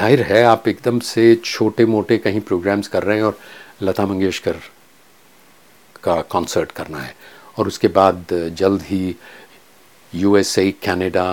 ज़ाहिर 0.00 0.20
है 0.22 0.42
आप 0.44 0.68
एकदम 0.68 0.98
से 1.04 1.22
छोटे 1.44 1.84
मोटे 1.86 2.16
कहीं 2.18 2.40
प्रोग्राम्स 2.40 2.88
कर 2.88 3.02
रहे 3.02 3.16
हैं 3.16 3.24
और 3.24 3.38
लता 3.82 4.04
मंगेशकर 4.06 4.56
का 6.04 6.20
कॉन्सर्ट 6.24 6.70
करना 6.72 6.98
है। 6.98 7.14
और 7.58 7.66
उसके 7.66 7.88
बाद 7.88 8.26
जल्द 8.56 8.82
ही 8.82 9.14
यूएसए 10.12 10.70
कनाडा 10.84 11.28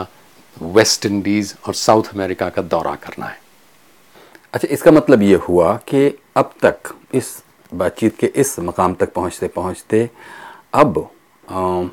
वेस्ट 0.58 1.06
इंडीज़ 1.06 1.54
और 1.68 1.74
साउथ 1.76 2.14
अमेरिका 2.16 2.50
का 2.50 2.62
दौरा 2.64 2.96
करना 3.06 3.26
है। 3.26 3.40
अच्छा 4.54 4.68
इसका 4.68 4.92
मतलब 4.92 5.22
ये 5.22 5.36
हुआ 5.48 5.76
कि 5.88 6.06
अब 6.38 6.54
तक 6.66 6.94
इस 7.16 7.32
बातचीत 7.72 8.18
के 8.20 8.32
इस 8.36 8.56
मकाम 8.60 8.94
तक 8.96 9.14
पहुँचते 9.14 9.48
पहुँचते 9.56 10.10
अब 10.76 11.08
आ, 11.44 11.84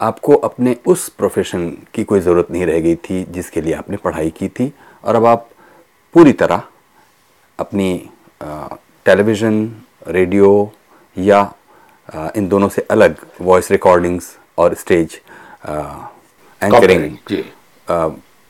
आपको 0.00 0.36
अपने 0.50 0.76
उस 0.86 1.08
प्रोफेशन 1.18 1.70
की 1.94 2.04
कोई 2.04 2.20
ज़रूरत 2.20 2.50
नहीं 2.50 2.66
रह 2.66 2.80
गई 2.80 2.96
थी 3.00 3.24
जिसके 3.30 3.60
लिए 3.60 3.74
आपने 3.74 3.96
पढ़ाई 4.04 4.30
की 4.38 4.48
थी। 4.50 4.72
और 5.04 5.16
अब 5.16 5.26
आप 5.26 5.48
पूरी 6.14 6.32
तरह 6.40 6.62
अपनी 7.58 7.90
टेलीविज़न 9.06 9.56
रेडियो 10.08 10.50
या 11.16 11.40
आ, 12.08 12.28
इन 12.36 12.48
दोनों 12.48 12.68
से 12.68 12.86
अलग 12.90 13.16
वॉइस 13.40 13.70
रिकॉर्डिंग्स 13.70 14.36
और 14.58 14.74
स्टेज 14.74 15.14
एंकरिंग 16.60 17.16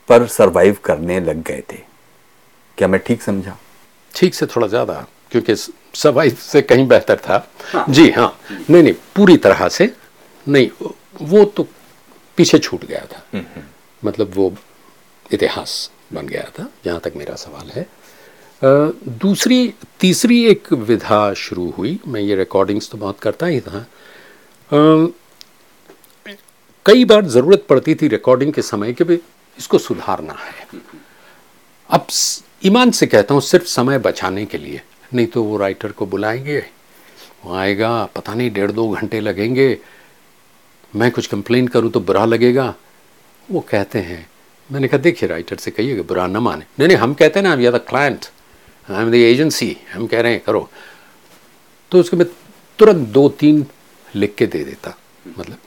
पर 0.09 0.25
सरवाइव 0.27 0.77
करने 0.85 1.19
लग 1.19 1.43
गए 1.43 1.63
थे। 1.71 1.77
क्या 2.77 2.87
मैं 2.87 2.99
ठीक 3.05 3.21
समझा? 3.21 3.57
ठीक 4.13 4.33
से 4.35 4.45
थोड़ा 4.45 4.67
ज़्यादा 4.67 5.05
क्योंकि 5.31 5.55
सरवाइव 5.55 6.35
से 6.41 6.61
कहीं 6.61 6.87
बेहतर 6.87 7.17
था। 7.27 7.47
हाँ। 7.73 7.85
जी 7.89 8.09
हाँ 8.11 8.35
नहीं 8.49 8.83
नहीं 8.83 8.93
पूरी 9.15 9.37
तरह 9.37 9.67
से 9.69 9.93
नहीं 10.47 10.69
वो 11.21 11.43
तो 11.45 11.67
पीछे 12.37 12.59
छूट 12.59 12.85
गया 12.85 13.05
था। 13.13 13.23
हम्म, 13.33 13.45
हम्म। 13.55 14.07
मतलब 14.07 14.31
वो 14.35 14.53
इतिहास। 15.33 15.89
बन 16.13 16.27
गया 16.27 16.49
था, 16.59 16.69
जहाँ 16.85 16.99
तक 16.99 17.13
मेरा 17.15 17.35
सवाल 17.35 17.69
है। 17.71 17.87
दूसरी, 18.61 19.73
तीसरी 19.99 20.43
एक 20.45 20.71
विधा 20.73 21.33
शुरू 21.35 21.69
हुई। 21.77 21.99
मैं 22.07 22.21
ये 22.21 22.35
रिकॉर्डिंग्स 22.35 22.89
तो 22.89 22.97
बहुत 22.97 23.19
करता 23.19 23.45
ही 23.45 23.59
था। 23.61 23.85
कई 26.85 27.05
बार 27.05 27.25
ज़रूरत 27.25 27.65
पड़ती 27.69 27.95
थी 27.95 28.07
रिकॉर्डिंग 28.09 28.53
के 28.53 28.61
समय 28.61 28.93
कि 28.93 29.03
भाई 29.03 29.19
इसको 29.57 29.77
सुधारना 29.79 30.33
है। 30.35 30.67
अब 31.89 32.07
ईमान 32.65 32.91
से 32.91 33.07
कहता 33.07 33.33
हूँ 33.33 33.41
सिर्फ़ 33.41 33.65
समय 33.65 33.97
बचाने 33.99 34.45
के 34.45 34.57
लिए, 34.57 34.81
नहीं 35.13 35.27
तो 35.27 35.43
वो 35.43 35.57
राइटर 35.57 35.91
को 35.91 36.05
बुलाएँगे, 36.05 36.59
वो 37.45 37.53
आएगा, 37.55 38.03
पता 38.05 38.33
नहीं 38.33 38.51
डेढ़ 38.53 38.71
दो 38.71 38.87
घंटे 38.89 39.19
लगेंगे, 39.19 39.77
मैं 40.93 41.11
कुछ 41.11 41.27
कंप्लेन 41.27 41.67
करूँ 41.67 41.91
तो 41.91 41.99
बुरा 41.99 42.25
लगेगा, 42.25 42.73
वो 43.49 43.59
कहते 43.69 43.99
हैं 43.99 44.27
मैंने 44.69 44.87
कहा, 44.87 44.97
देखिए 44.99 45.29
राइटर 45.29 45.57
से 45.57 45.71
कहिएगा 45.71 46.03
बुरा 46.03 46.25
न 46.27 46.37
माने। 46.37 46.65
नहीं 46.79 46.87
नहीं, 46.87 46.97
हम 46.97 47.13
कहते 47.13 47.39
हैं 47.39 47.47
ना 47.47 47.53
we 47.53 47.65
are 47.65 47.73
the 47.73 47.81
client 47.89 48.25
I 48.87 49.01
am 49.01 49.11
the 49.11 49.15
agency 49.15 49.75
हम 49.93 50.07
कह 50.07 50.21
रहे 50.21 50.31
हैं, 50.31 50.41
करो। 50.41 50.69
तो 51.91 51.99
उसके 51.99 52.17
मैं 52.17 52.27
तुरंत 52.79 53.07
दो 53.09 53.27
तीन 53.29 53.65
लिख 54.07 54.35
के 54.35 54.45
दे 54.47 54.63
देता 54.63 54.95
मतलब 55.37 55.57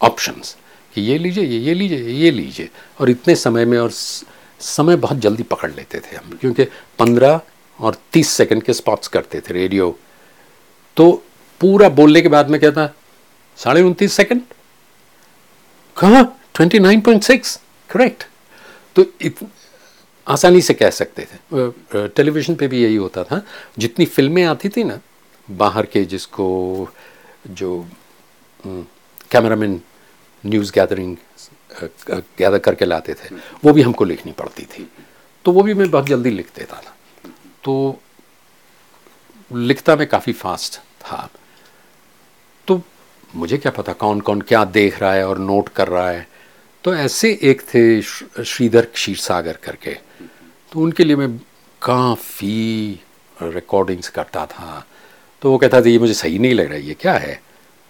ऑप्शंस 0.00 0.56
कि 0.94 1.00
ये 1.00 1.18
लीजिए, 1.18 1.44
ये 1.44 1.58
ये 1.58 1.74
लीजिए 1.74 2.08
ये 2.14 2.30
लीजिए। 2.30 2.68
और 3.00 3.10
इतने 3.10 3.34
समय 3.36 3.64
में 3.64 3.78
और 3.78 3.90
समय 3.90 4.96
बहुत 4.96 5.18
जल्दी 5.18 5.42
पकड़ 5.44 5.70
लेते 5.70 6.00
थे 6.00 6.16
हम, 6.16 6.38
क्योंकि 6.40 6.64
पंद्रह 6.98 7.40
और 7.78 7.96
तीस 8.12 8.28
सेकंड 8.30 8.62
के 8.62 8.72
स्पॉट्स 8.72 9.08
करते 9.08 9.40
थे 9.40 9.54
रेडियो 9.54 9.96
तो 10.96 11.10
पूरा 11.60 11.88
बोलने 11.90 12.20
के 12.22 12.28
बाद 12.28 12.50
में 12.50 12.60
कहता, 12.60 12.86
साढ़े 13.58 13.82
उनतीस 13.82 14.12
सेकेंड? 14.12 14.40
कहा? 15.96 16.22
Twenty 16.54 16.78
nine 16.78 17.00
point 17.00 17.22
six 17.24 17.58
correct 17.94 18.26
तो 18.96 19.04
आसानी 20.26 20.60
से 20.62 20.74
कह 20.74 20.90
सकते 20.90 21.22
थे। 21.22 22.08
टेलीविज़न 22.08 22.54
पे 22.54 22.68
भी 22.68 22.82
यही 22.82 22.96
होता 22.96 23.24
था। 23.24 23.40
जितनी 23.78 24.06
फ़िल्में 24.06 24.44
आती 24.44 24.68
थी 24.68 24.84
ना, 24.84 24.98
बाहर 25.48 25.86
के 25.86 26.04
जिसको 26.04 26.46
जो 27.48 27.86
कैमरामैन 28.64 29.80
न्यूज़ 30.44 30.72
गैदरिंग 30.72 31.16
गैदर 32.10 32.58
करके 32.58 32.84
लाते 32.84 33.14
थे, 33.14 33.34
वो 33.64 33.72
भी 33.72 33.82
हमको 33.82 34.04
लिखनी 34.04 34.32
पड़ती 34.32 34.64
थी। 34.64 34.88
तो 35.44 35.52
वो 35.52 35.62
भी 35.62 35.74
मैं 35.74 35.90
बहुत 35.90 36.06
जल्दी 36.06 36.30
लिख 36.30 36.50
देता 36.56 36.76
था। 36.76 36.94
तो 37.64 38.00
लिखता 39.50 39.96
मैं 39.96 40.06
काफ़ी 40.08 40.32
फास्ट 40.32 40.78
था। 41.02 41.28
तो 42.68 42.80
मुझे 43.34 43.58
क्या 43.58 43.72
पता 43.72 43.92
कौन 43.94 44.20
कौन 44.20 44.40
क्या 44.42 44.64
देख 44.64 45.00
रहा 45.00 45.12
है 45.12 45.26
और 45.28 45.38
नोट 45.40 45.68
कर 45.68 45.88
रहा 45.88 46.10
है। 46.10 46.26
तो 46.84 46.94
ऐसे 46.94 47.38
एक 47.42 47.62
थे 47.62 48.02
श्रीधर 48.44 48.84
क्षीर 48.84 49.16
सागर 49.16 49.52
करके। 49.52 49.90
तो 50.72 50.80
उनके 50.80 51.04
लिए 51.04 51.16
मैं 51.16 51.38
काफ़ी 51.82 52.92
रिकॉर्डिंग्स 53.42 54.08
करता 54.08 54.46
था। 54.46 54.88
तो 55.42 55.50
वो 55.50 55.58
कहता 55.58 55.80
था, 55.80 55.88
ये 55.88 55.98
मुझे 55.98 56.14
सही 56.14 56.38
नहीं 56.38 56.54
लग 56.54 56.66
रहा, 56.66 56.78
ये 56.78 56.94
क्या 56.94 57.14
है? 57.14 57.42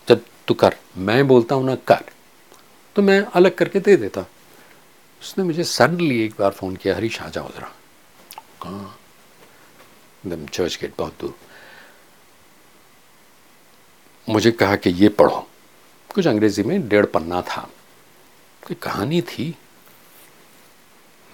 जब 0.09 0.25
तू 0.49 0.55
कर, 0.55 0.77
मैं 0.97 1.29
बोलता 1.29 1.55
हूँ 1.55 1.65
ना, 1.65 1.75
कर। 1.75 2.05
तो 2.97 3.03
मैं 3.03 3.21
अलग 3.21 3.55
करके 3.55 3.81
दे 3.81 3.97
देता। 3.97 4.21
उसने 5.23 5.45
मुझे 5.45 5.65
सडनली 5.65 6.25
एक 6.25 6.35
बार 6.39 6.51
फ़ोन 6.51 6.77
किया 6.77 6.97
हरी 6.97 7.09
शाह 7.09 7.29
जाओ 7.29 7.49
ज़रा। 7.49 7.77
कहाँ? 8.63 8.99
एकदम 10.27 10.47
चर्च 10.47 10.79
गेट 10.81 10.93
बहुत 10.99 11.15
दूर। 11.21 11.35
मुझे 14.29 14.51
कहा 14.51 14.77
कि, 14.77 14.91
ये 14.91 15.09
पढ़ो। 15.09 15.49
कुछ 16.15 16.27
अंग्रेज़ी 16.27 16.63
में 16.63 16.89
डेढ़ 16.89 17.07
पन्ना 17.07 17.43
था। 17.43 17.71
कोई 18.67 18.75
कहानी 18.75 19.21
थी? 19.23 19.55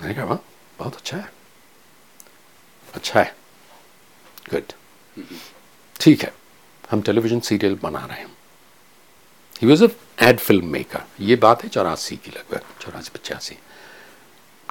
मैंने 0.00 0.14
कहा, 0.14 0.24
वाह, 0.24 0.38
बहुत 0.78 0.96
अच्छा 0.96 1.16
है। 1.16 1.32
अच्छा 2.94 3.20
है? 3.20 3.34
गुड 4.50 4.72
ठीक 5.96 6.22
है, 6.22 6.32
हम 6.90 7.02
टेलीविज़न 7.02 7.40
सीरियल 7.40 7.78
बना 7.82 8.04
रहे 8.06 8.18
हैं। 8.18 8.36
He 9.62 9.68
was 9.68 9.84
a 9.84 9.88
ad 10.20 10.38
film 10.38 10.66
maker 10.66 11.02
ये 11.20 11.36
बात 11.36 11.62
है, 11.62 11.68
चौरासी 11.68 12.16
की 12.16 12.30
लगभग, 12.30 12.64
चौरासी, 12.80 13.10
पचासी। 13.14 13.56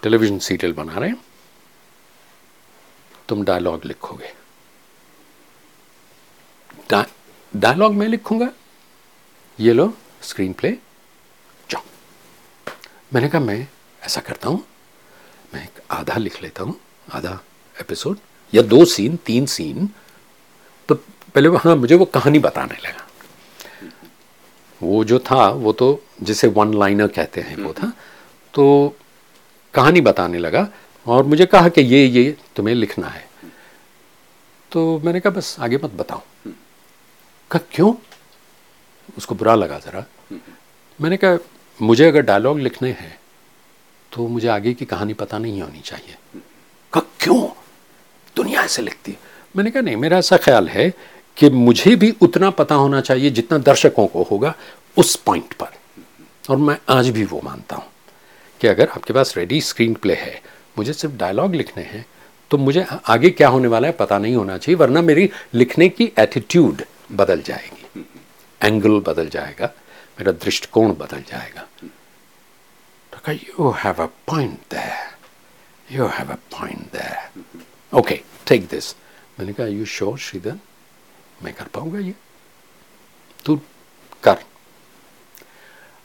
टेलीविज़न 0.03 0.39
सीरियल 0.39 0.73
बना 0.73 0.97
रहे 0.97 1.09
हैं। 1.09 1.23
तुम 3.29 3.43
डायलॉग 3.43 3.85
लिखोगे। 3.85 4.33
डायलॉग 7.53 7.93
मैं 7.93 8.07
लिखूँगा? 8.07 8.51
ये 9.59 9.73
लो 9.73 9.93
स्क्रीन 10.21 10.53
प्ले 10.53 10.77
मैंने 13.11 13.29
कहा 13.29 13.41
मैं 13.41 13.67
ऐसा 14.05 14.21
करता 14.21 14.49
हूँ 14.49 14.63
मैं 15.53 15.63
एक 15.63 15.81
आधा 15.91 16.17
लिख 16.17 16.41
लेता 16.41 16.63
हूँ 16.63 16.75
आधा 17.13 17.39
एपिसोड 17.77 18.17
या 18.53 18.61
दो 18.63 18.83
सीन 18.85 19.15
तीन 19.25 19.45
सीन 19.45 19.89
तो 20.89 20.95
पहले 20.95 21.49
हाँ 21.57 21.75
मुझे 21.75 21.95
वो 21.95 22.05
कहानी 22.05 22.39
बताने 22.39 22.77
लगा। 22.85 23.07
वो 24.81 25.03
जो 25.03 25.19
था 25.19 25.47
वो 25.49 25.73
तो 25.73 25.87
जिसे 26.23 26.47
वन 26.47 26.73
लाइनर 26.73 27.07
कहते 27.07 27.41
हैं 27.41 27.57
वो 27.57 27.73
था। 27.73 27.91
तो 28.53 28.95
कहानी 29.73 30.01
बताने 30.01 30.37
लगा 30.37 30.67
और 31.05 31.23
मुझे 31.23 31.45
कहा 31.45 31.69
कि 31.69 31.81
ये 31.81 32.05
ये 32.05 32.35
तुम्हें 32.55 32.75
लिखना 32.75 33.07
है। 33.07 33.27
तो 34.71 34.99
मैंने 34.99 35.19
कहा 35.19 35.33
बस 35.33 35.55
आगे 35.59 35.77
मत 35.83 35.91
बताओ। 35.91 36.21
कहा 37.51 37.59
क्यों? 37.71 37.93
उसको 39.17 39.35
बुरा 39.35 39.55
लगा 39.55 39.79
ज़रा। 39.79 40.05
मैंने 40.99 41.17
कहा 41.17 41.37
मुझे 41.79 42.07
अगर 42.07 42.21
डायलॉग 42.21 42.59
लिखने 42.59 42.89
हैं 42.91 43.17
तो 44.11 44.27
मुझे 44.27 44.47
आगे 44.47 44.73
की 44.73 44.85
कहानी 44.85 45.13
पता 45.13 45.37
नहीं 45.37 45.61
होनी 45.61 45.81
चाहिए। 45.81 46.15
क्यों? 46.93 47.47
दुनिया 48.35 48.63
ऐसे 48.63 48.81
लिखती 48.81 49.11
है। 49.11 49.17
मैंने 49.55 49.71
कहा 49.71 49.81
नहीं 49.81 49.95
मेरा 49.95 50.17
ऐसा 50.17 50.37
ख्याल 50.37 50.67
है 50.69 50.89
कि 51.37 51.49
मुझे 51.49 51.95
भी 51.95 52.13
उतना 52.21 52.49
पता 52.49 52.75
होना 52.75 53.01
चाहिए 53.01 53.29
जितना 53.29 53.57
दर्शकों 53.57 54.07
को 54.07 54.23
होगा 54.23 54.53
उस 54.97 55.15
पॉइंट 55.15 55.53
पर। 55.53 55.77
और 56.49 56.57
मैं 56.57 56.77
आज 56.89 57.09
भी 57.09 57.23
वो 57.23 57.41
मानता 57.43 57.75
हूँ 57.75 57.85
कि 58.61 58.67
अगर 58.67 58.89
आपके 58.89 59.13
पास 59.13 59.33
रेडी 59.37 59.61
स्क्रीन 59.61 59.93
प्ले 59.93 60.13
है 60.15 60.41
मुझे 60.77 60.93
सिर्फ़ 60.93 61.15
डायलॉग 61.15 61.55
लिखने 61.55 61.83
हैं 61.83 62.05
तो 62.51 62.57
मुझे 62.57 62.85
आगे 63.07 63.29
क्या 63.29 63.47
होने 63.47 63.67
वाला 63.67 63.87
है 63.87 63.93
पता 63.93 64.17
नहीं 64.17 64.35
होना 64.35 64.57
चाहिए 64.57 64.77
वरना 64.77 65.01
मेरी 65.01 65.29
लिखने 65.53 65.89
की 65.89 66.11
एटीट्यूड 66.19 66.81
बदल 67.11 67.41
जाएगी। 67.41 68.05
एंगल 68.61 68.99
बदल 69.07 69.29
जाएगा। 69.29 69.73
मेरा 70.19 70.31
दृष्टिकोण 70.43 70.93
बदल 70.95 71.23
जाएगा। 71.29 71.61
तो 73.13 73.17
कहा 73.17 73.31
you 73.31 73.69
have 73.83 74.03
a 74.03 74.05
point 74.27 74.57
there 74.71 75.95
you 75.95 76.07
have 76.17 76.31
a 76.31 76.35
point 76.57 76.91
there 76.93 77.97
okay 77.99 78.19
take 78.47 78.67
this 78.69 78.95
मैंने 79.39 79.53
कहा 79.53 79.67
यू 79.67 79.85
श्योर 79.87 80.17
श्रीधर 80.19 80.57
मैं 81.43 81.53
कर 81.53 81.67
पाऊँगा 81.73 81.99
ये? 81.99 82.13
तू 83.45 83.55
कर। 84.23 84.37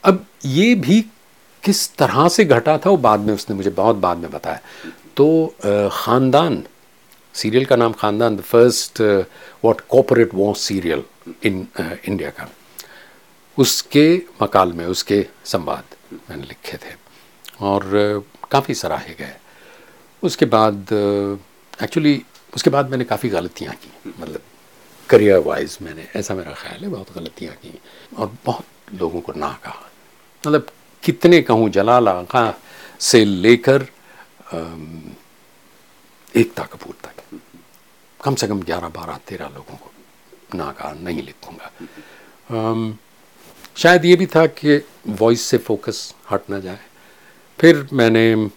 अब 0.05 0.25
ये 0.45 0.75
भी 0.75 1.01
किस 1.63 1.95
तरह 1.97 2.29
से 2.29 2.45
घटा 2.45 2.77
था 2.79 2.91
वो 2.91 2.97
बाद 2.97 3.21
में 3.21 3.33
उसने 3.35 3.57
मुझे 3.57 3.71
बहुत 3.71 3.97
बाद 3.97 4.19
में 4.19 4.31
बताया। 4.31 4.61
तो 5.17 5.27
ख़ानदान 5.93 6.63
सीरियल 7.35 7.65
का 7.65 7.77
नाम 7.77 7.93
Khandaan 8.01 8.37
the 8.37 8.41
first 8.43 9.01
what 9.01 9.81
corporate 9.91 10.35
war 10.35 10.53
serial 10.61 11.03
in 11.45 11.67
India 11.79 12.31
का। 12.31 12.49
उसके 13.59 14.07
मकाल 14.43 14.73
में, 14.73 14.85
उसके 14.87 15.27
संवाद 15.45 15.85
मैंने 16.31 16.45
लिखे 16.45 16.77
थे 16.77 16.95
और 17.63 18.25
काफ़ी 18.51 18.75
सराहे 18.75 19.15
गए। 19.15 19.37
उसके 20.23 20.47
बाद 20.47 20.93
एक्चुअली 21.83 22.23
उसके 22.55 22.71
बाद 22.71 22.91
मैंने 22.91 23.05
काफ़ी 23.05 23.29
गलतियाँ 23.29 23.75
की 23.75 24.13
मतलब 24.19 24.43
करियर 25.09 25.39
वाइज 25.39 25.79
मैंने, 25.83 26.07
ऐसा 26.17 26.35
मेरा 26.35 26.53
ख्याल 26.55 26.83
है, 26.83 26.89
बहुत 26.91 27.13
गलतियाँ 27.15 27.55
की 27.55 27.79
और 28.17 28.37
बहुत 28.45 28.67
लोगों 28.95 29.21
को 29.21 29.33
ना 29.33 29.53
कहा। 29.65 29.91
मतलब 30.45 30.67
कितने 31.03 31.41
कहूँ, 31.43 31.69
जलाल 31.71 32.09
आका 32.09 32.55
से 33.01 33.25
लेकर 33.25 33.87
एकता 36.35 36.65
कपूर 36.65 36.95
तक। 37.05 37.41
कम 38.21 38.35
से 38.35 38.47
कम 38.49 38.63
ग्यारह 38.63 38.89
बारह 38.89 39.19
तेरह 39.29 39.49
लोगों 39.55 39.77
को 39.77 39.91
ना 40.57 40.71
कहा, 40.73 40.93
नहीं 40.93 41.23
लिखूँगा। 41.23 41.71
शायद 43.77 44.05
ये 44.05 44.17
भी 44.17 44.27
था 44.27 44.47
कि 44.47 44.77
वॉइस 45.07 45.43
से 45.43 45.59
फोकस 45.59 46.15
हट 46.31 46.51
ना 46.51 46.59
जाए। 46.61 46.79
फिर 47.59 47.87
मैंने 47.93 48.51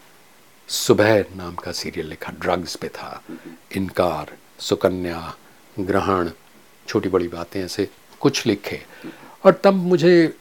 सुबह 0.69 1.19
नाम 1.35 1.55
का 1.55 1.71
सीरियल 1.71 2.07
लिखा 2.07 2.31
ड्रग्स 2.31 2.75
पे 2.75 2.87
था, 2.87 3.23
इनकार, 3.75 4.35
सुकन्या, 4.59 5.35
ग्रहण, 5.79 6.29
छोटी 6.87 7.09
बड़ी 7.09 7.27
बातें 7.27 7.63
ऐसे 7.63 7.87
कुछ 8.19 8.45
लिखे। 8.45 8.81
और 9.45 9.61
तब 9.63 9.73
मुझे 9.73 10.33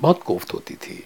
बहुत 0.00 0.22
कोफ्त 0.22 0.54
होती 0.54 0.74
थी, 0.74 1.02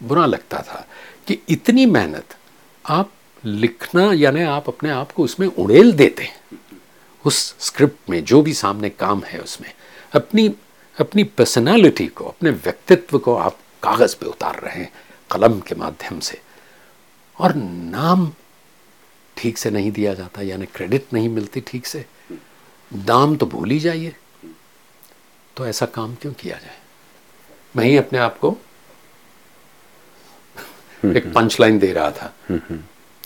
बुरा 0.00 0.26
लगता 0.26 0.62
था 0.62 0.86
कि 1.26 1.38
इतनी 1.48 1.86
मेहनत 1.86 2.36
आप 2.84 3.10
लिखना, 3.44 4.12
यानी 4.12 4.42
आप 4.42 4.68
अपने 4.68 4.90
आप 4.90 5.12
को 5.12 5.24
उसमें 5.24 5.46
उड़ेल 5.48 5.92
देते 5.92 6.22
हैं। 6.22 6.58
उस 7.24 7.54
स्क्रिप्ट 7.58 8.10
में 8.10 8.24
जो 8.24 8.42
भी 8.42 8.54
सामने 8.54 8.90
काम 8.90 9.22
है 9.22 9.40
उसमें, 9.40 9.72
अपनी 10.12 10.48
अपनी 11.00 11.24
पर्सनालिटी 11.24 12.06
को 12.06 12.24
अपने 12.24 12.50
व्यक्तित्व 12.50 13.18
को 13.18 13.34
आप 13.36 13.58
कागज़ 13.82 14.16
पे 14.16 14.26
उतार 14.26 14.60
रहे 14.60 14.76
हैं 14.76 14.92
कलम 15.30 15.60
के 15.60 15.74
माध्यम 15.74 16.18
से। 16.20 16.40
और 17.38 17.54
नाम 17.54 18.30
ठीक 19.36 19.58
से 19.58 19.70
नहीं 19.70 19.90
दिया 19.92 20.14
जाता 20.14 20.42
यानी 20.42 20.66
क्रेडिट 20.66 21.12
नहीं 21.12 21.28
मिलती 21.28 21.60
ठीक 21.60 21.86
से। 21.86 22.04
दाम 22.92 23.36
तो 23.36 23.46
भूल 23.46 23.70
ही 23.70 23.78
जाइए। 23.78 24.14
तो 25.56 25.66
ऐसा 25.66 25.86
काम 25.86 26.14
क्यों 26.14 26.32
किया 26.32 26.56
जाए? 26.56 26.76
मैं 27.76 27.84
ही 27.84 27.96
अपने 27.96 28.18
आप 28.18 28.38
को 28.38 28.56
एक 31.04 31.32
पंच 31.34 31.60
लाइन 31.60 31.78
दे 31.78 31.92
रहा 31.92 32.10
था 32.10 32.32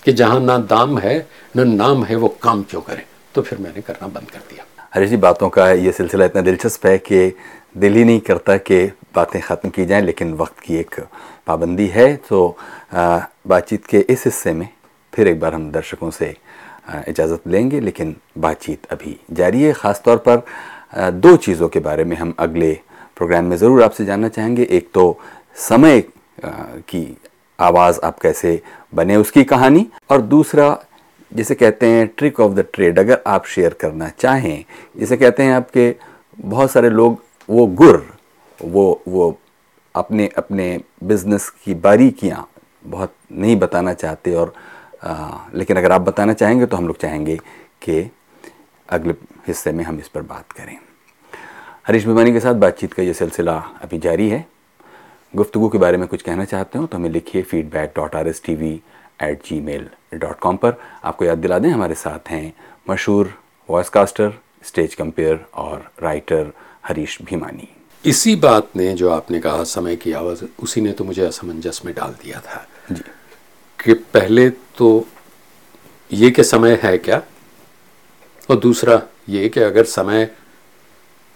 कि 0.05 0.13
जहाँ 0.13 0.41
ना 0.41 0.59
दाम 0.59 0.99
है 0.99 1.17
ना 1.57 1.65
नाम 1.65 2.05
है 2.05 2.17
वो 2.17 2.29
काम 2.43 2.63
क्यों 2.63 2.81
करें? 2.81 3.05
तो 3.35 3.43
फिर 3.43 3.59
मैंने 3.59 3.83
करना 3.83 4.09
बंद 4.09 4.31
कर 4.31 4.39
दिया। 4.51 4.65
हरी 4.95 5.07
जी 5.07 5.17
बातों 5.17 5.49
का 5.49 5.71
ये 5.71 5.93
सिलसिला 5.93 6.25
इतना 6.25 6.43
दिलचस्प 6.43 6.87
है 6.87 6.99
कि 6.99 7.29
दिल 7.75 7.95
ही 7.95 8.05
नहीं 8.05 8.21
करता 8.21 8.57
कि 8.59 8.85
बातें 9.15 9.41
ख़त्म 9.43 9.69
की 9.71 9.85
जाएँ, 9.87 10.03
लेकिन 10.03 10.33
वक्त 10.35 10.61
की 10.61 10.77
एक 10.77 11.01
पाबंदी 11.47 11.87
है। 11.89 12.15
तो 12.29 12.57
बातचीत 12.93 13.87
के 13.87 13.99
इस 14.01 14.25
हिस्से 14.25 14.53
में 14.53 14.69
फिर 15.13 15.29
एक 15.29 15.41
बार 15.41 15.55
हम 15.55 15.71
दर्शकों 15.71 16.11
से 16.11 16.35
इजाज़त 17.09 17.47
लेंगे, 17.47 17.81
लेकिन 17.81 18.15
बातचीत 18.39 18.87
अभी 18.93 19.19
जारी 19.33 19.63
है। 19.63 19.73
ख़ास 19.73 20.03
तौर 20.05 20.17
पर 20.29 21.11
दो 21.13 21.37
चीज़ों 21.39 21.69
के 21.69 21.81
बारे 21.81 22.05
में 22.05 22.17
हम 22.17 22.35
अगले 22.39 22.73
प्रोग्राम 23.17 23.45
में 23.45 23.57
ज़रूर 23.57 23.83
आपसे 23.83 24.05
जानना 24.05 24.29
चाहेंगे। 24.29 24.63
एक 24.71 24.89
तो 24.95 25.19
समय 25.61 26.03
की 26.41 27.17
आवाज़ 27.59 28.01
आप 28.05 28.19
कैसे 28.21 28.61
बने 28.93 29.17
उसकी 29.17 29.45
कहानी, 29.45 29.87
और 30.11 30.21
दूसरा 30.23 30.79
जिसे 31.33 31.55
कहते 31.55 31.87
हैं 31.87 32.07
ट्रिक 32.09 32.41
ऑफ़ 32.41 32.53
द 32.53 32.65
ट्रेड, 32.73 32.99
अगर 32.99 33.23
आप 33.27 33.47
शेयर 33.47 33.75
करना 33.81 34.09
चाहें। 34.11 34.65
जिसे 34.97 35.17
कहते 35.17 35.43
हैं 35.43 35.53
आपके 35.55 35.95
बहुत 36.39 36.71
सारे 36.71 36.91
लोग 36.91 37.23
वो 37.49 37.67
गुर 37.67 38.07
वो 38.59 38.85
वो 39.09 39.39
अपने 39.95 40.29
अपने 40.39 40.67
बिज़नेस 41.05 41.49
की 41.65 41.75
बारीकियाँ 41.77 42.47
बहुत 42.85 43.15
नहीं 43.33 43.57
बताना 43.57 43.95
चाहते 43.95 44.35
और 44.35 44.55
आ, 45.05 45.39
लेकिन 45.55 45.77
अगर 45.77 45.93
आप 45.93 46.01
बताना 46.01 46.33
चाहेंगे 46.33 46.67
तो 46.67 46.77
हम 46.77 46.87
लोग 46.87 46.99
चाहेंगे 46.99 47.37
कि 47.83 48.11
अगले 48.89 49.15
हिस्से 49.47 49.73
में 49.73 49.85
हम 49.85 49.99
इस 49.99 50.09
पर 50.09 50.23
बात 50.23 50.53
करें। 50.53 50.77
हरीश 51.87 52.07
भिमानी 52.07 52.33
के 52.33 52.41
साथ 52.41 52.55
बातचीत 52.55 52.93
का 52.93 53.03
ये 53.03 53.15
सिलसिला 53.15 53.57
अभी 53.83 53.99
जारी 53.99 54.29
है। 54.29 54.45
गुफ्तु 55.35 55.69
के 55.69 55.79
बारे 55.79 55.97
में 55.97 56.07
कुछ 56.09 56.23
कहना 56.23 56.45
चाहते 56.45 56.79
हो 56.79 56.87
तो 56.87 56.99
हमें 56.99 57.11
लिखिए 57.11 57.43
feedback 57.43 57.93
dot 57.97 58.17
R 58.17 58.29
S 58.29 58.43
T 58.45 58.55
V 58.55 58.73
at 59.23 59.43
gmail 59.61 59.89
dot 60.15 60.39
com 60.41 60.57
पर। 60.57 60.75
आपको 61.05 61.25
याद 61.25 61.39
दिला 61.39 61.59
दें 61.59 61.71
हमारे 61.71 61.95
साथ 61.95 62.31
हैं 62.31 62.53
मशहूर 62.91 63.35
वॉइस 63.69 63.89
कास्टर 63.89 64.33
स्टेज 64.65 64.95
कंपेयर 64.95 65.45
और 65.55 65.91
राइटर 66.03 66.53
हरीश 66.85 67.19
भीमानी। 67.23 67.69
इसी 68.05 68.35
बात 68.37 68.69
ने 68.77 68.93
जो 68.95 69.11
आपने 69.11 69.41
कहा 69.41 69.65
समय 69.65 69.97
की 69.97 70.13
आवाज़ 70.13 70.45
उसी 70.59 70.81
ने 70.81 70.93
तो 70.93 71.05
मुझे 71.05 71.25
असमंजस 71.25 71.81
में 71.85 71.95
डाल 71.95 72.15
दिया 72.23 72.41
था। 72.41 72.67
जी। 72.93 73.03
कि 73.79 73.95
पहले 73.95 74.49
तो 74.51 75.07
ये 76.13 76.31
कि 76.31 76.45
समय 76.45 76.79
है 76.83 76.97
क्या? 76.99 77.23
और 78.51 78.57
दूसरा 78.57 79.03
ये 79.29 79.49
कि 79.49 79.61
अगर 79.61 79.85
समय 79.85 80.31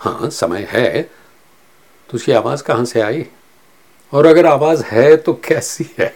हाँ 0.00 0.30
समय 0.30 0.66
है 0.70 1.02
तो 1.02 2.14
उसकी 2.14 2.32
आवाज़ 2.32 2.62
कहाँ 2.62 2.84
से 2.84 3.00
आई? 3.00 3.26
और 4.12 4.26
अगर 4.26 4.46
आवाज़ 4.46 4.82
है 4.84 5.16
तो 5.16 5.32
कैसी 5.44 5.86
है? 5.98 6.14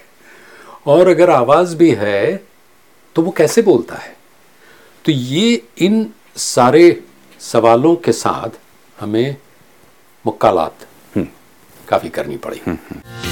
और 0.86 1.08
अगर 1.08 1.30
आवाज़ 1.30 1.76
भी 1.76 1.90
है 1.90 2.36
तो 3.16 3.22
वो 3.22 3.30
कैसे 3.30 3.62
बोलता 3.62 3.96
है? 3.96 4.16
तो 5.04 5.12
ये 5.12 5.62
इन 5.78 6.06
सारे 6.36 7.02
सवालों 7.40 7.94
के 7.96 8.12
साथ 8.12 8.58
हमें 9.00 9.36
मुक्कालात 10.24 10.86
हम्म। 11.14 11.26
काफ़ी 11.88 12.08
करनी 12.10 12.36
पड़ी 12.36 12.60
हम्म, 12.66 12.78
हम्म। 12.90 13.28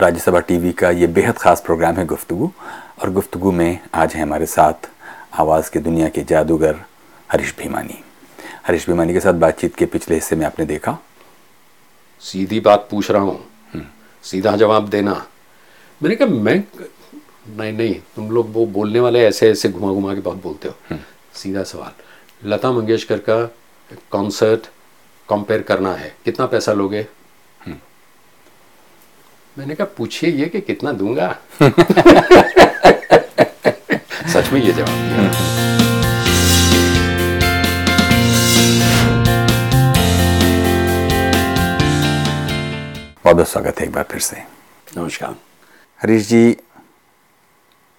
राज्यसभा 0.00 0.40
टीवी 0.40 0.70
का 0.72 0.90
ये 0.92 1.06
बेहद 1.08 1.38
ख़ास 1.38 1.60
प्रोग्राम 1.60 1.96
है 1.96 2.04
गुफ्तगु 2.06 2.50
और 3.02 3.10
गुफ्तगु 3.12 3.52
में 3.52 3.78
आज 3.94 4.14
है 4.14 4.22
हमारे 4.22 4.46
साथ 4.48 4.88
आवाज़ 5.40 5.70
के 5.70 5.80
दुनिया 5.80 6.08
के 6.08 6.22
जादूगर 6.24 6.76
हरीश 7.30 7.54
भीमानी 7.58 7.98
हरीश 8.66 8.86
भीमानी 8.86 9.12
के 9.12 9.20
साथ 9.20 9.34
बातचीत 9.36 9.74
के 9.74 9.86
पिछले 9.86 10.14
हिस्से 10.14 10.36
में 10.36 10.44
आपने 10.46 10.66
देखा 10.66 10.96
सीधी 12.22 12.60
बात 12.60 12.86
पूछ 12.90 13.10
रहा 13.10 13.22
हूँ 13.22 13.40
सीधा 14.22 14.56
जवाब 14.56 14.88
देना। 14.88 15.26
मैंने 16.02 16.16
कहा 16.16 16.28
मैं 16.28 16.64
नहीं 17.56 17.72
नहीं 17.72 17.94
तुम 18.16 18.30
लोग 18.30 18.52
वो 18.52 18.66
बोलने 18.66 19.00
वाले 19.00 19.24
ऐसे 19.24 19.50
ऐसे 19.50 19.68
घुमा 19.68 19.92
घुमा 19.92 20.14
के 20.14 20.20
बहुत 20.20 20.42
बोलते 20.42 20.68
हो। 20.68 20.98
सीधा 21.34 21.62
सवाल। 21.62 21.92
लता 22.50 22.72
मंगेशकर 22.72 23.18
का 23.18 23.54
कॉन्सर्ट 24.10 24.66
कंपेयर 25.28 25.62
करना 25.62 25.94
है। 25.94 26.16
कितना 26.24 26.46
पैसा 26.46 26.72
लोगे? 26.72 27.06
मैंने 29.58 29.74
कहा 29.74 29.86
पूछिए 29.96 30.30
ये 30.30 30.46
कि 30.46 30.60
कितना 30.60 30.92
दूँगा? 30.92 31.38
सच 34.32 34.52
में 34.52 34.62
ये 34.62 34.72
जवाब। 34.72 35.77
बहुत 43.28 43.48
स्वागत 43.48 43.80
है 43.80 43.86
एक 43.86 43.92
बार 43.92 44.04
फिर 44.10 44.20
से। 44.20 44.42
नमस्कार। 44.96 45.34
हरीश 46.00 46.26
जी 46.28 46.56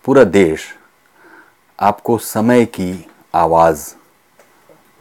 पूरा 0.05 0.23
देश 0.23 0.61
आपको 1.79 2.17
समय 2.17 2.65
की 2.65 3.05
आवाज़ 3.35 3.83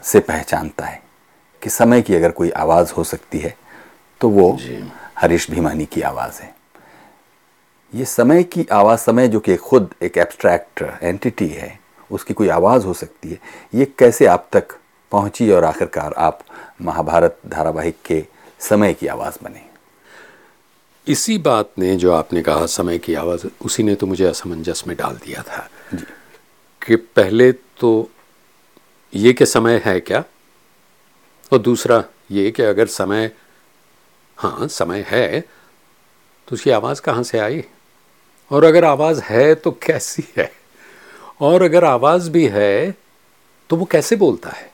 से 0.02 0.20
पहचानता 0.20 0.86
है 0.86 1.00
कि 1.62 1.70
समय 1.70 2.02
की 2.02 2.14
अगर 2.14 2.30
कोई 2.30 2.50
आवाज़ 2.50 2.92
हो 2.92 3.04
सकती 3.04 3.38
है 3.38 3.54
तो 4.20 4.28
वो 4.28 4.50
हरीश 5.18 5.50
भीमानी 5.50 5.84
की 5.84 6.02
आवाज़ 6.02 6.40
है। 6.42 6.54
ये 7.92 8.04
समय 8.04 8.42
की 8.44 8.66
आवाज़ 8.72 9.00
समय 9.00 9.28
जो 9.28 9.40
कि 9.40 9.56
खुद 9.56 9.94
एक 10.02 10.18
एब्स्ट्रैक्ट 10.18 10.82
एंटिटी 11.02 11.48
है 11.48 11.78
उसकी 12.10 12.34
कोई 12.34 12.48
आवाज़ 12.48 12.86
हो 12.86 12.94
सकती 12.94 13.30
है 13.30 13.38
ये 13.74 13.84
कैसे 13.98 14.26
आप 14.26 14.48
तक 14.52 14.76
पहुँची 15.12 15.50
और 15.50 15.64
आखिरकार 15.64 16.14
आप 16.18 16.44
महाभारत 16.82 17.40
धारावाहिक 17.46 18.02
के 18.04 18.24
समय 18.60 18.94
की 18.94 19.06
आवाज़ 19.06 19.38
बने? 19.44 19.67
इसी 21.08 21.38
बात 21.38 21.70
ने 21.78 21.96
जो 21.96 22.12
आपने 22.12 22.42
कहा 22.42 22.66
समय 22.66 22.98
की 22.98 23.14
आवाज़ 23.14 23.46
उसी 23.64 23.82
ने 23.82 23.94
तो 23.94 24.06
मुझे 24.06 24.24
असमंजस 24.24 24.84
में 24.86 24.96
डाल 24.96 25.14
दिया 25.14 25.42
था। 25.42 25.68
कि 26.86 26.96
पहले 26.96 27.52
तो 27.52 28.10
ये 29.14 29.32
कि 29.32 29.46
समय 29.46 29.82
है 29.84 30.00
क्या? 30.00 30.24
और 31.52 31.58
दूसरा 31.58 32.04
ये 32.30 32.50
कि 32.50 32.62
अगर 32.62 32.86
समय 32.86 33.30
हाँ 34.36 34.68
समय 34.68 35.04
है 35.08 35.40
तो 36.48 36.54
उसकी 36.54 36.70
आवाज़ 36.70 37.00
कहाँ 37.00 37.22
से 37.22 37.38
आई? 37.38 37.64
और 38.50 38.64
अगर 38.64 38.84
आवाज़ 38.84 39.20
है 39.20 39.54
तो 39.54 39.70
कैसी 39.70 40.24
है? 40.36 40.52
और 41.40 41.62
अगर 41.62 41.84
आवाज़ 41.84 42.30
भी 42.30 42.46
है 42.46 42.94
तो 43.70 43.76
वो 43.76 43.84
कैसे 43.84 44.16
बोलता 44.16 44.50
है? 44.50 44.70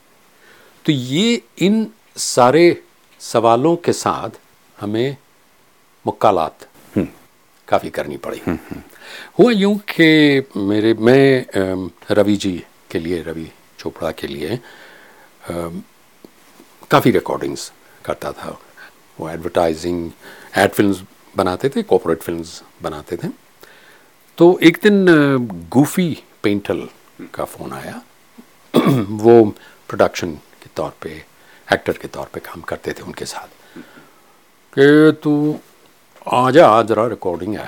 तो 0.87 0.93
ये 0.93 1.43
इन 1.59 1.87
सारे 2.17 2.83
सवालों 3.21 3.77
के 3.77 3.93
साथ 3.93 4.31
हमें 4.81 5.17
मुक्कालात। 6.07 6.67
हम्म। 6.97 7.09
काफ़ी 7.69 7.91
करनी 7.91 8.17
पड़ी। 8.17 8.43
हुआ 9.39 9.53
यूँ 9.53 9.77
कि 9.79 10.43
मेरे 10.57 10.95
मैं 10.95 11.47
रवि 12.11 12.37
जी 12.37 12.65
के 12.91 12.99
लिए 12.99 13.23
रवि 13.23 13.51
चोपड़ा 13.79 14.11
के 14.13 14.27
लिए 14.27 14.61
काफ़ी 16.91 17.11
रिकॉर्डिंग्स 17.11 17.73
करता 18.05 18.33
था। 18.33 18.59
वो 19.21 19.31
एडवर्टाइजिंग 19.31 20.11
एड 20.59 20.71
फिल्म्स 20.71 21.03
बनाते 21.37 21.69
थे 21.69 21.83
कॉपोरेट 21.83 22.23
फिल्म्स 22.23 22.63
बनाते 22.83 23.17
थे। 23.17 23.29
तो 24.39 24.59
एक 24.63 24.79
दिन 24.83 25.07
गूफी 25.71 26.23
पेंटल 26.43 26.89
का 27.35 27.45
फ़ोन 27.45 27.73
आया। 27.73 28.03
वो 28.99 29.45
प्रोडक्शन 29.89 30.33
के 30.35 30.71
तौर 30.77 30.93
पे 31.03 31.25
एक्टर 31.73 31.93
के 31.93 32.09
तौर 32.09 32.27
पे 32.35 32.41
काम 32.41 32.61
करते 32.61 32.93
थे 32.93 33.03
उनके 33.03 33.25
साथ। 33.25 33.79
कि 34.79 35.17
तू 35.23 35.59
आ 36.33 36.51
जा 36.51 36.69
आज 36.69 36.87
ज़रा 36.87 37.07
रिकॉर्डिंग 37.07 37.55
है। 37.55 37.67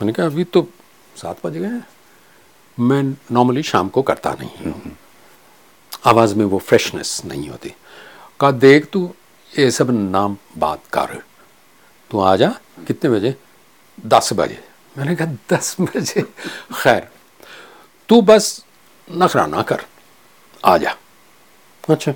मैंने 0.00 0.12
कहा, 0.12 0.26
अभी 0.26 0.44
तो 0.44 0.68
सात 1.16 1.46
बज 1.46 1.52
गए 1.56 1.80
मैं 2.80 3.02
नॉर्मली 3.32 3.62
शाम 3.62 3.88
को 3.88 4.02
करता 4.02 4.32
नहीं 4.32 4.72
हूँ। 4.72 4.96
आवाज़ 6.06 6.34
में 6.34 6.44
वो 6.44 6.58
फ्रेशनेस 6.58 7.22
नहीं 7.24 7.48
होती। 7.48 7.72
कहा, 8.40 8.50
देख 8.50 8.90
तू, 8.90 9.14
ये 9.58 9.70
सब 9.70 9.90
नाम 9.90 10.36
बात 10.58 10.82
कर। 10.92 11.22
तू 12.10 12.20
आ 12.20 12.36
जा, 12.36 12.60
कितने 12.86 13.10
बजे? 13.10 13.36
दस 14.06 14.32
बजे। 14.32 14.64
मैंने 14.98 15.16
कहा, 15.16 15.56
दस 15.56 15.76
बजे? 15.80 16.22
खैर, 16.82 17.08
तू 18.08 18.22
बस 18.22 18.64
नखरा 19.12 19.46
ना 19.46 19.62
कर। 19.62 19.84
आ 20.64 20.76
जा। 20.76 20.96
अच्छा। 21.90 22.14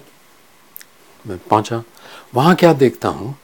मैं 1.26 1.38
पहुँचा। 1.38 1.83
वहाँ 2.35 2.54
क्या 2.54 2.73
देखता 2.73 3.09
हूँ 3.09 3.38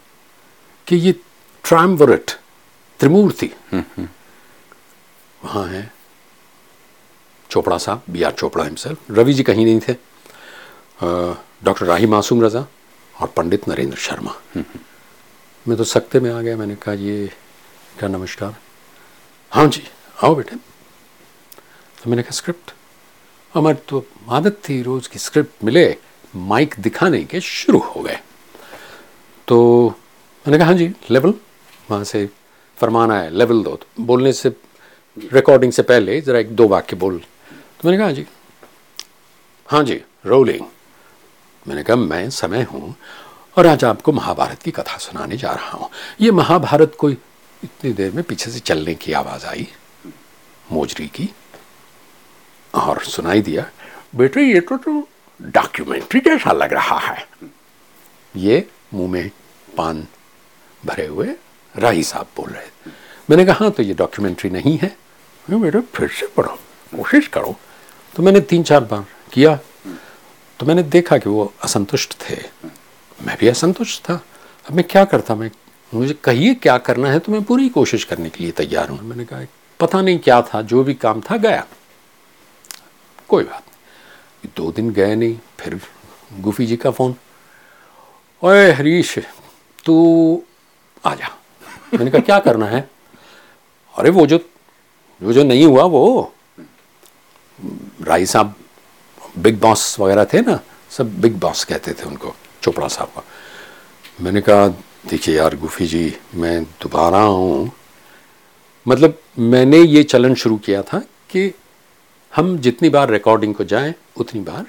कि 0.86 0.96
ये 0.96 1.20
ट्रामवरट 1.66 2.30
त्रिमूर्ति 3.00 3.50
वहाँ 3.74 5.66
है। 5.68 5.90
चोपड़ा 7.50 7.78
साहब 7.78 8.02
B 8.10 8.22
R 8.22 8.32
Chopra 8.32 8.64
himself 8.64 9.10
Ravi 9.10 9.32
ji 9.34 9.42
कहीं 9.42 9.64
नहीं 9.66 9.80
थे। 9.80 9.92
डॉक्टर 11.64 11.86
राही 11.86 12.06
मासूम 12.06 12.44
रजा 12.44 12.64
और 13.14 13.28
पंडित 13.36 13.68
नरेंद्र 13.68 13.96
शर्मा। 13.98 14.34
मैं 14.56 15.76
तो 15.76 15.84
सख्ते 15.84 16.20
में 16.20 16.30
आ 16.32 16.40
गया 16.40 16.56
मैंने 16.56 16.74
कहा 16.76 16.94
ये 16.94 17.26
क्या 17.98 18.08
नमस्कार? 18.08 18.54
हाँ 19.52 19.66
जी 19.66 19.82
आओ 20.24 20.34
बेटे। 20.34 20.56
तो 20.56 22.10
मैंने 22.10 22.22
कहा 22.22 22.36
स्क्रिप्ट 22.36 22.72
हमारी 23.54 23.78
तो 23.88 24.04
आदत 24.30 24.60
थी 24.68 24.80
रोज़ 24.82 25.08
की 25.08 25.18
स्क्रिप्ट 25.18 25.64
मिले 25.64 25.84
माइक 26.34 26.74
दिखाने 26.78 27.22
के 27.24 27.40
शुरू 27.40 27.78
हो 27.80 28.02
गए। 28.02 28.18
तो 29.48 29.88
मैंने 30.44 30.58
कहा 30.58 30.66
हाँ 30.66 30.76
जी 30.76 30.92
लेवल 31.10 31.34
वहाँ 31.88 32.04
से 32.04 32.28
फरमान 32.78 33.10
आया 33.12 33.28
लेवल 33.30 33.62
दो। 33.62 33.74
तो 33.76 34.02
बोलने 34.04 34.32
से 34.32 34.48
रिकॉर्डिंग 35.16 35.72
से 35.72 35.82
पहले 35.82 36.20
ज़रा 36.20 36.38
एक 36.38 36.54
दो 36.56 36.66
वाक्य 36.68 36.96
बोल। 36.96 37.18
तो 37.18 37.88
मैंने 37.88 37.98
कहा 37.98 38.06
हाँ 38.06 38.14
जी। 38.14 38.26
हाँ 39.68 39.82
जी 39.84 40.00
रोलिंग 40.26 40.66
मैंने 41.66 41.82
कहा, 41.82 41.96
मैं 41.96 42.28
समय 42.30 42.62
हूँ 42.62 42.94
और 43.56 43.66
आज 43.66 43.84
आपको 43.84 44.12
महाभारत 44.12 44.62
की 44.62 44.70
कथा 44.70 44.96
सुनाने 44.98 45.36
जा 45.36 45.52
रहा 45.52 45.78
हूँ। 45.78 45.88
ये 46.20 46.30
महाभारत 46.30 46.94
कोई 46.98 47.16
इतनी 47.62 47.92
देर 47.92 48.12
में 48.12 48.22
पीछे 48.24 48.50
से 48.50 48.58
चलने 48.60 48.94
की 48.94 49.12
आवाज़ 49.12 49.46
आई, 49.46 49.66
मोजरी 50.72 51.06
की, 51.08 51.28
और 52.74 53.02
सुनाई 53.04 53.42
दिया, 53.42 53.64
बेटे, 54.16 54.42
ये 54.42 54.60
तो 54.60 54.76
तो 54.76 55.08
डॉक्यूमेंट्री 55.40 56.20
जैसा 56.20 56.52
लग 56.52 56.72
रहा 56.72 56.98
है। 56.98 57.26
ये 58.34 58.66
मुँह 58.94 59.10
में 59.12 59.30
पान 59.76 60.06
भरे 60.84 61.06
हुए 61.06 61.34
राही 61.78 62.02
साहब 62.02 62.26
बोल 62.36 62.50
रहे 62.50 62.66
थे 62.66 62.90
मैंने 63.30 63.44
कहा 63.44 63.56
हाँ 63.60 63.70
तो 63.70 63.82
ये 63.82 63.94
डॉक्यूमेंट्री 63.94 64.50
नहीं 64.50 64.76
है। 64.78 64.96
बेटे 65.46 65.80
फिर 65.94 66.08
से 66.08 66.26
पढ़ो, 66.26 66.58
कोशिश 66.96 67.26
करो। 67.26 67.56
तो 68.16 68.22
मैंने 68.22 68.40
तीन 68.40 68.62
चार 68.62 68.84
बार 68.84 69.04
किया। 69.32 69.54
तो 70.60 70.66
मैंने 70.66 70.82
देखा 70.82 71.18
कि 71.18 71.28
वो 71.28 71.52
असंतुष्ट 71.64 72.14
थे। 72.20 72.36
मैं 73.18 73.36
भी 73.40 73.48
असंतुष्ट 73.48 74.02
था। 74.02 74.14
अब 74.66 74.74
मैं 74.74 74.84
क्या 74.90 75.04
करता? 75.04 75.34
मैं, 75.34 75.50
मुझे 75.92 76.14
कहिए 76.24 76.54
क्या 76.54 76.76
करना 76.78 77.10
है 77.10 77.18
तो 77.18 77.32
मैं 77.32 77.42
पूरी 77.42 77.68
कोशिश 77.68 78.04
करने 78.04 78.30
के 78.30 78.42
लिए 78.44 78.52
तैयार 78.52 78.88
हूँ। 78.88 79.00
मैंने 79.02 79.24
कहा, 79.24 79.40
पता 79.80 80.00
नहीं 80.02 80.18
क्या 80.18 80.40
था, 80.42 80.62
जो 80.62 80.84
भी 80.84 80.94
काम 80.94 81.20
था, 81.20 81.36
गया। 81.36 81.66
कोई 83.28 83.44
बात 83.44 83.62
नहीं। 83.62 84.50
दो 84.56 84.72
दिन 84.72 84.90
गए 84.90 85.14
नहीं, 85.14 85.38
फिर 85.60 85.80
गुफी 86.40 86.66
जी 86.66 86.76
का 86.76 86.90
फ़ोन। 86.90 87.14
ओए 88.42 88.72
हरीश, 88.72 89.18
तू 89.84 90.42
आ 91.04 91.14
जा। 91.14 91.28
मैंने 91.94 92.10
कहा 92.10 92.20
क्या 92.20 92.38
करना 92.38 92.66
है? 92.66 92.88
अरे 93.94 94.10
वो 94.10 94.26
जो 94.26 94.38
वो 95.20 95.32
जो 95.32 95.44
नहीं 95.44 95.64
हुआ 95.64 95.84
वो 95.84 96.32
राई 98.02 98.26
साहब 98.26 98.54
बिग 99.38 99.60
बॉस 99.60 99.98
वगैरह 100.00 100.24
थे 100.24 100.40
ना 100.40 100.58
सब 100.90 101.20
बिग 101.20 101.38
बॉस 101.40 101.64
कहते 101.64 101.92
थे 101.92 102.04
उनको 102.04 102.34
चोपड़ा 102.62 102.88
साहब 102.88 103.08
का. 103.08 103.22
मैंने 104.20 104.40
कहा 104.40 104.68
देखिए 105.08 105.36
यार 105.36 105.56
गुफी 105.56 105.86
जी 105.86 106.12
मैं 106.34 106.62
दोबारा 106.82 107.20
हूँ 107.20 107.70
मतलब 108.86 109.18
मैंने 109.38 109.78
ये 109.78 110.02
चलन 110.02 110.34
शुरू 110.34 110.56
किया 110.56 110.82
था 110.82 110.98
कि 111.30 111.52
हम 112.32 112.56
जितनी 112.58 112.88
बार 112.88 113.10
रिकॉर्डिंग 113.10 113.54
को 113.54 113.64
जाएँ 113.64 113.94
उतनी 114.16 114.40
बार 114.40 114.64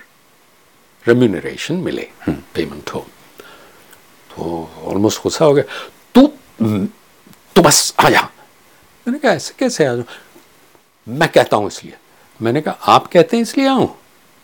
रेम्यूनरेशन 1.06 1.76
मिले 1.76 2.08
पेमेंट 2.30 2.90
हो। 2.90 3.00
तो 4.30 4.70
ऑलमोस्ट 4.84 5.24
गुस्सा 5.24 5.46
हो 5.46 5.54
गया। 5.54 5.64
तू 6.16 6.28
तू 7.58 7.62
बस 7.62 7.94
आ 8.00 8.10
जा 8.10 8.22
मैंने 8.22 9.20
कहा 9.20 9.32
ऐसे 9.32 9.54
कैसे 9.60 9.86
आ 9.86 9.94
जाऊँ? 9.96 10.06
मैं 11.08 11.30
कहता 11.30 11.58
हूँ 11.58 11.68
इसलिए. 11.68 11.94
मैंने 12.42 12.62
कहा 12.62 12.74
आप 12.74 13.08
कहते 13.08 13.38
हैं 13.38 13.42
इसलिए 13.42 13.68
आऊँ? 13.68 13.88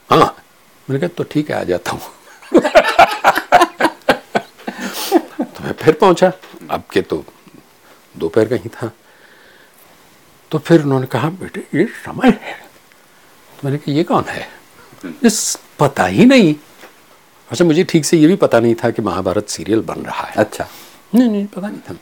हाँ. 0.09 0.35
मैंने 0.89 0.99
कहा 0.99 1.07
तो 1.07 1.23
ठीक 1.23 1.51
है 1.51 1.59
आ 1.59 1.63
जाता 1.63 1.91
हूँ. 1.91 2.01
तो 5.39 5.63
मैं 5.63 5.73
फिर 5.73 5.93
पहुँचा। 5.93 6.31
अब 6.69 6.83
के 6.91 7.01
तो 7.01 7.25
दोपहर 8.17 8.47
का 8.47 8.55
ही 8.55 8.69
था। 8.69 8.91
तो 10.51 10.59
फिर 10.59 10.81
उन्होंने 10.81 11.07
कहा 11.07 11.29
बेटे 11.29 11.65
ये 11.75 11.85
समय 11.85 12.29
है। 12.29 12.53
तो 12.53 13.61
मैंने 13.65 13.77
कहा 13.77 13.93
ये 13.93 14.03
कौन 14.03 14.23
है? 14.23 14.47
इस 15.23 15.57
पता 15.79 16.05
ही 16.05 16.25
नहीं। 16.25 16.55
अच्छा 17.51 17.65
मुझे 17.65 17.83
ठीक 17.83 18.05
से 18.05 18.17
ये 18.17 18.27
भी 18.27 18.35
पता 18.35 18.59
नहीं 18.59 18.75
था 18.75 18.89
कि 18.89 19.01
महाभारत 19.01 19.49
सीरियल 19.49 19.81
बन 19.81 20.01
रहा 20.01 20.27
है। 20.27 20.35
अच्छा। 20.35 20.67
नहीं 21.15 21.29
नहीं 21.29 21.45
पता 21.45 21.67
नहीं 21.67 21.79
था। 21.79 21.95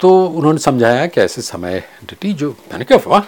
तो 0.00 0.26
उन्होंने 0.26 0.58
समझाया 0.58 1.06
कि 1.06 1.20
ऐसे 1.20 1.42
समय 1.42 1.82
डिटी 2.04 2.32
जो, 2.32 2.50
मैंने 2.70 2.84
कहा, 2.84 2.98
वाह, 3.06 3.20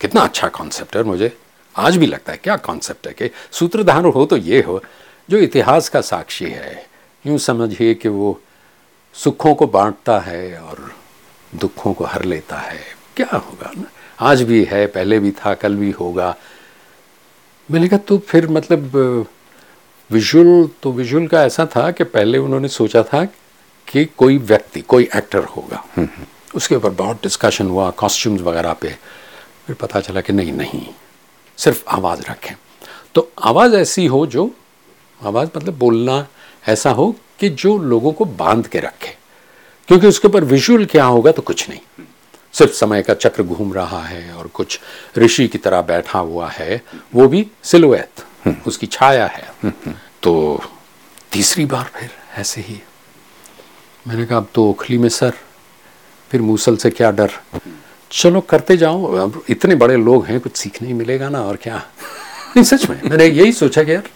कितना 0.00 0.20
अच्छा 0.20 0.48
कॉन्सेप्ट 0.48 0.96
है 0.96 1.02
मुझे 1.02 1.36
आज 1.74 1.96
भी 1.96 2.06
लगता 2.06 2.32
है, 2.32 2.38
क्या 2.44 2.56
कॉन्सेप्ट 2.58 3.06
है 3.06 3.12
कि 3.12 3.30
सूत्रधार 3.52 4.04
हो 4.06 4.24
तो 4.26 4.36
ये 4.36 4.62
हो, 4.62 4.82
जो 5.28 5.38
इतिहास 5.38 5.88
का 5.88 6.00
साक्षी 6.00 6.44
है, 6.44 6.86
यूँ 7.24 7.38
समझिए 7.38 7.94
कि 7.94 8.08
वो 8.08 8.40
सुखों 9.14 9.54
को 9.54 9.66
बांटता 9.66 10.18
है 10.18 10.58
और 10.58 10.90
दुखों 11.52 11.92
को 11.92 12.04
हर 12.04 12.24
लेता 12.24 12.58
है, 12.58 12.78
क्या 13.16 13.36
होगा 13.36 13.70
ना? 13.76 13.90
आज 14.20 14.42
भी 14.42 14.62
है, 14.64 14.86
पहले 14.86 15.18
भी 15.18 15.30
था, 15.32 15.54
कल 15.54 15.74
भी 15.76 15.90
होगा। 15.90 16.34
मैंने 17.68 17.88
कहा 17.88 17.98
तो 17.98 18.18
फिर 18.18 18.48
मतलब 18.48 19.26
विजुअल 20.10 20.68
तो 20.82 20.92
विजुअल 20.92 21.26
का 21.26 21.42
ऐसा 21.44 21.66
था 21.66 21.90
कि 21.90 22.04
पहले 22.04 22.38
उन्होंने 22.38 22.68
सोचा 22.68 23.02
था 23.02 23.24
कि 23.90 24.04
कोई 24.04 24.38
व्यक्ति, 24.38 24.80
कोई 24.80 25.08
एक्टर 25.16 25.44
होगा। 25.44 25.84
उसके 26.54 26.74
ऊपर 26.74 26.90
बहुत 26.90 27.16
डिस्कशन 27.16 27.68
हुआ 27.68 27.90
कॉस्ट्यूम्स 27.90 28.40
वगैरह 28.40 28.72
पे। 28.72 28.96
फिर 29.66 29.76
पता 29.76 30.00
चला 30.00 30.20
कि 30.20 30.32
नहीं 30.32 30.52
नहीं। 30.52 30.86
सिर्फ़ 31.56 31.84
आवाज़ 31.88 32.22
रखें। 32.22 32.54
तो 33.14 33.32
आवाज़ 33.42 33.76
ऐसी 33.76 34.06
हो 34.06 34.26
जो, 34.26 34.54
आवाज़ 35.24 35.48
मतलब 35.56 35.78
बोलना 35.78 36.26
ऐसा 36.68 36.90
हो 36.90 37.16
कि 37.38 37.48
जो 37.48 37.78
लोगों 37.78 38.12
को 38.12 38.24
बाँध 38.24 38.66
के 38.66 38.80
रखे। 38.80 39.16
क्योंकि 39.88 40.06
उसके 40.06 40.28
ऊपर 40.28 40.44
विजुअल 40.44 40.84
क्या 40.84 41.04
होगा 41.04 41.32
तो 41.32 41.42
कुछ 41.42 41.68
नहीं। 41.68 42.04
सिर्फ़ 42.52 42.72
समय 42.72 43.02
का 43.02 43.14
चक्र 43.14 43.42
घूम 43.42 43.72
रहा 43.72 44.02
है 44.02 44.32
और 44.32 44.46
कुछ 44.46 44.80
ऋषि 45.18 45.48
की 45.48 45.58
तरह 45.58 45.82
बैठा 45.82 46.18
हुआ 46.18 46.48
है, 46.48 46.82
वो 47.14 47.28
भी 47.28 47.50
सिलुएत 47.62 48.10
उसकी 48.66 48.86
छाया 48.86 49.26
है। 49.26 49.52
तो 50.22 50.60
तीसरी 51.32 51.64
बार 51.64 51.90
फिर 51.94 52.10
ऐसे 52.36 52.60
ही 52.60 52.82
मैंने 54.08 54.24
कहा 54.26 54.38
अब 54.38 54.48
तो 54.54 54.64
ओखली 54.70 54.98
में 54.98 55.08
सर। 55.08 55.32
फिर 56.30 56.40
मूसल 56.40 56.76
से 56.76 56.90
क्या 56.90 57.10
डर? 57.10 57.30
चलो 58.10 58.40
करते 58.40 58.76
जाओ। 58.76 59.12
अब 59.14 59.42
इतने 59.48 59.74
बड़े 59.74 59.96
लोग 59.96 60.26
हैं 60.26 60.40
कुछ 60.40 60.56
सीखने 60.56 60.88
ही 60.88 60.94
मिलेगा 60.94 61.28
ना 61.28 61.40
और 61.40 61.56
क्या? 61.56 61.76
नहीं 62.56 62.62
सच 62.64 62.88
में 62.90 63.00
मैंने 63.04 63.24
यही 63.24 63.52
सोचा 63.52 63.82
कि 63.82 63.94
यार 63.94 64.08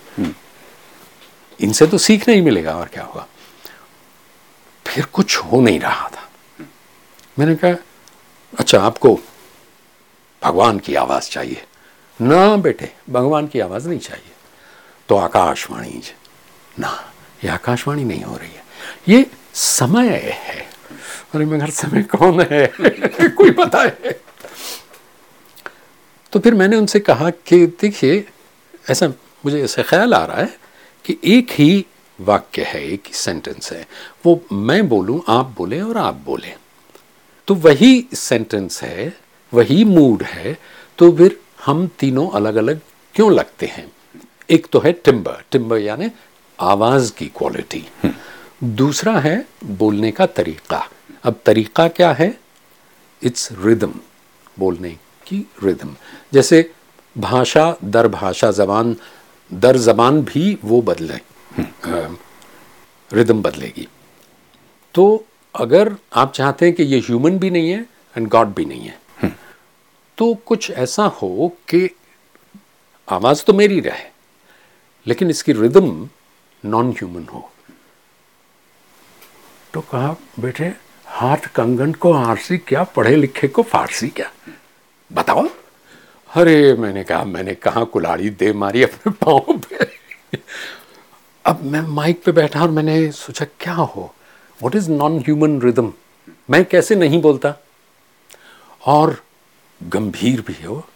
इनसे 1.61 1.87
तो 1.87 1.99
सीखने 1.99 2.35
ही 2.35 2.41
मिलेगा 2.41 2.77
और 2.77 2.87
क्या 2.87 3.05
होगा। 3.05 3.27
फिर 4.87 5.05
कुछ 5.05 5.37
हो 5.37 5.61
नहीं 5.61 5.81
रहा 5.81 6.09
था। 6.09 6.29
मैंने 7.39 7.55
कहा 7.55 7.77
अच्छा 8.59 8.81
आपको 8.81 9.19
भगवान 10.43 10.79
की 10.79 10.95
आवाज़ 10.95 11.29
चाहिए। 11.31 11.65
ना 12.21 12.57
बेटे 12.57 12.93
भगवान 13.11 13.47
की 13.47 13.61
आवाज़ 13.61 13.89
नहीं 13.89 13.99
चाहिए। 13.99 14.33
तो 15.09 15.17
आकाशवाणी 15.17 16.03
ना 16.79 16.91
ये 17.45 17.51
आकाशवाणी 17.51 18.05
नहीं 18.05 18.23
हो 18.23 18.37
रही 18.37 18.53
है। 18.53 18.65
ये 19.09 19.27
समय 19.55 20.09
है। 20.09 20.67
अरे 21.35 21.45
मगर 21.45 21.71
समय 21.71 22.03
कौन 22.03 22.41
है? 22.41 22.67
कोई 23.29 23.51
पता 23.51 23.83
है। 23.83 24.21
तो 26.33 26.41
फिर 26.41 26.55
मैंने 26.55 26.77
उनसे 26.77 27.01
कहा 27.01 27.31
कि, 27.31 27.67
देखिए, 27.67 28.29
ऐसा 28.91 29.09
मुझे 29.45 29.65
ऐसा 29.65 29.83
ख्याल 29.83 30.15
आ 30.15 30.25
रहा 30.25 30.37
है 30.37 30.59
कि 31.05 31.19
एक 31.25 31.47
ही 31.51 31.87
वाक्य 32.21 32.63
है, 32.63 32.85
एक 32.85 33.03
ही 33.07 33.13
सेंटेंस 33.15 33.73
है। 33.73 33.87
वो 34.27 34.43
मैं 34.53 34.89
बोलूँ, 34.89 35.23
आप 35.29 35.55
बोले 35.57 35.81
और 35.81 35.97
आप 35.97 36.15
बोले। 36.15 36.55
तो 37.47 37.55
वही 37.55 38.07
सेंटेंस 38.15 38.83
है, 38.83 39.19
वही 39.55 39.85
मूड 39.85 40.23
है 40.23 40.59
तो 40.99 41.13
फिर 41.13 41.41
हम 41.65 41.87
तीनों 41.87 42.31
अलग 42.31 42.55
अलग 42.55 42.81
क्यों 43.15 43.33
लगते 43.33 43.67
हैं? 43.67 43.93
एक 44.51 44.67
तो 44.73 44.81
है 44.81 44.93
टिम्बर 44.93 45.45
टिम्बर 45.51 45.79
यानी 45.79 46.11
आवाज़ 46.61 47.13
की 47.13 47.27
क्वालिटी 47.27 47.87
दूसरा 48.61 49.19
है 49.21 49.45
बोलने 49.65 50.11
का 50.11 50.27
तरीका। 50.29 50.89
अब 51.25 51.41
तरीका 51.47 51.87
क्या 51.89 52.13
है? 52.13 52.29
इट्स 53.23 53.49
रिदम 53.55 53.93
बोलने 54.57 54.91
की 55.27 55.39
रिदम 55.63 55.95
जैसे 56.33 56.71
भाषा, 57.17 57.77
दर 57.85 58.09
भाषा 58.09 58.51
जबान, 58.53 58.97
दर 59.51 59.77
जबान 59.79 60.23
भी 60.23 60.59
वो 60.65 60.81
बदले 60.83 61.21
रिदम 63.11 63.43
बदलेगी। 63.43 63.87
तो 64.95 65.25
अगर 65.55 65.95
आप 66.13 66.33
चाहते 66.33 66.67
हैं 66.67 66.75
कि 66.75 66.83
ये 66.83 66.99
ह्यूमन 66.99 67.39
भी 67.39 67.51
नहीं 67.51 67.71
है 67.71 67.81
एंड 68.17 68.29
गॉड 68.29 68.55
भी 68.55 68.65
नहीं 68.65 68.81
है 68.81 69.33
तो 70.19 70.35
कुछ 70.47 70.71
ऐसा 70.71 71.05
हो 71.15 71.49
कि 71.69 71.89
आवाज़ 73.09 73.45
तो 73.45 73.53
मेरी 73.53 73.81
रहे, 73.81 74.05
लेकिन 75.07 75.31
इसकी 75.31 75.53
रिदम 75.53 76.09
नॉन 76.65 76.91
ह्यूमन 76.91 77.27
हो। 77.33 77.51
तो 79.75 79.81
कहा, 79.81 80.17
बेटे, 80.41 80.75
हाथ 81.07 81.37
कंगन 81.37 81.93
को 81.93 82.13
आरसी 82.13 82.59
क्या, 82.59 82.85
पढ़े 82.85 83.17
लिखे 83.17 83.49
को 83.49 83.63
फारसी 83.63 84.09
क्या? 84.09 84.33
बताओ। 85.13 85.49
अरे, 86.37 86.75
मैंने 86.75 87.05
कहा 87.05 87.25
मैंने 87.25 87.55
कहा, 87.55 87.85
कुलाड़ी 87.85 88.31
दे 88.31 88.53
मारी 88.53 88.83
अपने 88.83 89.13
पाँव 89.13 89.59
पे। 89.59 89.89
अब 91.47 91.63
मैं 91.63 91.81
माइक 91.81 92.25
पे 92.25 92.33
बैठा 92.33 92.63
और 92.63 92.71
मैंने 92.71 93.13
सोचा, 93.13 93.45
क्या 93.61 93.75
हो? 93.75 94.15
What 94.63 94.75
is 94.75 94.91
non 94.91 95.19
human 95.19 95.63
rhythm 95.63 95.93
मैं 96.51 96.65
कैसे 96.65 96.95
नहीं 96.95 97.23
बोलता? 97.23 97.55
और 98.87 99.25
गंभीर 99.83 100.41
भी 100.41 100.65
हो। 100.65 100.89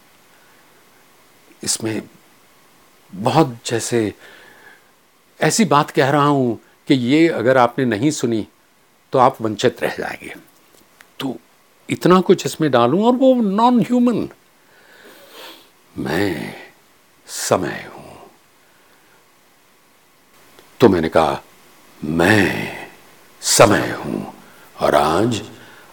इसमें 1.63 2.01
बहुत 3.15 3.57
जैसे, 3.65 4.13
ऐसी 5.41 5.65
बात 5.65 5.91
कह 5.91 6.09
रहा 6.09 6.27
हूँ 6.27 6.59
कि 6.87 6.93
ये 6.93 7.27
अगर 7.27 7.57
आपने 7.57 7.85
नहीं 7.85 8.11
सुनी 8.11 8.47
तो 9.13 9.19
आप 9.19 9.41
वंचित 9.41 9.83
रह 9.83 9.95
जाएँगे। 9.97 10.33
तो 11.19 11.37
इतना 11.89 12.19
कुछ 12.21 12.45
इसमें 12.45 12.69
डालूं 12.71 13.05
और 13.05 13.13
वो 13.15 13.33
नॉन 13.35 13.79
ह्यूमन 13.81 14.27
मैं 15.95 16.53
समय 17.27 17.89
हूँ। 17.93 18.17
तो 20.79 20.89
मैंने 20.89 21.09
कहा, 21.09 21.41
मैं 21.99 22.87
समय 23.41 23.89
हूँ 23.95 24.33
और 24.77 24.95
आज 24.95 25.41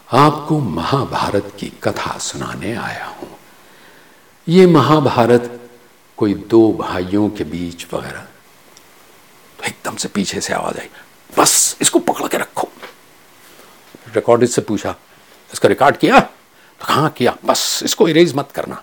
आपको 0.08 0.58
महाभारत 0.60 1.52
की 1.60 1.72
कथा 1.82 2.16
सुनाने 2.18 2.74
आया 2.74 3.06
हूँ। 3.06 3.28
ये 4.46 4.66
महाभारत 4.66 5.50
कोई 6.18 6.34
दो 6.50 6.72
भाइयों 6.72 7.28
के 7.30 7.44
बीच 7.44 7.86
वगैरह 7.94 8.26
तो 9.58 9.64
एकदम 9.64 9.96
से 9.96 10.08
पीछे 10.08 10.40
से 10.40 10.52
आवाज़ 10.54 10.78
आई, 10.78 10.88
बस 11.30 11.76
इसको 11.82 11.98
पकड़ 11.98 12.28
के 12.28 12.38
रखो। 12.38 12.65
रिकॉर्डिस्ट 14.16 14.54
से 14.54 14.62
पूछा 14.62 14.94
इसका 15.50 15.68
रिकॉर्ड 15.68 15.96
किया? 15.96 16.20
तो 16.20 16.86
कहाँ 16.86 17.10
किया। 17.10 17.36
बस 17.44 17.80
इसको 17.84 18.08
इरेज 18.08 18.34
मत 18.36 18.50
करना। 18.54 18.82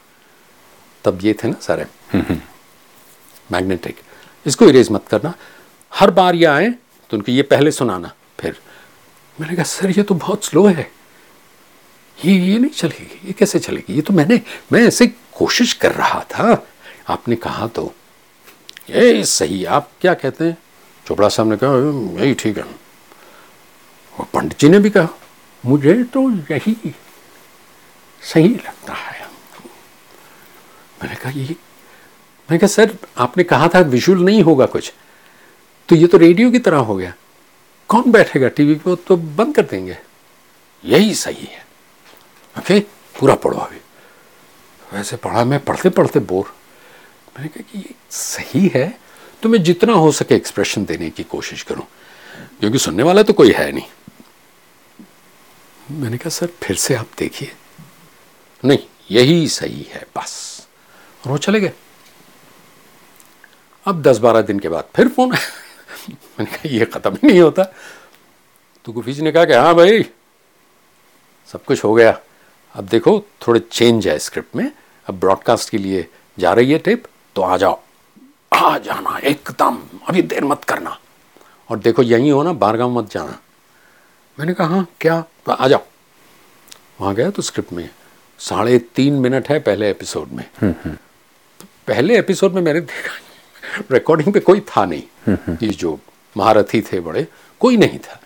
तब 1.05 1.19
ये 1.23 1.33
थे 1.33 1.47
ना 1.47 1.55
सारे। 1.61 1.85
मैग्नेटिक 3.51 3.99
इसको 4.45 4.65
इरेज 4.65 4.91
मत 4.91 5.07
करना। 5.07 5.33
हर 5.91 6.11
बार 6.11 6.35
ये 6.35 6.45
आए 6.45 6.69
तो 7.09 7.17
उनको 7.17 7.31
ये 7.31 7.41
पहले 7.43 7.71
सुनाना 7.71 8.13
फिर। 8.39 8.59
मैंने 9.37 9.55
कहा 9.55 9.63
सर 9.65 9.89
ये 9.89 10.03
तो 10.03 10.15
बहुत 10.15 10.45
स्लो 10.45 10.65
है। 10.65 10.91
ये 12.17 12.33
ये 12.33 12.57
नहीं 12.59 12.71
चलेगी 12.71 13.27
ये 13.27 13.33
कैसे 13.33 13.59
चलेगी? 13.59 13.93
ये 13.93 14.01
तो 14.01 14.13
मैंने 14.13 14.41
मैं 14.71 14.81
ऐसे 14.87 15.07
कोशिश 15.33 15.73
कर 15.73 15.91
रहा 15.91 16.19
था। 16.31 16.65
आपने 17.09 17.35
कहा 17.35 17.67
तो। 17.67 17.93
ये 18.89 19.23
सही 19.25 19.63
आप 19.65 19.89
क्या 20.01 20.13
कहते 20.13 20.45
हैं? 20.45 20.57
चोपड़ा 21.05 21.27
साहब 21.29 21.49
ने 21.49 21.57
कहा 21.57 22.23
यही 22.23 22.33
ठीक 22.33 22.57
है। 22.57 22.63
और 24.13 24.25
पंडित 24.33 24.59
जी 24.59 24.69
ने 24.69 24.79
भी 24.79 24.89
कहा 24.89 25.07
मुझे 25.65 26.03
तो 26.03 26.31
यही 26.31 26.95
सही 28.21 28.47
लगता 28.47 28.93
है। 28.93 29.27
मैंने 31.03 31.15
कहा, 31.15 31.29
ये 31.29 31.43
मैंने 31.43 32.57
कहा, 32.57 32.67
सर, 32.67 32.97
आपने 33.17 33.43
कहा 33.43 33.67
था 33.67 33.79
विजुअल 33.79 34.19
नहीं 34.19 34.43
होगा 34.43 34.65
कुछ। 34.65 34.93
तो 35.89 35.95
ये 35.95 36.07
तो 36.07 36.17
रेडियो 36.17 36.51
की 36.51 36.59
तरह 36.59 36.77
हो 36.77 36.95
गया। 36.95 37.13
कौन 37.87 38.11
बैठेगा 38.11 38.47
टीवी 38.47 38.75
पे? 38.75 38.95
तो 38.95 39.17
बंद 39.17 39.55
कर 39.55 39.61
देंगे। 39.61 39.97
यही 40.85 41.15
सही 41.15 41.45
है। 41.45 41.65
ओके, 42.57 42.79
पूरा 43.19 43.35
पढ़ो 43.35 43.57
अभी। 43.57 43.77
वैसे 44.93 45.15
पढ़ा, 45.15 45.45
मैं 45.45 45.59
पढ़ते 45.59 45.89
पढ़ते 45.89 46.19
बोर। 46.19 46.55
मैंने 47.37 47.47
कहा 47.47 47.63
कि 47.71 47.77
ये 47.77 47.95
सही 48.11 48.71
है। 48.75 48.99
तो 49.43 49.49
मैं 49.49 49.63
जितना 49.63 49.93
हो 49.93 50.11
सके 50.11 50.35
एक्सप्रेशन 50.35 50.85
देने 50.85 51.09
की 51.09 51.23
कोशिश 51.23 51.63
करूँ। 51.63 51.87
क्योंकि 52.59 52.77
सुनने 52.77 53.03
वाला 53.03 53.23
तो 53.23 53.33
कोई 53.33 53.51
है 53.51 53.71
नहीं। 53.71 54.02
मैंने 55.91 56.17
कहा 56.17 56.29
सर 56.29 56.47
फिर 56.47 56.75
से 56.75 56.95
आप 56.95 57.07
देखिए। 57.19 57.51
नहीं 58.65 58.79
यही 59.11 59.47
सही 59.47 59.81
है 59.81 60.05
बस। 60.17 60.67
और 61.25 61.31
वो 61.31 61.37
चले 61.37 61.59
गए। 61.59 61.73
अब 63.85 64.01
दस 64.01 64.17
बारह 64.17 64.41
दिन 64.41 64.59
के 64.59 64.69
बाद 64.69 64.83
फिर 64.95 65.07
फ़ोन 65.07 65.29
मैंने 66.09 66.45
कहा 66.45 66.69
ये 66.69 66.85
ख़त्म 66.85 67.13
ही 67.13 67.27
नहीं 67.27 67.39
होता। 67.39 67.63
तो 68.85 68.91
गुफी 68.91 69.13
जी 69.13 69.21
ने 69.21 69.31
कहा 69.31 69.45
कि 69.45 69.53
हाँ 69.53 69.75
भाई 69.75 70.03
सब 71.47 71.63
कुछ 71.63 71.83
हो 71.83 71.93
गया। 71.93 72.19
अब 72.75 72.85
देखो 72.85 73.25
थोड़े 73.47 73.59
चेंज 73.59 74.07
है 74.07 74.19
स्क्रिप्ट 74.19 74.55
में। 74.55 74.71
अब 75.07 75.19
ब्रॉडकास्ट 75.19 75.69
के 75.69 75.77
लिए 75.77 76.09
जा 76.39 76.53
रही 76.53 76.71
है 76.71 76.77
टेप 76.77 77.03
तो 77.35 77.41
आ 77.41 77.57
जाओ। 77.57 77.81
आ 78.53 78.77
जाना 78.77 79.17
एकदम। 79.17 79.83
अभी 80.09 80.21
देर 80.21 80.43
मत 80.43 80.63
करना। 80.63 80.99
और 81.69 81.79
देखो 81.79 82.03
यहीं 82.03 82.31
हो 82.31 82.43
ना 82.43 82.53
बारगांव 82.53 82.91
मत 82.91 83.11
जाना। 83.11 83.39
मैंने 84.37 84.53
कहा 84.53 84.67
हाँ 84.67 84.87
क्या? 85.01 85.23
आ 85.49 85.67
जाओ। 85.67 85.83
वहाँ 87.01 87.13
गया 87.15 87.29
तो 87.29 87.41
स्क्रिप्ट 87.41 87.73
में 87.73 87.89
साढ़े 88.39 88.77
तीन 88.95 89.13
मिनट 89.13 89.49
है 89.49 89.59
पहले 89.59 89.89
एपिसोड 89.89 90.29
में। 90.29 90.45
तो 90.63 91.65
पहले 91.87 92.17
एपिसोड 92.19 92.53
में 92.53 92.61
मैंने 92.61 92.81
देखा 92.81 93.83
रिकॉर्डिंग 93.91 94.33
पे 94.33 94.39
कोई 94.39 94.59
था 94.69 94.85
नहीं। 94.85 95.35
ये 95.61 95.69
जो 95.69 95.99
महारथी 96.37 96.81
थे 96.81 96.99
बड़े 96.99 97.27
कोई 97.61 97.77
नहीं 97.77 97.99
था। 97.99 98.19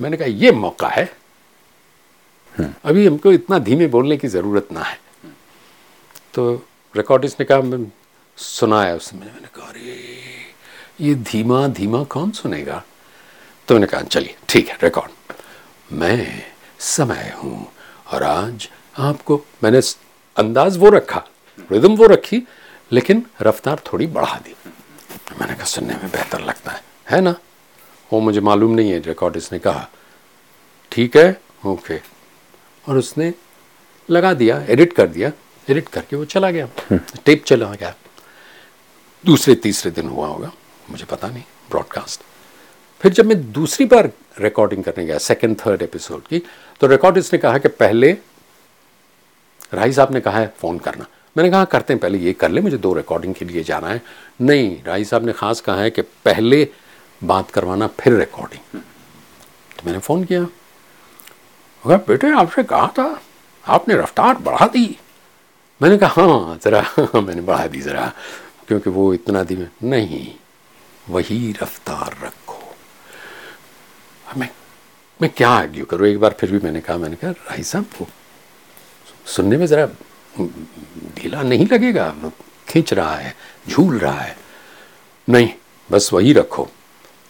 मैंने 0.00 0.16
कहा 0.16 0.26
ये 0.26 0.52
मौका 0.52 0.88
है। 0.88 1.04
अभी 2.56 3.06
हमको 3.06 3.32
इतना 3.32 3.58
धीमे 3.58 3.86
बोलने 3.86 4.16
की 4.16 4.28
ज़रूरत 4.28 4.72
ना 4.72 4.82
है। 4.82 4.98
तो 6.34 6.54
रिकॉर्डिस्ट 6.94 7.40
ने 7.40 7.46
कहा 7.50 7.86
सुनाया 8.38 8.94
उसमें 8.94 9.20
मैंने 9.20 9.48
कहा 9.54 9.66
अरे 9.66 9.96
ये 11.00 11.14
धीमा 11.14 11.66
धीमा 11.68 12.02
कौन 12.04 12.30
सुनेगा? 12.30 12.82
तो 13.68 13.74
मैंने 13.74 13.86
कहा 13.86 14.00
चलिए 14.02 14.36
ठीक 14.48 14.68
है 14.68 14.78
रिकॉर्ड 14.82 15.10
मैं 15.92 16.42
समय 16.78 17.32
हूँ 17.36 17.72
और 18.12 18.22
आज 18.22 18.68
आपको 18.98 19.44
मैंने 19.64 19.80
अंदाज 20.36 20.76
वो 20.76 20.88
रखा 20.90 21.24
रिदम 21.72 21.94
वो 21.96 22.06
रखी 22.06 22.42
लेकिन 22.92 23.24
रफ्तार 23.42 23.80
थोड़ी 23.92 24.06
बढ़ा 24.06 24.36
दी। 24.38 24.54
मैंने 25.40 25.54
कहा 25.54 25.64
सुनने 25.64 25.94
में 25.94 26.10
बेहतर 26.10 26.40
लगता 26.40 26.70
है। 26.70 26.82
है 27.10 27.20
ना? 27.20 27.34
वो 28.12 28.20
मुझे 28.20 28.40
मालूम 28.40 28.74
नहीं 28.74 28.90
है 28.90 28.98
रिकॉर्डिस्ट 28.98 29.52
ने 29.52 29.58
कहा। 29.58 29.88
ठीक 30.92 31.16
है 31.16 31.40
ओके 31.66 31.98
और 32.88 32.98
उसने 32.98 33.32
लगा 34.10 34.32
दिया 34.34 34.62
एडिट 34.68 34.92
कर 34.92 35.06
दिया 35.06 35.32
एडिट 35.70 35.88
करके 35.88 36.16
वो 36.16 36.24
चला 36.24 36.50
गया। 36.50 36.68
टेप 37.24 37.44
चला 37.44 37.74
गया। 37.74 37.94
दूसरे 39.26 39.54
तीसरे 39.54 39.90
दिन 39.90 40.08
हुआ 40.08 40.26
होगा 40.26 40.52
मुझे 40.90 41.04
पता 41.04 41.28
नहीं 41.28 41.42
ब्रॉडकास्ट 41.70 42.22
फिर 43.00 43.12
जब 43.12 43.26
मैं 43.26 43.52
दूसरी 43.52 43.86
बार 43.86 44.10
रिकॉर्डिंग 44.40 44.84
करने 44.84 45.04
गया 45.06 45.18
सेकंड 45.18 45.56
थर्ड 45.60 45.82
एपिसोड 45.82 46.22
की। 46.22 46.42
तो 46.80 46.86
रिकॉर्डिस्ट 46.86 47.32
ने 47.32 47.38
कहा 47.38 47.58
कि 47.58 47.68
पहले, 47.68 48.12
राही 49.74 49.92
साहब 49.92 50.12
ने 50.14 50.20
कहा 50.20 50.38
है 50.38 50.52
फ़ोन 50.60 50.78
करना। 50.78 51.06
मैंने 51.36 51.50
कहा 51.50 51.64
करते 51.64 51.92
हैं, 51.92 52.00
पहले 52.00 52.18
ये 52.18 52.32
कर 52.32 52.50
ले, 52.50 52.60
मुझे 52.60 52.76
दो 52.76 52.92
रिकॉर्डिंग 52.94 53.34
के 53.34 53.44
लिए 53.44 53.62
जाना 53.64 53.88
है। 53.88 54.00
नहीं, 54.40 54.82
राही 54.84 55.04
साहब 55.04 55.26
ने 55.26 55.32
खास 55.32 55.60
कहा 55.60 55.80
है 55.80 55.90
कि 55.90 56.02
पहले 56.02 56.68
बात 57.22 57.50
करवाना, 57.50 57.86
फिर 58.00 58.14
रिकॉर्डिंग 58.14 58.80
तो 59.70 59.86
मैंने 59.86 59.98
फ़ोन 59.98 60.24
किया। 60.24 60.42
अगर 61.84 61.96
बेटे, 62.08 62.30
आपसे 62.32 62.62
कहा 62.64 62.86
था, 62.88 63.20
आपने 63.64 63.96
रफ्तार 63.96 64.36
बढ़ा 64.38 64.66
दी। 64.66 64.98
मैंने 65.80 65.98
कहा 65.98 66.22
हाँ 66.22 66.58
ज़रा 66.64 67.20
मैंने 67.20 67.40
बढ़ा 67.42 67.66
दी 67.66 67.80
ज़रा, 67.80 68.12
क्योंकि 68.68 68.90
वो 68.90 69.12
इतना 69.14 69.42
धीमे 69.42 69.66
नहीं, 69.84 70.26
वही 71.06 71.52
रफ्तार 71.62 72.16
रखो 72.24 72.47
मैं 74.36 74.48
मैं 75.20 75.30
क्या 75.36 75.48
आर्ग्यू 75.50 75.84
करूँ? 75.84 76.06
एक 76.08 76.18
बार 76.20 76.36
फिर 76.40 76.50
भी 76.52 76.58
मैंने 76.64 76.80
कहा 76.80 76.96
मैंने 76.96 77.16
कहा 77.16 77.30
राही 77.30 77.62
साहब 77.64 77.84
को 77.98 78.06
सुनने 79.26 79.56
में 79.56 79.66
ज़रा 79.66 79.86
ढीला 81.16 81.42
नहीं 81.42 81.66
लगेगा। 81.72 82.14
खींच 82.68 82.92
रहा 82.92 83.14
है 83.14 83.34
झूल 83.68 83.98
रहा 83.98 84.20
है। 84.20 84.36
नहीं 85.28 85.48
बस 85.90 86.10
वही 86.12 86.32
रखो। 86.32 86.68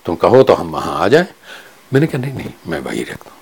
तुम 0.07 0.17
कहो 0.17 0.43
तो 0.43 0.55
हम 0.55 0.71
वहाँ 0.73 0.99
आ 0.99 1.09
जाए। 1.09 1.27
मैंने 1.93 2.07
कहा 2.07 2.21
नहीं 2.21 2.33
नहीं 2.33 2.53
मैं 2.67 2.79
वही 2.81 3.03
रखता 3.03 3.31
हूँ। 3.31 3.37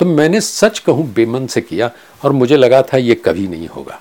तो 0.00 0.06
मैंने 0.06 0.40
सच 0.40 0.78
कहूँ 0.78 1.06
बेमन 1.12 1.46
से 1.46 1.60
किया 1.60 1.90
और 2.24 2.32
मुझे 2.32 2.56
लगा 2.56 2.82
था 2.82 2.96
ये 2.96 3.14
कभी 3.14 3.46
नहीं 3.48 3.68
होगा। 3.68 4.00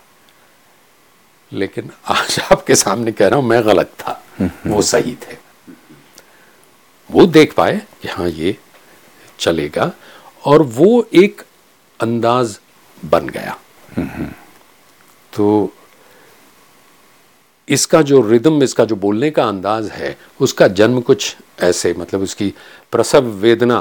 लेकिन 1.51 1.91
आज 2.05 2.39
आपके 2.51 2.75
सामने 2.75 3.11
कह 3.11 3.27
रहा 3.27 3.39
हूँ 3.39 3.47
मैं 3.47 3.65
गलत 3.65 3.91
था। 3.99 4.21
वो 4.67 4.81
सही 4.81 5.15
थे। 5.15 5.35
वो 7.09 7.25
देख 7.25 7.53
पाए 7.53 7.81
कि 8.01 8.07
हाँ 8.07 8.27
ये 8.29 8.55
चलेगा 9.39 9.91
और 10.45 10.61
वो 10.63 11.07
एक 11.13 11.41
अंदाज 11.99 12.57
बन 12.97 13.27
गया। 13.29 13.57
तो 15.33 15.71
इसका 17.67 18.01
जो 18.01 18.21
रिदम 18.21 18.63
इसका 18.63 18.85
जो 18.85 18.95
बोलने 18.95 19.29
का 19.31 19.47
अंदाज 19.47 19.89
है 19.89 20.15
उसका 20.41 20.67
जन्म 20.69 21.01
कुछ 21.01 21.35
ऐसे 21.61 21.93
मतलब 21.93 22.21
उसकी 22.21 22.53
प्रसव 22.91 23.25
वेदना 23.41 23.79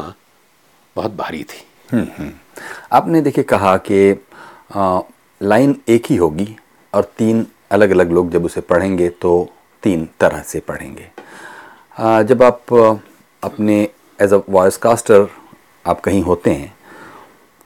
बहुत 0.97 1.12
भारी 1.12 1.43
थी। 1.45 2.33
आपने 2.93 3.21
देखिए 3.21 3.45
कहा 3.45 3.77
कि 3.91 4.25
लाइन 5.41 5.77
एक 5.89 6.07
ही 6.11 6.17
होगी 6.17 6.49
और 6.93 7.12
तीन 7.19 7.47
अलग 7.71 7.91
अलग 7.91 8.12
लोग 8.12 8.31
जब 8.31 8.45
उसे 8.45 8.61
पढ़ेंगे 8.61 9.09
तो 9.09 9.49
तीन 9.83 10.09
तरह 10.21 10.43
से 10.43 10.61
पढ़ेंगे। 10.61 11.11
आ, 11.97 12.23
जब 12.23 12.43
आप 12.43 12.67
अपने 13.42 13.88
एज 14.22 14.33
अ 14.33 14.40
वॉइस 14.49 14.77
कास्टर 14.77 15.29
आप 15.87 16.01
कहीं 16.01 16.22
होते 16.22 16.51
हैं 16.51 16.77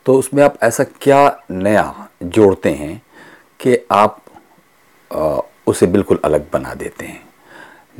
तो 0.07 0.15
उसमें 0.15 0.43
आप 0.43 0.59
ऐसा 0.63 0.85
क्या 0.85 1.43
नया 1.51 2.09
जोड़ते 2.23 2.71
हैं 2.71 3.03
कि 3.61 3.87
आप 3.91 4.23
आ, 5.15 5.41
उसे 5.67 5.87
बिल्कुल 5.87 6.21
अलग 6.25 6.47
बना 6.53 6.75
देते 6.75 7.07
हैं? 7.07 7.29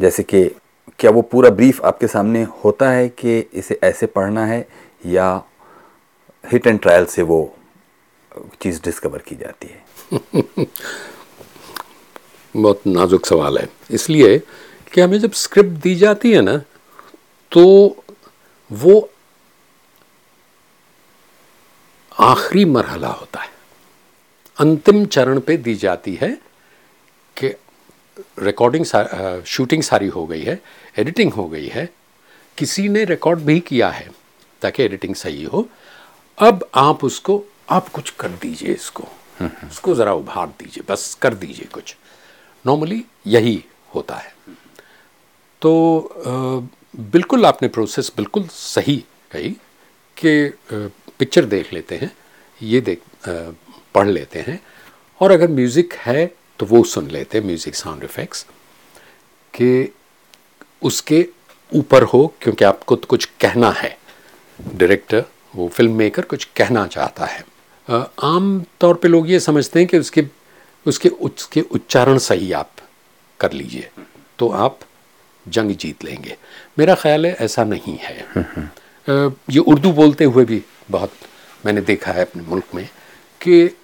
जैसे 0.01 0.23
कि 0.23 0.45
क्या 0.99 1.11
वो 1.11 1.23
पूरा 1.23 1.51
ब्रीफ 1.51 1.85
आपके 1.85 2.07
सामने 2.07 2.47
होता 2.65 2.91
है 2.91 3.09
कि 3.09 3.39
इसे 3.39 3.81
ऐसे 3.83 4.07
पढ़ना 4.07 4.47
है 4.47 4.69
या 5.07 5.45
हिट 6.53 6.67
एंड 6.67 6.81
ट्रायल 6.81 7.05
से 7.05 7.23
वो 7.23 7.57
चीज़ 8.63 8.81
डिस्कवर 8.85 9.19
की 9.19 9.35
जाती 9.35 9.69
है? 9.69 9.85
बहुत 12.57 12.83
नाजुक 12.87 13.27
सवाल 13.27 13.59
है। 13.59 13.69
इसलिए 13.91 14.39
कि 14.93 15.01
हमें 15.01 15.19
जब 15.19 15.33
स्क्रिप्ट 15.33 15.69
दी 15.69 15.95
जाती 15.95 16.33
है 16.33 16.41
ना 16.41 16.63
तो 17.53 17.65
वो 18.71 19.11
आखिरी 22.13 22.65
मरहला 22.65 23.09
होता 23.09 23.41
है। 23.41 23.49
अंतिम 24.59 25.05
चरण 25.07 25.41
पे 25.41 25.57
दी 25.57 25.75
जाती 25.75 26.15
है 26.15 26.31
कि 27.37 27.49
रिकॉर्डिंग 28.39 28.85
सा, 28.85 29.43
शूटिंग 29.47 29.83
सारी 29.83 30.09
हो 30.09 30.27
गई 30.27 30.43
है 30.43 30.61
एडिटिंग 30.99 31.33
हो 31.33 31.49
गई 31.49 31.69
है। 31.69 31.89
किसी 32.59 32.89
ने 32.89 33.05
रिकॉर्ड 33.05 33.41
भी 33.41 33.59
किया 33.61 33.89
है 33.91 34.11
ताकि 34.63 34.83
एडिटिंग 34.83 35.15
सही 35.15 35.45
हो। 35.45 35.69
अब 36.39 36.69
आप 36.75 37.05
उसको 37.05 37.43
आप 37.71 37.89
कुछ 37.89 38.11
कर 38.11 38.29
दीजिए 38.29 38.75
इसको। 38.75 39.09
उसको 39.43 39.95
ज़रा 39.95 40.13
उभार 40.15 40.47
दीजिए 40.59 40.85
बस 40.89 41.15
कर 41.15 41.35
दीजिए 41.35 41.69
कुछ। 41.73 41.97
नॉर्मली 42.65 43.05
यही 43.27 43.65
होता 43.95 44.17
है। 44.17 44.35
तो 45.63 46.69
बिल्कुल 46.95 47.47
आपने 47.47 47.69
प्रोसेस 47.69 48.11
बिल्कुल 48.17 48.47
सही 48.51 48.97
कही 49.33 49.51
कि 50.17 50.53
पिक्चर 50.73 51.45
देख 51.45 51.73
लेते 51.73 51.97
हैं, 51.97 52.11
ये 52.61 52.81
देख 52.81 53.03
पढ़ 53.95 54.09
लेते 54.09 54.39
हैं 54.39 54.61
और 55.21 55.33
अगर 55.33 55.49
म्यूज़िक 55.51 55.95
है 55.97 56.27
तो 56.61 56.67
वो 56.67 56.83
सुन 56.85 57.11
लेते 57.11 57.39
हैं 57.39 57.45
म्यूज़िक 57.47 57.75
साउंड 57.75 58.05
इफ़ेक्ट्स 58.05 58.45
कि 59.55 59.93
उसके 60.83 61.27
ऊपर 61.73 62.03
हो 62.05 62.27
क्योंकि 62.43 62.65
आपको 62.65 62.97
तो 62.97 63.07
कुछ 63.07 63.25
कहना 63.41 63.71
है। 63.73 63.97
डायरेक्टर 64.59 65.25
वो 65.55 65.69
फ़िल्म 65.69 65.97
मेकर 65.97 66.25
कुछ 66.25 66.45
कहना 66.57 66.87
चाहता 66.89 67.27
है। 67.27 67.45
आम 68.25 68.65
तौर 68.81 68.95
पे 68.95 69.09
लोग 69.09 69.31
ये 69.31 69.41
समझते 69.41 69.79
हैं 69.79 69.89
कि 69.89 69.99
उसके 69.99 70.25
उसके 70.87 71.09
उसके 71.09 71.61
उच्चारण 71.63 72.19
सही 72.21 72.53
आप 72.53 72.71
कर 73.41 73.53
लीजिए। 73.53 73.89
तो 74.39 74.49
आप 74.49 74.79
जंग 75.51 75.71
जीत 75.77 76.05
लेंगे। 76.05 76.37
मेरा 76.79 76.95
ख्याल 76.95 77.27
है 77.27 77.33
ऐसा 77.41 77.65
नहीं 77.65 77.97
है। 77.99 78.17
ये 79.51 79.59
उर्दू 79.59 79.93
बोलते 79.93 80.25
हुए 80.25 80.45
भी 80.45 80.63
बहुत 80.91 81.13
मैंने 81.65 81.81
देखा 81.83 82.13
है 82.13 82.25
अपने 82.25 82.43
मुल्क 82.43 82.75
में 82.75 82.85
कि 83.41 83.77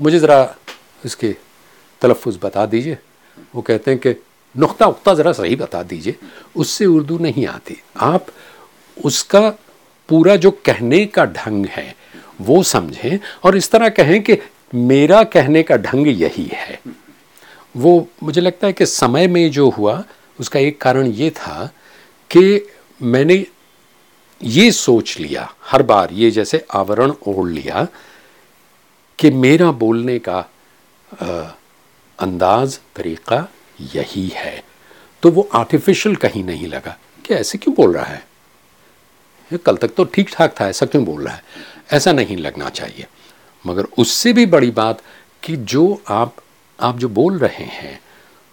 मुझे 0.00 0.18
ज़रा 0.18 0.56
इसके 1.04 1.34
तलफ़ 2.02 2.28
बता 2.38 2.66
दीजिए। 2.66 2.98
वो 3.54 3.62
कहते 3.62 3.90
हैं 3.90 4.00
कि 4.00 4.14
नुक्ता 4.54 4.86
उक्ता 4.86 5.14
ज़रा 5.14 5.32
सही 5.32 5.56
बता 5.56 5.82
दीजिए, 5.82 6.14
उससे 6.56 6.86
उर्दू 6.86 7.18
नहीं 7.18 7.46
आती। 7.46 7.76
आप 7.96 8.26
उसका 8.96 9.48
पूरा 10.08 10.36
जो 10.36 10.50
कहने 10.50 11.04
का 11.06 11.24
ढंग 11.26 11.66
है, 11.66 11.94
वो 12.40 12.62
समझें 12.62 13.18
और 13.44 13.56
इस 13.56 13.70
तरह 13.70 13.88
कहें 13.88 14.22
कि 14.22 14.38
मेरा 14.74 15.22
कहने 15.24 15.62
का 15.62 15.76
ढंग 15.76 16.06
यही 16.08 16.48
है। 16.52 16.78
वो 17.74 18.08
मुझे 18.22 18.40
लगता 18.40 18.66
है 18.66 18.72
कि 18.72 18.86
समय 18.86 19.26
में 19.26 19.50
जो 19.50 19.68
हुआ 19.70 20.02
उसका 20.40 20.60
एक 20.60 20.80
कारण 20.80 21.06
ये 21.06 21.30
था 21.30 21.66
कि 22.30 22.68
मैंने 23.00 23.44
ये 24.40 24.70
सोच 24.72 25.18
लिया, 25.18 25.48
हर 25.64 25.82
बार 25.82 26.12
ये 26.12 26.30
जैसे 26.30 26.64
आवरण 26.74 27.12
ओढ़ 27.26 27.48
लिया 27.50 27.86
कि 29.18 29.30
मेरा 29.30 29.70
बोलने 29.72 30.18
का 30.18 30.38
अंदाज, 32.18 32.78
तरीक़ा 32.96 33.46
यही 33.94 34.26
है। 34.34 34.62
तो 35.22 35.30
वो 35.30 35.48
आर्टिफिशियल 35.54 36.16
कहीं 36.16 36.42
नहीं 36.44 36.66
लगा 36.66 36.96
कि 37.24 37.34
ऐसे 37.34 37.58
क्यों 37.58 37.74
बोल 37.74 37.94
रहा 37.94 38.04
है? 38.04 38.26
कल 39.50 39.76
तक 39.76 39.94
तो 39.94 40.04
ठीक 40.04 40.30
ठाक 40.32 40.54
था, 40.60 40.68
ऐसा 40.68 40.86
क्यों 40.86 41.04
बोल 41.04 41.24
रहा 41.24 41.34
है? 41.34 41.42
ऐसा 41.92 42.12
नहीं 42.12 42.36
लगना 42.36 42.68
चाहिए। 42.70 43.06
मगर 43.64 43.86
उससे 43.98 44.32
भी 44.32 44.46
बड़ी 44.46 44.70
बात 44.70 45.02
कि 45.42 45.56
जो 45.56 46.02
आप 46.08 46.36
आप 46.78 46.98
जो 46.98 47.08
बोल 47.08 47.38
रहे 47.38 47.64
हैं, 47.64 48.00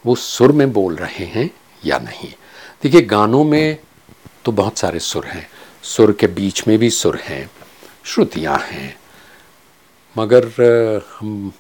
वो 0.05 0.15
सुर 0.15 0.51
में 0.51 0.71
बोल 0.73 0.95
रहे 0.95 1.25
हैं 1.25 1.49
या 1.85 1.97
नहीं। 1.99 2.31
देखिए, 2.83 3.01
गानों 3.01 3.43
में 3.43 3.77
तो 4.45 4.51
बहुत 4.51 4.77
सारे 4.77 4.99
सुर 5.01 5.25
हैं। 5.25 5.47
सुर 5.83 6.11
के 6.11 6.27
बीच 6.29 6.67
में 6.67 6.77
भी 6.79 6.89
सुर 6.91 7.19
हैं, 7.23 7.49
श्रुतियाँ 8.05 8.57
हैं, 8.61 8.95
मगर 10.15 10.47
हम 11.19 11.51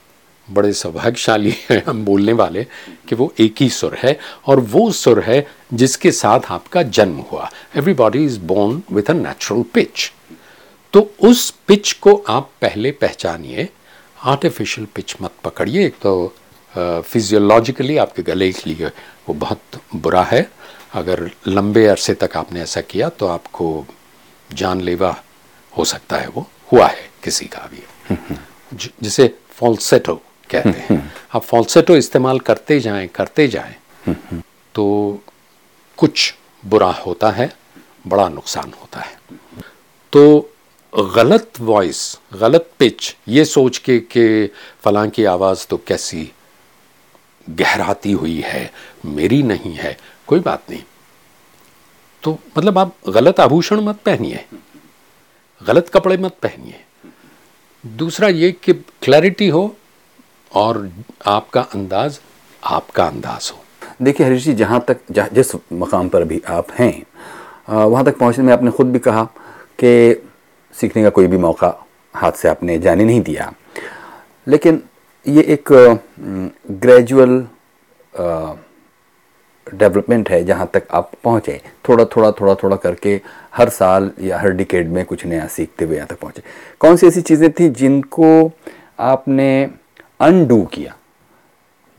बड़े 0.47 0.71
सौभाग्यशाली 0.73 1.53
हैं, 1.69 1.81
हम 1.85 2.03
बोलने 2.05 2.33
वाले 2.33 2.63
कि 3.09 3.15
वो 3.15 3.33
एक 3.39 3.55
ही 3.59 3.69
सुर 3.69 3.95
है 3.95 4.17
और 4.47 4.59
वो 4.59 4.91
सुर 4.93 5.19
है 5.19 5.45
जिसके 5.73 6.11
साथ 6.11 6.51
आपका 6.51 6.83
जन्म 6.83 7.17
हुआ। 7.31 7.49
Everybody 7.75 8.23
is 8.25 8.39
born 8.41 8.81
with 8.91 9.09
a 9.09 9.13
natural 9.13 9.63
pitch 9.73 10.11
तो 10.93 11.01
उस 11.21 11.49
पिच 11.67 11.91
को 11.93 12.13
आप 12.29 12.49
पहले 12.61 12.91
पहचानिए। 12.91 13.67
आर्टिफिशियल 14.23 14.87
पिच 14.95 15.15
मत 15.21 15.31
पकड़िए 15.43 15.85
एक 15.85 15.95
तो 16.01 16.33
फिजियोलॉजिकली 16.77 17.97
आपके 17.97 18.23
गले 18.23 18.51
के 18.51 18.69
लिए 18.69 18.87
वो 19.27 19.33
बहुत 19.33 19.79
बुरा 19.95 20.23
है। 20.23 20.49
अगर 20.93 21.29
लंबे 21.47 21.85
अरसे 21.87 22.13
तक 22.13 22.37
आपने 22.37 22.61
ऐसा 22.61 22.81
किया 22.81 23.09
तो 23.09 23.27
आपको 23.27 23.85
जानलेवा 24.49 25.15
हो 25.73 25.85
सकता 25.85 26.17
है 26.17 26.27
वो। 26.27 26.47
हुआ 26.71 26.87
है 26.87 27.09
किसी 27.23 27.45
का 27.45 27.69
भी। 27.71 27.83
जिसे 29.01 29.27
फॉल्सेटो 29.49 30.15
कहते 30.49 30.69
हैं। 30.69 31.13
आप 31.35 31.43
फॉल्सेटो 31.43 31.95
इस्तेमाल 31.95 32.39
करते 32.39 32.79
जाएँ 32.79 33.07
करते 33.07 33.47
जाएँ 33.47 33.75
तो 34.75 34.85
कुछ 35.97 36.33
बुरा 36.63 36.91
होता 37.05 37.29
है 37.31 37.51
बड़ा 38.07 38.27
नुकसान 38.29 38.73
होता 38.81 38.99
है। 38.99 39.17
तो 40.13 40.51
गलत 41.15 41.59
वॉइस 41.59 42.19
गलत 42.33 42.69
पिच 42.79 43.15
ये 43.27 43.45
सोच 43.45 43.77
के 43.77 43.99
कि 44.11 44.51
फलां 44.81 45.09
की 45.09 45.25
आवाज़ 45.25 45.65
तो 45.67 45.77
कैसी 45.77 46.31
गहराती 47.47 48.11
हुई 48.11 48.39
है, 48.41 48.69
मेरी 49.05 49.41
नहीं 49.43 49.73
है, 49.73 49.97
कोई 50.27 50.39
बात 50.39 50.69
नहीं। 50.69 50.83
तो 52.23 52.37
मतलब 52.57 52.77
आप 52.77 52.95
गलत 53.09 53.39
आभूषण 53.39 53.81
मत 53.81 53.99
पहनिए, 54.05 54.45
गलत 55.61 55.89
कपड़े 55.89 56.17
मत 56.17 56.37
पहनिए। 56.43 56.79
दूसरा 57.83 58.27
ये 58.29 58.51
कि 58.53 58.73
क्लैरिटी 58.73 59.47
हो 59.47 59.75
और 60.51 60.89
आपका 61.27 61.61
अंदाज 61.63 62.19
आपका 62.63 63.05
अंदाज 63.05 63.51
हो। 63.53 63.63
देखिए 64.01 64.25
हरीश 64.27 64.43
जी, 64.43 64.53
जहाँ 64.53 64.83
तक, 64.87 64.97
जहाँ, 65.11 65.29
जिस 65.29 65.55
मकाम 65.73 66.09
पर 66.09 66.23
भी 66.23 66.41
आप 66.49 66.71
हैं 66.71 67.05
वहाँ 67.69 68.03
तक 68.05 68.17
पहुँचने 68.17 68.43
में 68.45 68.51
आपने 68.53 68.71
ख़ुद 68.71 68.87
भी 68.87 68.99
कहा 68.99 69.23
कि 69.79 70.23
सीखने 70.75 71.03
का 71.03 71.09
कोई 71.09 71.27
भी 71.27 71.37
मौका 71.37 71.73
हाथ 72.15 72.31
से 72.31 72.47
आपने 72.49 72.77
जाने 72.79 73.05
नहीं 73.05 73.21
दिया। 73.21 73.51
लेकिन 74.47 74.81
ये 75.27 75.41
एक 75.41 75.69
ग्रेजुअल 76.71 77.45
डेवलपमेंट 79.67 80.29
है 80.29 80.43
जहाँ 80.45 80.69
तक 80.73 80.83
आप 80.91 81.11
पहुँचे। 81.23 81.61
थोड़ा 81.89 82.05
थोड़ा 82.05 82.31
थोड़ा 82.31 82.55
थोड़ा 82.55 82.75
करके 82.75 83.21
हर 83.55 83.69
साल 83.69 84.11
या 84.21 84.39
हर 84.39 84.49
डिकेड 84.49 84.89
में 84.89 85.05
कुछ 85.05 85.25
नया 85.25 85.47
सीखते 85.47 85.85
हुए 85.85 85.95
यहाँ 85.95 86.07
तक 86.07 86.19
पहुँचे। 86.19 86.41
कौन 86.79 86.97
सी 86.97 87.07
ऐसी 87.07 87.21
चीज़ें 87.21 87.51
थी 87.51 87.69
जिनको 87.69 88.51
आपने 88.99 89.69
अनडू 90.19 90.61
किया? 90.63 90.95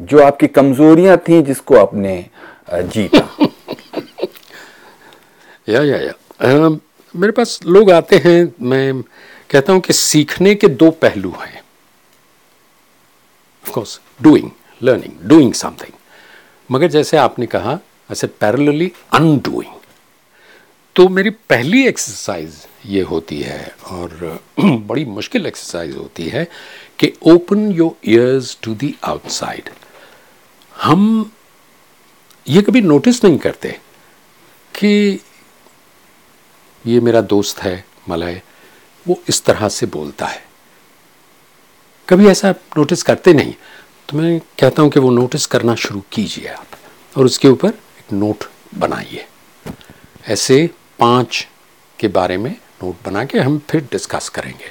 जो 0.01 0.23
आपकी 0.23 0.47
कमज़ोरियाँ 0.47 1.17
थी 1.19 1.43
जिसको 1.43 1.77
आपने 1.77 2.27
जीता? 2.75 3.29
या 5.69 5.83
या 5.83 5.97
या। 5.97 6.13
अ, 6.41 6.79
मेरे 7.15 7.33
पास 7.33 7.61
लोग 7.67 7.91
आते 7.91 8.17
हैं 8.17 8.53
मैं 8.63 9.03
कहता 9.51 9.73
हूँ 9.73 9.81
कि 9.81 9.93
सीखने 9.93 10.55
के 10.55 10.69
दो 10.69 10.91
पहलू 10.91 11.31
हैं। 11.31 11.56
Of 13.67 13.75
course 13.75 14.01
doing 14.23 14.51
learning 14.83 15.29
doing 15.29 15.55
something 15.55 15.93
मगर 16.71 16.89
जैसे 16.89 17.17
आपने 17.17 17.47
कहा 17.47 17.79
ऐसे 18.13 18.27
पैरेलली 18.27 18.93
अनडूइंग 19.13 19.73
तो 20.97 21.09
मेरी 21.09 21.31
पहली 21.31 21.87
एक्सरसाइज 21.87 22.67
ये 22.87 23.03
होती 23.03 23.41
है 23.41 23.77
और, 23.87 24.43
बड़ी 24.61 25.05
मुश्किल 25.05 25.47
एक्सरसाइज 25.47 25.97
होती 25.97 26.29
है 26.29 26.49
कि 26.99 27.13
open 27.23 27.73
your 27.73 27.97
ears 28.07 28.59
to 28.63 28.75
the 28.75 28.93
outside 29.05 29.71
हम 30.83 31.33
ये 32.49 32.63
कभी 32.63 32.81
नोटिस 32.81 33.25
नहीं 33.25 33.39
करते 33.39 33.69
कि 34.75 35.21
ये 36.87 37.01
मेरा 37.01 37.21
दोस्त 37.21 37.59
है, 37.59 37.85
मलय, 38.09 38.43
वो 39.09 39.23
इस 39.29 39.45
तरह 39.45 39.69
से 39.69 39.87
बोलता 39.87 40.27
है। 40.27 40.46
कभी 42.09 42.27
ऐसा 42.29 42.51
नोटिस 42.77 43.03
करते 43.03 43.33
नहीं 43.33 43.55
तो 44.09 44.17
मैं 44.19 44.39
कहता 44.61 44.83
हूँ 44.83 44.91
कि 44.91 45.01
वो 45.01 45.11
नोटिस 45.11 45.47
करना 45.47 45.75
शुरू 45.75 46.03
कीजिए 46.13 46.49
आप 46.49 46.77
और 47.17 47.25
उसके 47.25 47.49
ऊपर 47.49 47.69
एक 47.69 48.13
नोट 48.13 48.45
बनाइए। 48.79 49.25
ऐसे 50.29 50.59
पाँच 50.99 51.47
के 51.99 52.09
बारे 52.09 52.37
में 52.37 52.51
नोट 52.51 52.97
बना 53.07 53.25
के 53.25 53.39
हम 53.39 53.59
फिर 53.71 53.81
डिस्कस 53.93 54.29
करेंगे। 54.29 54.71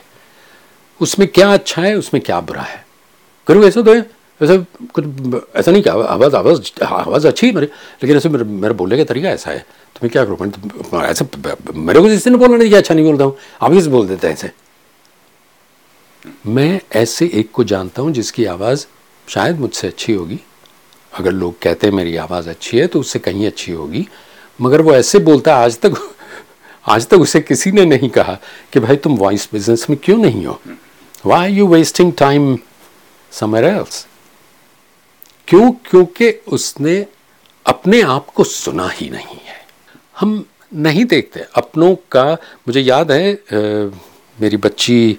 उसमें 1.02 1.28
क्या 1.28 1.52
अच्छा 1.54 1.82
है, 1.82 1.96
उसमें 1.96 2.22
क्या 2.24 2.40
बुरा 2.42 2.62
है? 2.62 2.84
करूँ 3.48 3.66
ऐसा 3.66 3.82
तो 3.82 3.94
है 3.94 4.00
ऐसा 4.42 4.56
कुछ 4.94 5.06
ऐसा 5.56 5.72
नहीं 5.72 5.82
कि 5.84 5.90
आवाज़ 5.90 6.36
आवाज़ 6.36 6.84
आवाज़ 6.84 7.28
अच्छी 7.28 7.48
है 7.48 7.54
मेरी, 7.54 7.68
लेकिन 8.04 8.18
ऐसे 8.18 8.30
मेरे 8.30 8.44
मेरे 8.44 8.74
बोलने 8.74 8.98
का 8.98 9.04
तरीका 9.04 9.30
ऐसा 9.30 9.52
है। 9.52 9.60
तो 9.60 10.00
मैं 10.04 10.12
क्या 10.12 10.26
करूँ? 10.26 10.38
मैं 10.42 10.52
तो 10.52 11.02
ऐसा 11.02 11.26
मेरे 11.74 12.00
को 12.00 12.08
इससे 12.08 12.30
नहीं 12.30 12.40
बोलना 12.40 12.58
नहीं 12.58 12.70
कि 12.70 12.76
अच्छा 12.76 12.94
नहीं 12.94 13.06
बोलता 13.06 13.24
हूँ। 13.24 13.38
आप 13.62 13.72
किस 13.72 13.88
बोल 13.88 14.08
देते 14.08 14.28
हैं 14.28 14.34
ऐसे? 14.34 14.52
मैं 16.46 16.80
ऐसे 16.96 17.30
एक 17.34 17.52
को 17.52 17.64
जानता 17.64 18.02
हूँ 18.02 18.12
जिसकी 18.12 18.46
आवाज़ 18.46 18.86
शायद 19.28 19.60
मुझसे 19.60 19.88
अच्छी 19.88 20.14
होगी। 20.14 20.40
अगर 21.14 21.32
लोग 21.32 21.60
कहते 21.62 21.88
हैं 21.88 21.94
मेरी 21.94 22.16
आवाज़ 22.16 22.50
अच्छी 22.50 22.78
है 22.78 22.88
तो 22.88 23.00
उससे 23.00 23.20
कहीं 23.20 23.48
अच्छी 23.48 23.72
होगी। 23.72 24.08
मगर 24.62 24.82
वो 24.82 24.94
ऐसे 24.94 25.20
बोलता 25.20 25.56
है 25.58 25.64
आज 25.66 25.78
तक 25.80 25.94
आज 26.88 27.08
तक 27.08 27.18
उसे 27.18 27.42
किसी 27.42 27.72
ने 27.72 27.86
नहीं 27.86 28.10
कहा 28.10 28.38
कि 28.74 28.80
भाई 28.80 28.96
तुम 28.96 29.16
वॉइस 29.16 29.48
बिज़नेस 29.54 29.90
में 29.90 29.98
क्यों 30.04 30.18
नहीं 30.18 30.46
हो? 30.46 30.60
Why 31.26 31.54
you 31.54 31.68
wasting 31.68 32.14
time 32.14 32.58
somewhere 33.32 33.64
else 33.64 34.06
क्यों? 35.48 35.72
क्योंकि 35.90 36.30
उसने 36.48 37.06
अपने 37.66 38.02
आप 38.02 38.30
को 38.30 38.44
सुना 38.44 38.88
ही 38.90 39.10
नहीं 39.10 39.38
है। 39.46 39.66
हम 40.20 40.44
नहीं 40.74 41.06
देखते। 41.06 41.46
अपनों 41.56 41.96
का 42.12 42.24
मुझे 42.68 42.82
याद 42.82 43.12
है 43.12 43.34
आ, 43.34 43.38
मेरी 44.42 44.58
बच्ची 44.58 45.18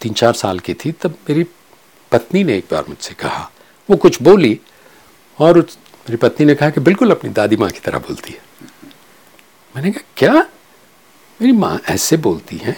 तीन 0.00 0.12
चार 0.12 0.32
साल 0.34 0.58
की 0.58 0.74
थी 0.74 0.92
तब 0.92 1.14
मेरी 1.28 1.44
पत्नी 2.12 2.42
ने 2.44 2.56
एक 2.56 2.64
बार 2.70 2.84
मुझसे 2.88 3.14
कहा। 3.14 3.50
वो 3.88 3.96
कुछ 3.96 4.20
बोली 4.22 4.58
और 5.38 5.58
मेरी 5.58 6.16
पत्नी 6.16 6.46
ने 6.46 6.54
कहा 6.54 6.70
कि 6.70 6.80
बिल्कुल 6.80 7.10
अपनी 7.10 7.30
दादी 7.30 7.56
माँ 7.56 7.70
की 7.70 7.80
तरह 7.80 7.98
बोलती 7.98 8.32
है। 8.32 8.40
मैंने 9.74 9.90
कहा 9.90 10.12
क्या? 10.16 10.32
मेरी 11.40 11.52
माँ 11.52 11.78
ऐसे 11.88 12.16
बोलती 12.16 12.56
हैं? 12.56 12.76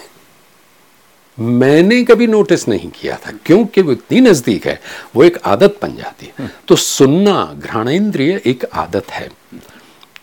मैंने 1.38 2.02
कभी 2.04 2.26
नोटिस 2.26 2.66
नहीं 2.68 2.90
किया 2.90 3.16
था 3.16 3.30
क्योंकि 3.46 3.82
वो 3.82 3.92
इतनी 3.92 4.20
नज़दीक 4.20 4.66
है 4.66 4.80
वो 5.16 5.22
एक 5.24 5.38
आदत 5.46 5.78
बन 5.82 5.96
जाती 5.96 6.26
है। 6.28 6.50
तो 6.68 6.76
सुनना 6.76 7.44
घ्राणेन्द्रिय 7.56 8.40
एक 8.46 8.64
आदत 8.64 9.10
है। 9.10 9.28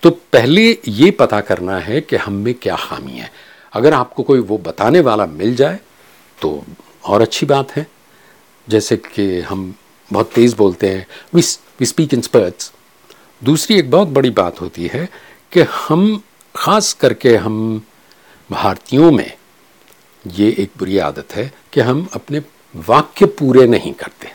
तो 0.04 0.10
पहले 0.34 0.70
ये 0.88 1.10
पता 1.12 1.40
करना 1.42 1.78
है 1.80 2.02
कि 2.02 2.16
हम 2.16 2.34
में 2.36 2.54
क्या 2.54 2.76
खामी 2.80 3.12
है। 3.12 3.32
अगर 3.74 3.94
आपको 3.94 4.24
कोई 4.24 4.40
वो 4.40 4.58
बताने 4.58 5.00
वाला 5.00 5.26
मिल 5.26 5.56
जाए 5.56 5.80
तो 6.42 6.52
और 7.08 7.22
अच्छी 7.22 7.46
बात 7.46 7.72
है। 7.72 7.86
जैसे 8.68 8.98
कि 8.98 9.40
हम 9.42 9.74
बहुत 10.12 10.32
तेज़ 10.34 10.56
बोलते 10.56 10.90
हैं 10.90 11.06
we 11.34 11.42
we 11.80 11.86
speak 11.86 12.14
in 12.14 12.22
spurts 12.22 12.72
दूसरी 13.42 13.78
एक 13.80 13.90
बहुत 13.92 14.08
बड़ी 14.08 14.30
बात 14.30 14.62
होती 14.62 14.88
है 14.94 15.08
कि 15.52 15.62
हम, 15.62 16.22
ख़ास 16.56 16.94
करके 16.94 17.36
हम 17.36 17.82
भारतीयों 18.50 19.12
में, 19.12 19.32
ये 20.26 20.50
एक 20.60 20.72
बुरी 20.80 20.98
आदत 20.98 21.36
है 21.36 21.52
कि 21.74 21.82
हम 21.82 22.08
अपने 22.14 22.42
वाक्य 22.76 23.26
पूरे 23.26 23.66
नहीं 23.68 23.94
करते। 23.94 24.32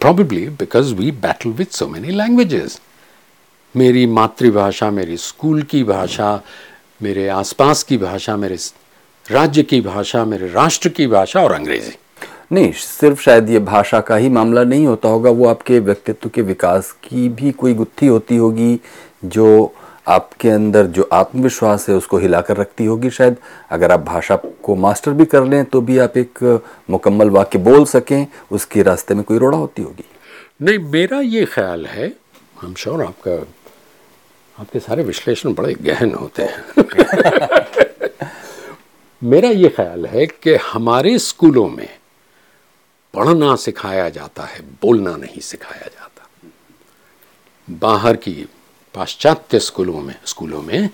Probably 0.00 0.48
because 0.48 0.94
we 0.94 1.10
battle 1.10 1.50
with 1.50 1.72
so 1.72 1.86
many 1.88 2.10
languages 2.10 2.80
मेरी 3.74 4.06
मातृभाषा, 4.06 4.90
मेरी 4.90 5.16
स्कूल 5.16 5.62
की 5.62 5.82
भाषा, 5.84 6.40
मेरे 7.02 7.28
आसपास 7.28 7.82
की 7.82 7.96
भाषा, 7.98 8.36
मेरे 8.36 8.56
राज्य 9.30 9.62
की 9.62 9.80
भाषा 9.80 10.24
मेरे 10.24 10.48
राष्ट्र 10.48 10.88
की 10.88 11.06
भाषा 11.06 11.40
और 11.42 11.52
अंग्रेज़ी। 11.52 11.92
नहीं 12.52 12.72
सिर्फ़ 12.72 13.20
शायद 13.20 13.50
ये 13.50 13.58
भाषा 13.58 14.00
का 14.00 14.16
ही 14.16 14.28
मामला 14.28 14.62
नहीं 14.64 14.86
होता 14.86 15.08
होगा 15.08 15.30
वो 15.30 15.46
आपके 15.48 15.78
व्यक्तित्व 15.78 16.28
के 16.28 16.42
विकास 16.42 16.90
की 17.04 17.28
भी 17.28 17.50
कोई 17.52 17.74
गुत्थी 17.74 18.06
होती 18.06 18.36
होगी 18.36 18.80
जो 19.24 19.74
आपके 20.08 20.50
अंदर 20.50 20.86
जो 20.86 21.08
आत्मविश्वास 21.12 21.88
है 21.88 21.94
उसको 21.94 22.18
हिलाकर 22.18 22.56
रखती 22.56 22.84
होगी। 22.84 23.10
शायद 23.10 23.36
अगर 23.70 23.92
आप 23.92 24.00
भाषा 24.00 24.36
को 24.36 24.74
मास्टर 24.74 25.10
भी 25.10 25.24
कर 25.24 25.44
लें 25.44 25.64
तो 25.64 25.80
भी 25.80 25.98
आप 25.98 26.16
एक 26.16 26.62
मुकम्मल 26.90 27.30
वाक्य 27.30 27.58
बोल 27.58 27.84
सकें 27.84 28.26
उसके 28.52 28.82
रास्ते 28.82 29.14
में 29.14 29.24
कोई 29.24 29.38
रोड़ा 29.38 29.58
होती 29.58 29.82
होगी। 29.82 30.04
नहीं 30.62 30.78
मेरा 30.78 31.20
ये 31.20 31.44
ख्याल 31.44 31.86
है 31.86 32.12
हम 32.62 32.74
श्योर 32.74 33.02
आपका 33.02 33.36
आपके 34.58 34.78
सारे 34.78 35.02
विश्लेषण 35.02 35.54
बड़े 35.54 35.74
गहन 35.82 36.14
होते 36.14 36.42
हैं। 36.42 36.64
मेरा 39.22 39.48
ये 39.50 39.68
ख्याल 39.68 40.06
है 40.06 40.26
कि 40.26 40.54
हमारे 40.62 41.18
स्कूलों 41.18 41.68
में 41.68 41.88
पढ़ना 43.14 43.54
सिखाया 43.56 44.08
जाता 44.08 44.42
है, 44.44 44.60
बोलना 44.82 45.16
नहीं 45.16 45.40
सिखाया 45.42 45.86
जाता। 45.86 46.28
बाहर 47.68 48.16
की 48.16 48.46
पाश्चात्य 48.94 49.58
स्कूलों 49.60 50.00
में 50.00 50.14
स्कूलों 50.24 50.62
में 50.62 50.88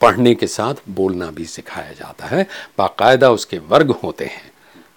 पढ़ने 0.00 0.34
के 0.34 0.46
साथ 0.46 0.74
बोलना 0.90 1.30
भी 1.30 1.44
सिखाया 1.46 1.92
जाता 1.92 2.26
है। 2.26 2.46
बाकायदा 2.78 3.30
उसके 3.30 3.58
वर्ग 3.60 3.90
होते 4.02 4.24
हैं 4.24 4.50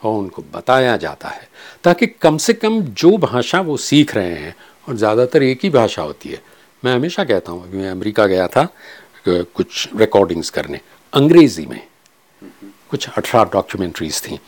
और 0.04 0.18
उनको 0.18 0.44
बताया 0.54 0.96
जाता 0.98 1.30
है, 1.30 1.48
ताकि 1.84 2.08
कम 2.08 2.38
से 2.38 2.54
कम 2.54 2.82
जो 2.82 3.18
भाषा 3.20 3.62
वो 3.62 3.78
सीख 3.80 4.16
रहे 4.16 4.34
हैं, 4.34 4.56
और 4.88 4.96
ज़्यादातर 4.96 5.44
एक 5.44 5.60
ही 5.64 5.70
भाषा 5.70 6.02
होती 6.02 6.30
है। 6.30 6.42
मैं 6.84 6.94
हमेशा 6.96 7.24
कहता 7.24 7.52
हूँ 7.52 7.68
मैं 7.72 7.90
अमेरिका 7.92 8.26
गया 8.28 8.48
था 8.48 8.68
कुछ 9.28 9.90
रिकॉर्डिंग्स 9.96 10.50
करने। 10.50 10.80
अंग्रेज़ी 11.14 11.66
में 11.66 11.82
कुछ 12.90 13.08
अठारह 13.10 13.50
डॉक्यूमेंट्रीज 13.54 14.22
थी। 14.22 14.40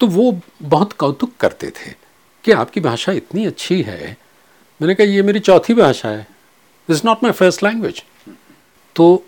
तो 0.00 0.06
वो 0.06 0.40
बहुत 0.62 0.92
कौतुक 0.92 1.36
करते 1.40 1.70
थे 1.70 1.90
कि 2.44 2.52
आपकी 2.52 2.80
भाषा 2.80 3.12
इतनी 3.12 3.44
अच्छी 3.46 3.80
है। 3.82 4.16
मैंने 4.80 4.94
कहा, 4.94 5.06
ये 5.06 5.22
मेरी 5.22 5.40
चौथी 5.40 5.74
भाषा 5.74 6.08
है। 6.08 6.26
This 6.88 7.04
not 7.04 7.22
my 7.22 7.32
first 7.32 7.62
language 7.62 8.02
तो 8.96 9.22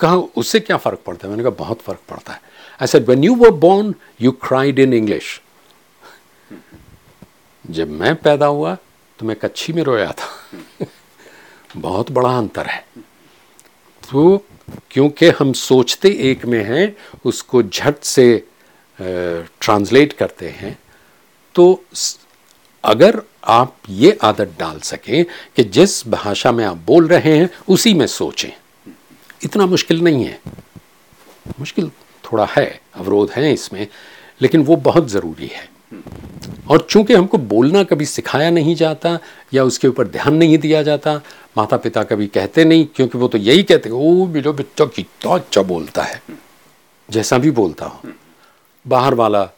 कहा, 0.00 0.16
उससे 0.16 0.60
क्या 0.60 0.76
फ़र्क 0.76 1.02
पड़ता 1.06 1.26
है? 1.26 1.30
मैंने 1.30 1.42
कहा, 1.42 1.64
बहुत 1.64 1.80
फ़र्क 1.80 2.00
पड़ता 2.08 2.32
है। 2.32 2.40
I 2.80 2.86
said 2.86 3.06
when 3.06 3.24
you 3.24 3.34
were 3.34 3.50
born 3.50 3.94
you 4.20 4.32
cried 4.42 4.78
in 4.78 4.94
English 4.94 5.40
जब 7.64 7.90
मैं 7.90 8.14
पैदा 8.16 8.46
हुआ 8.46 8.74
तो 9.18 9.26
मैं 9.26 9.36
कच्छी 9.36 9.72
में 9.72 9.82
रोया 9.82 10.12
था। 10.12 10.86
बहुत 11.76 12.10
बड़ा 12.10 12.36
अंतर 12.38 12.66
है। 12.66 12.84
तो 14.02 14.44
क्योंकि 14.90 15.28
हम 15.28 15.52
सोचते 15.52 16.08
एक 16.30 16.44
में 16.46 16.62
हैं, 16.64 16.96
उसको 17.24 17.62
झट 17.62 18.02
से 18.02 18.44
ट्रांसलेट 19.00 20.12
करते 20.12 20.48
हैं। 20.48 20.78
तो 21.54 21.84
अगर 22.84 23.22
आप 23.44 23.76
ये 23.88 24.18
आदत 24.22 24.54
डाल 24.58 24.78
सकें 24.80 25.24
कि 25.56 25.64
जिस 25.64 26.06
भाषा 26.08 26.52
में 26.52 26.64
आप 26.64 26.76
बोल 26.76 27.08
रहे 27.08 27.36
हैं, 27.38 27.48
उसी 27.68 27.94
में 27.94 28.06
सोचें। 28.06 28.50
इतना 29.44 29.66
मुश्किल 29.66 30.00
नहीं 30.00 30.24
है। 30.24 30.40
मुश्किल 31.60 31.90
थोड़ा 32.24 32.46
है, 32.50 32.80
अवरोध 32.94 33.30
है 33.30 33.52
इसमें, 33.52 33.86
लेकिन 34.42 34.64
वो 34.64 34.76
बहुत 34.76 35.08
ज़रूरी 35.08 35.46
है। 35.46 35.68
और 36.70 36.86
चूँकि 36.90 37.14
हमको 37.14 37.38
बोलना 37.38 37.82
कभी 37.84 38.06
सिखाया 38.06 38.50
नहीं 38.50 38.74
जाता 38.74 39.18
या 39.54 39.64
उसके 39.64 39.88
ऊपर 39.88 40.08
ध्यान 40.08 40.34
नहीं 40.34 40.58
दिया 40.58 40.82
जाता 40.82 41.14
माता 41.56 41.76
पिता 41.76 42.02
कभी 42.02 42.26
कहते 42.26 42.64
नहीं 42.64 42.86
क्योंकि 42.96 43.18
वो 43.18 43.28
तो 43.28 43.38
यही 43.38 43.62
कहते 43.62 43.90
ओ 43.90 44.26
मेरा 44.26 44.52
बच्चा 44.52 44.84
कितना 44.86 45.34
अच्छा 45.34 45.62
बोलता 45.62 46.02
है। 46.02 46.20
जैसा 47.08 47.38
भी 47.38 47.50
बोलता 47.50 47.86
हो। 47.86 48.12
बाहर 48.86 49.14
वाला 49.14 49.48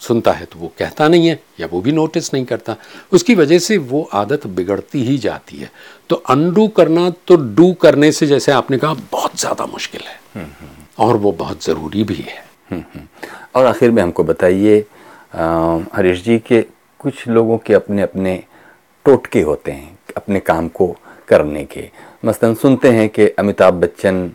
सुनता 0.00 0.32
है 0.32 0.44
तो 0.44 0.58
वो 0.58 0.72
कहता 0.78 1.06
नहीं 1.08 1.26
है 1.28 1.38
या 1.60 1.66
वो 1.72 1.80
भी 1.80 1.92
नोटिस 1.92 2.32
नहीं 2.34 2.44
करता। 2.44 2.76
उसकी 3.12 3.34
वजह 3.34 3.58
से 3.58 3.76
वो 3.84 4.02
आदत 4.14 4.46
बिगड़ती 4.48 5.02
ही 5.04 5.16
जाती 5.18 5.56
है। 5.56 5.70
तो 6.10 6.16
अनडू 6.30 6.66
करना 6.68 7.08
तो 7.28 7.36
डू 7.36 7.72
करने 7.72 8.10
से 8.12 8.26
जैसे 8.26 8.52
आपने 8.52 8.78
कहा 8.78 8.94
बहुत 9.12 9.38
ज़्यादा 9.40 9.66
मुश्किल 9.66 10.02
है। 10.02 10.46
और 10.98 11.16
वो 11.16 11.32
बहुत 11.34 11.64
ज़रूरी 11.64 12.04
भी 12.04 12.14
है। 12.16 12.44
और 13.54 13.66
आखिर 13.66 13.90
में 13.90 14.02
हमको 14.02 14.24
बताइए 14.24 14.84
हरीश 15.36 16.22
जी, 16.24 16.38
के 16.38 16.60
कुछ 17.00 17.26
लोगों 17.28 17.58
के 17.58 17.74
अपने 17.74 18.02
अपने 18.02 18.42
टोटके 19.06 19.40
होते 19.40 19.72
हैं 19.72 19.98
अपने 20.16 20.40
काम 20.40 20.68
को 20.68 20.86
करने 21.28 21.64
के। 21.64 21.88
मसलन 22.24 22.54
सुनते 22.54 22.90
हैं 22.90 23.08
कि 23.08 23.28
अमिताभ 23.28 23.74
बच्चन 23.74 24.30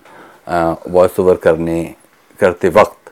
वॉइस 0.89 1.19
ओवर 1.19 1.35
करने, 1.35 1.83
करते 2.39 2.69
वक्त 2.69 3.11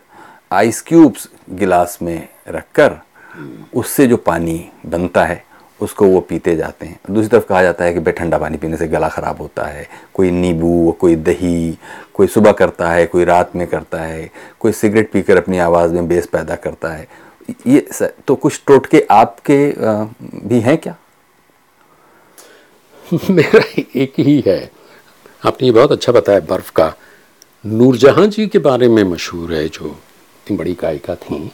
आइस 0.51 0.81
क्यूब्स 0.81 1.27
गिलास 1.49 1.97
में 2.01 2.27
रखकर 2.47 2.99
उससे 3.73 4.07
जो 4.07 4.17
पानी 4.17 4.63
बनता 4.85 5.23
है, 5.25 5.43
उसको 5.79 6.07
वो 6.07 6.19
पीते 6.19 6.55
जाते 6.55 6.85
हैं। 6.85 6.99
दूसरी 7.11 7.29
तरफ़ 7.29 7.45
कहा 7.47 7.61
जाता 7.63 7.85
है 7.85 7.93
कि 7.93 7.99
भाई 7.99 8.13
ठंडा 8.13 8.37
पानी 8.37 8.57
पीने 8.57 8.77
से 8.77 8.87
गला 8.87 9.09
ख़राब 9.09 9.41
होता 9.41 9.65
है, 9.65 9.87
कोई 10.13 10.31
नींबू, 10.31 10.91
कोई 10.99 11.15
दही, 11.15 11.77
कोई 12.13 12.27
सुबह 12.27 12.51
करता 12.51 12.89
है, 12.91 13.05
कोई 13.05 13.25
रात 13.25 13.55
में 13.55 13.65
करता 13.67 13.97
है, 13.97 14.29
कोई 14.59 14.71
सिगरेट 14.71 15.11
पीकर 15.11 15.37
अपनी 15.37 15.57
आवाज़ 15.59 15.93
में 15.93 16.07
बेस 16.07 16.27
पैदा 16.27 16.55
करता 16.55 16.93
है। 16.93 17.07
ये 17.67 17.87
सर 17.93 18.13
तो 18.27 18.35
कुछ 18.35 18.61
टोटके 18.67 19.05
आपके 19.11 19.57
भी 20.47 20.59
हैं 20.59 20.77
क्या? 20.77 20.95
मेरा 23.29 23.63
एक 23.95 24.13
ही 24.19 24.43
है। 24.47 24.59
आपने 25.45 25.67
ये 25.67 25.71
बहुत 25.71 25.91
अच्छा 25.91 26.11
बताया 26.11 26.39
बर्फ़ 26.39 26.71
का। 26.71 26.93
नूरजहां 27.65 28.29
जी 28.29 28.47
के 28.47 28.59
बारे 28.59 28.87
में 28.89 29.03
मशहूर 29.03 29.53
है 29.53 29.67
जो 29.69 29.85
इतनी 29.85 30.57
बड़ी 30.57 30.73
गायिका 30.73 31.15
थी 31.15 31.51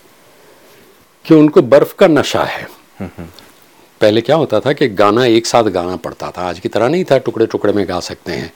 कि 1.25 1.35
उनको 1.35 1.61
बर्फ़ 1.61 1.95
का 1.95 2.07
नशा 2.07 2.43
है। 2.43 2.67
पहले 3.01 4.21
क्या 4.21 4.35
होता 4.35 4.59
था 4.59 4.73
कि 4.73 4.87
गाना 4.87 5.25
एक 5.25 5.45
साथ 5.45 5.63
गाना 5.63 5.95
पड़ता 5.95 6.31
था। 6.31 6.41
आज 6.41 6.59
की 6.59 6.69
तरह 6.69 6.89
नहीं 6.89 7.05
था 7.05 7.17
टुकड़े 7.17 7.45
टुकड़े 7.45 7.73
में 7.73 7.87
गा 7.89 7.99
सकते 7.99 8.31
हैं। 8.31 8.53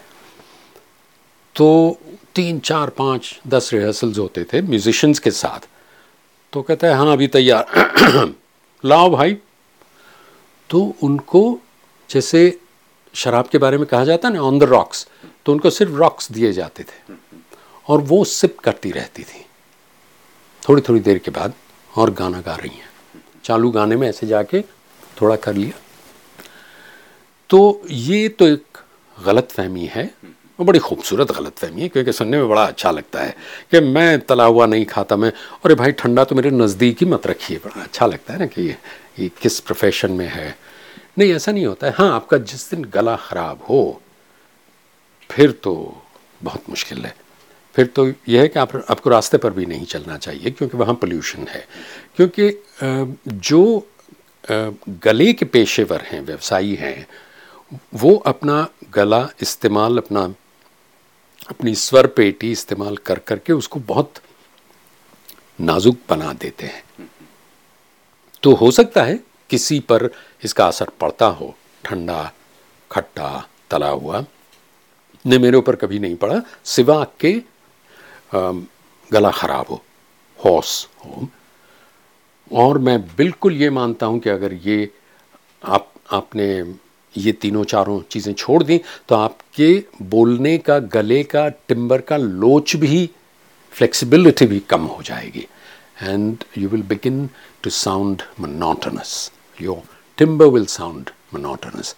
तो 1.55 1.97
तीन 2.35 2.59
चार 2.59 2.89
पाँच 2.89 3.39
दस 3.47 3.69
रिहर्सल्स 3.73 4.17
होते 4.17 4.43
थे 4.43 4.61
म्यूजिशंस 4.61 5.19
के 5.19 5.31
साथ। 5.31 5.67
तो 6.53 6.61
कहते 6.61 6.87
हैं 6.87 6.93
हाँ 6.93 7.11
अभी 7.13 7.27
तैयार। 7.27 8.33
लाओ 8.85 9.09
भाई। 9.09 9.37
तो 10.69 10.95
उनको 11.03 11.41
जैसे 12.09 12.41
शराब 13.13 13.47
के 13.47 13.57
बारे 13.57 13.77
में 13.77 13.85
कहा 13.87 14.03
जाता 14.05 14.27
है 14.27 14.33
ना 14.33 14.41
ऑन 14.41 14.59
द 14.59 14.63
रॉक्स 14.63 15.07
तो 15.45 15.51
उनको 15.51 15.69
सिर्फ़ 15.69 15.93
रॉक्स 15.93 16.31
दिए 16.31 16.51
जाते 16.53 16.83
थे 16.83 17.15
और 17.87 18.01
वो 18.01 18.23
सिप 18.25 18.59
करती 18.59 18.91
रहती 18.91 19.23
थी। 19.23 19.45
थोड़ी 20.69 20.81
थोड़ी 20.81 20.99
देर 20.99 21.17
के 21.17 21.31
बाद 21.31 21.53
और 21.97 22.11
गाना 22.13 22.41
गा 22.41 22.55
रही 22.55 22.77
हैं। 22.77 22.89
चालू 23.43 23.71
गाने 23.71 23.95
में 23.95 24.07
ऐसे 24.09 24.27
जाके 24.27 24.61
थोड़ा 25.21 25.35
कर 25.35 25.53
लिया। 25.53 25.79
तो 27.49 27.81
ये 27.89 28.27
तो 28.29 28.47
एक 28.47 28.77
गलत 29.17 29.51
फहमी 29.51 29.85
है। 29.85 30.13
वो 30.59 30.65
बड़ी 30.65 30.79
खूबसूरत 30.79 31.31
गलत 31.31 31.57
फहमी 31.57 31.81
है 31.81 31.87
क्योंकि 31.89 32.11
सुनने 32.13 32.37
में 32.37 32.49
बड़ा 32.49 32.63
अच्छा 32.63 32.91
लगता 32.91 33.21
है 33.21 33.35
कि 33.71 33.79
मैं 33.79 34.19
तला 34.21 34.45
हुआ 34.45 34.65
नहीं 34.65 34.85
खाता 34.85 35.15
मैं। 35.15 35.31
अरे 35.65 35.75
भाई 35.75 35.91
ठंडा 35.91 36.23
तो 36.23 36.35
मेरे 36.35 36.51
नज़दीक 36.51 37.01
ही 37.01 37.05
मत 37.07 37.27
रखिए 37.27 37.57
बड़ा 37.57 37.81
अच्छा 37.83 38.05
लगता 38.05 38.33
है 38.33 38.39
ना 38.39 38.45
कि 38.45 38.61
ये, 38.61 39.29
किस 39.41 39.59
प्रोफेशन 39.59 40.11
में 40.11 40.27
है। 40.27 40.55
नहीं 41.17 41.33
ऐसा 41.33 41.51
नहीं 41.51 41.65
होता 41.65 41.87
है। 41.87 41.93
हाँ 41.97 42.11
आपका 42.15 42.37
जिस 42.39 42.69
दिन 42.71 42.83
गला 42.93 43.15
ख़राब 43.19 43.61
हो 43.69 44.01
फिर 45.29 45.51
तो 45.63 45.73
बहुत 46.43 46.69
मुश्किल 46.69 47.05
है। 47.05 47.13
फिर 47.75 47.85
तो 47.85 48.07
यह 48.07 48.41
है 48.41 48.47
कि 48.47 48.59
आप 48.59 48.75
आपको 48.89 49.09
रास्ते 49.09 49.37
पर 49.37 49.51
भी 49.53 49.65
नहीं 49.65 49.85
चलना 49.85 50.17
चाहिए 50.17 50.51
क्योंकि 50.51 50.77
वहाँ 50.77 50.95
पोल्यूशन 50.95 51.47
है। 51.47 51.65
क्योंकि 52.15 52.51
जो 53.25 53.87
गले 55.03 55.31
के 55.33 55.45
पेशेवर 55.45 56.01
हैं 56.01 56.21
व्यवसायी 56.21 56.75
हैं 56.75 57.07
वो 57.95 58.15
अपना 58.25 58.67
गला 58.93 59.27
इस्तेमाल 59.41 59.97
अपना 59.97 60.27
अपनी 61.49 61.73
स्वर 61.75 62.07
पेटी 62.07 62.51
इस्तेमाल 62.51 62.97
कर 62.97 63.19
करके 63.19 63.53
उसको 63.53 63.79
बहुत 63.87 64.21
नाजुक 65.61 65.97
बना 66.09 66.33
देते 66.33 66.65
हैं। 66.65 66.83
तो 68.43 68.53
हो 68.53 68.69
सकता 68.71 69.03
है 69.03 69.19
किसी 69.49 69.79
पर 69.81 70.09
इसका 70.43 70.67
असर 70.67 70.89
पड़ता 71.01 71.25
हो, 71.27 71.55
ठंडा, 71.83 72.31
खट्टा, 72.91 73.47
तला 73.71 73.89
हुआ। 73.89 74.23
ने 75.25 75.37
मेरे 75.37 75.57
ऊपर 75.57 75.75
कभी 75.75 75.99
नहीं 75.99 76.15
पड़ा, 76.15 76.41
सिवा 76.65 77.03
के 77.21 77.33
गला 79.11 79.31
ख़राब 79.31 79.65
हो 79.69 79.81
हौस 80.39 80.87
हो। 80.97 81.27
और 82.51 82.77
मैं 82.77 83.01
बिल्कुल 83.15 83.53
ये 83.53 83.69
मानता 83.69 84.05
हूँ 84.05 84.19
कि 84.19 84.29
अगर 84.29 84.53
ये 84.55 84.89
आप, 85.63 85.91
आपने 86.11 86.63
ये 87.15 87.31
तीनों 87.31 87.63
चारों 87.63 87.99
चीज़ें 88.11 88.33
छोड़ 88.33 88.61
दी 88.63 88.79
तो 89.09 89.15
आपके 89.15 89.83
बोलने 90.01 90.57
का, 90.57 90.79
गले 90.79 91.23
का, 91.23 91.47
टिम्बर 91.49 92.01
का 92.01 92.17
लोच 92.17 92.75
भी 92.75 93.09
फ्लेक्सिबिलिटी 93.73 94.45
भी 94.45 94.59
कम 94.69 94.85
हो 94.85 95.01
जाएगी। 95.03 95.47
And 96.01 96.43
you 96.57 96.69
will 96.69 96.83
begin 96.89 97.27
to 97.63 97.69
sound 97.69 98.21
monotonous 98.39 99.31
your 99.61 99.81
timbre 100.17 100.45
will 100.47 100.65
sound 100.67 101.09
monotonous 101.33 101.95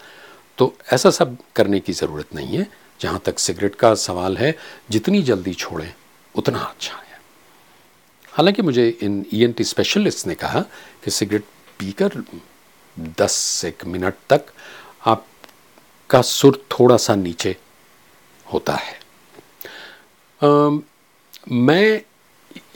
तो 0.57 0.73
ऐसा 0.93 1.09
सब 1.11 1.37
करने 1.55 1.79
की 1.79 1.93
ज़रूरत 1.93 2.35
नहीं 2.35 2.57
है। 2.57 2.67
जहाँ 2.99 3.21
तक 3.25 3.39
सिगरेट 3.39 3.75
का 3.75 3.93
सवाल 3.95 4.37
है, 4.37 4.55
जितनी 4.91 5.21
जल्दी 5.23 5.53
छोड़ें, 5.53 5.93
उतना 6.35 6.59
अच्छा 6.59 6.95
है। 6.95 7.19
हालाँकि 8.33 8.61
मुझे 8.61 8.87
इन 9.01 9.25
ई 9.33 9.43
एन 9.43 9.51
टी 9.51 9.63
स्पेशलिस्ट 9.63 10.27
ने 10.27 10.35
कहा 10.35 10.59
कि 11.03 11.11
सिगरेट 11.11 11.43
पीकर 11.79 12.23
दस 13.19 13.61
एक 13.65 13.85
मिनट 13.85 14.13
तक 14.29 14.45
आपका 15.05 16.21
सुर 16.21 16.65
थोड़ा 16.71 16.97
सा 16.97 17.15
नीचे 17.15 17.55
होता 18.53 18.73
है। 18.73 18.99
आ, 20.41 20.79
मैं 21.51 22.01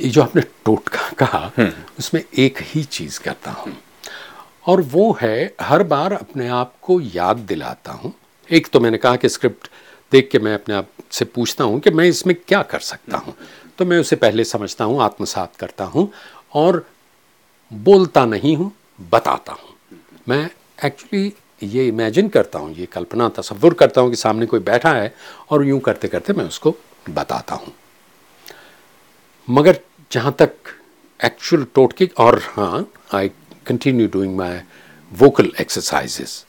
जो 0.02 0.22
आपने 0.22 0.42
टोटका 0.42 1.10
कहा 1.10 1.52
हम्म। 1.58 1.72
उसमें 2.00 2.24
एक 2.38 2.58
ही 2.62 2.84
चीज़ 2.84 3.20
करता 3.20 3.52
हूँ। 3.52 3.78
और 4.68 4.82
वो 4.82 5.18
है 5.22 5.56
हर 5.62 5.84
बार 5.84 6.14
अपने 6.14 6.48
आप 6.48 6.74
को 6.82 7.02
याद 7.02 7.38
दिलाता 7.38 7.92
हूँ। 7.92 8.14
एक 8.52 8.68
तो 8.68 8.80
मैंने 8.80 8.98
कहा 8.98 9.16
कि 9.16 9.30
स्क्रिप्ट 9.30 9.70
देख 10.12 10.30
के 10.32 10.40
मैं 10.40 10.54
अपने 10.54 10.76
आप 10.76 10.88
से 11.12 11.26
पूछता 11.26 11.64
हूँ 11.64 11.80
कि 11.80 11.90
मैं 11.90 12.06
इसमें 12.06 12.36
क्या 12.48 12.62
कर 12.64 12.80
सकता 12.80 13.18
हूँ। 13.18 13.34
तो 13.78 13.86
मैं 13.86 14.00
उसे 14.00 14.16
पहले 14.16 14.44
समझता 14.44 14.86
हूँ 14.86 15.02
आत्मसात 15.04 15.56
करता 15.56 15.84
हूँ 15.84 16.12
और 16.54 16.86
बोलता 17.74 18.26
नहीं 18.26 18.56
हूँ 18.58 18.72
बताता 19.12 19.54
हूँ। 19.54 19.76
मैं 20.30 20.50
एक्चुअली 20.86 21.34
ये 21.66 21.88
इमेजिन 21.88 22.30
करता 22.30 22.60
हूँ 22.60 22.74
ये 22.76 22.86
कल्पना 22.94 23.28
तस्वुर 23.38 23.74
करता 23.80 24.02
हूँ 24.02 24.10
कि 24.10 24.16
सामने 24.16 24.46
कोई 24.46 24.60
बैठा 24.70 24.94
है 24.94 25.14
और 25.52 25.66
यूँ 25.66 25.80
करते 25.88 26.08
करते 26.08 26.34
मैं 26.34 26.46
उसको 26.46 26.76
बताता 27.10 27.56
हूँ। 27.56 27.74
मगर 29.48 29.80
जहाँ 30.12 30.36
तक 30.40 30.54
एक्चुअल 31.20 31.66
टोटके 31.76 32.10
और 32.20 32.42
हाँ 32.56 32.86
I 33.14 33.30
continue 33.68 34.08
doing 34.14 34.36
my 34.38 34.60
vocal 35.12 35.52
exercises 35.62 36.46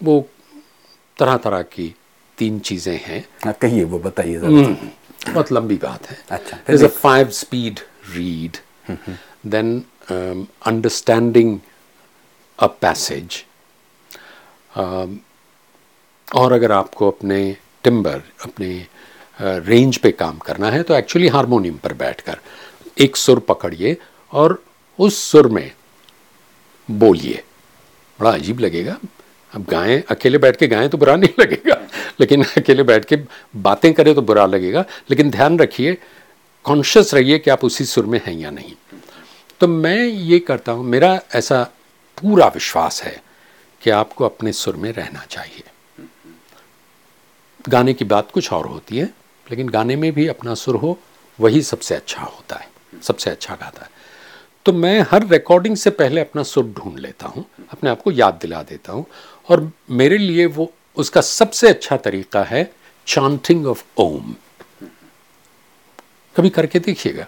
वो 0.00 0.20
तरह 1.18 1.36
तरह 1.44 1.62
की 1.74 1.94
तीन 2.38 2.58
चीज़ें 2.58 2.96
हैं। 3.04 3.24
हाँ, 3.44 3.52
कहिए 3.52 3.84
वो 3.84 3.98
बताइए 3.98 4.36
हम्म, 4.38 4.76
बहुत 5.32 5.52
लंबी 5.52 5.76
बात 5.82 6.06
है। 6.10 6.16
अच्छा 6.36 6.58
is 6.74 6.84
a 6.84 6.88
five 6.88 7.30
speed 7.38 7.80
read 8.14 8.56
then 9.46 9.82
understanding 10.66 11.58
a 12.58 12.66
passage 12.80 13.44
और 16.28 16.52
अगर 16.52 16.72
आपको 16.72 17.10
अपने 17.10 17.56
टिम्बर 17.84 18.22
अपने 18.44 18.86
रेंज 19.38 19.96
पे 19.96 20.10
काम 20.12 20.38
करना 20.38 20.70
है 20.70 20.82
तो 20.82 20.94
एक्चुअली 20.94 21.28
हारमोनियम 21.28 21.76
पर 21.76 21.92
बैठकर 21.94 22.38
एक 22.98 23.16
सुर 23.16 23.38
पकड़िए 23.38 23.96
और 24.32 24.62
उस 24.98 25.22
सुर 25.22 25.48
में 25.48 25.70
बोलिए। 26.88 27.42
बड़ा 28.18 28.30
अजीब 28.30 28.60
लगेगा। 28.60 28.96
अब 29.52 29.64
गाएँ, 29.70 30.02
अकेले 30.10 30.38
बैठ 30.38 30.56
के 30.56 30.66
गाएँ 30.68 30.88
तो 30.88 30.98
बुरा 30.98 31.14
नहीं 31.16 31.34
लगेगा, 31.40 31.76
लेकिन 32.20 32.42
अकेले 32.46 32.82
बैठ 32.82 33.04
के 33.04 33.16
बातें 33.56 33.92
करें 33.94 34.14
तो 34.14 34.22
बुरा 34.22 34.44
लगेगा। 34.46 34.84
लेकिन 35.10 35.30
ध्यान 35.30 35.58
रखिए 35.58 35.96
कॉन्शियस 36.64 37.14
रहिए 37.14 37.38
कि 37.38 37.50
आप 37.50 37.64
उसी 37.64 37.84
सुर 37.84 38.06
में 38.06 38.20
हैं 38.26 38.34
या 38.34 38.50
नहीं। 38.50 38.74
तो 39.60 39.68
मैं 39.68 39.98
ये 39.98 40.38
करता 40.40 40.72
हूँ, 40.72 40.84
मेरा 40.84 41.20
ऐसा 41.34 41.62
पूरा 42.18 42.46
विश्वास 42.46 43.02
है 43.02 43.16
कि 43.82 43.90
आपको 43.90 44.24
अपने 44.24 44.52
सुर 44.52 44.76
में 44.76 44.92
रहना 44.92 45.24
चाहिए। 45.30 45.62
गाने 47.68 47.92
की 47.94 48.04
बात 48.04 48.30
कुछ 48.30 48.52
और 48.52 48.66
होती 48.66 48.98
है, 48.98 49.04
लेकिन 49.46 49.68
गाने 49.68 49.96
में 49.96 50.12
भी 50.12 50.26
अपना 50.26 50.54
सुर 50.54 50.76
हो, 50.76 50.98
वही 51.38 51.62
सबसे 51.62 51.94
अच्छा 51.94 52.22
होता 52.22 52.56
है, 52.56 52.68
सबसे 53.02 53.30
अच्छा 53.30 53.54
गाता 53.54 53.82
है। 53.82 53.90
तो 54.66 54.72
मैं 54.72 55.00
हर 55.10 55.26
रिकॉर्डिंग 55.26 55.76
से 55.76 55.90
पहले 55.90 56.20
अपना 56.20 56.42
सुर 56.42 56.64
ढूंढ 56.68 56.98
लेता 56.98 57.26
हूँ, 57.26 57.44
अपने 57.72 57.90
आप 57.90 58.02
को 58.02 58.12
याद 58.12 58.38
दिला 58.42 58.62
देता 58.62 58.92
हूँ, 58.92 59.04
और 59.48 59.70
मेरे 59.90 60.18
लिए 60.18 60.46
वो, 60.46 60.72
उसका 60.96 61.20
सबसे 61.20 61.68
अच्छा 61.68 61.96
तरीका 61.96 62.42
है 62.44 62.70
चांटिंग 63.06 63.66
ऑफ़ 63.66 63.84
ओम 63.98 64.34
कभी 66.36 66.50
करके 66.50 66.78
देखिएगा। 66.78 67.26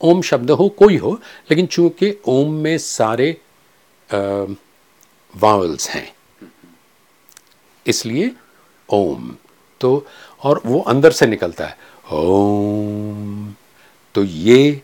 ओम 0.00 0.22
शब्द 0.22 0.50
हो, 0.50 0.68
कोई 0.68 0.96
हो, 0.96 1.12
लेकिन 1.50 1.66
चूँकि 1.66 2.16
ओम 2.26 2.52
में 2.54 2.76
सारे 2.78 3.30
वावल्स 5.36 5.88
हैं। 5.90 6.12
इसलिए 7.86 8.30
ओम 8.88 9.34
तो 9.80 10.06
और 10.42 10.60
वो 10.66 10.80
अंदर 10.80 11.12
से 11.12 11.26
निकलता 11.26 11.66
है। 11.66 11.78
ओम 12.12 13.54
तो 14.14 14.24
ये 14.24 14.82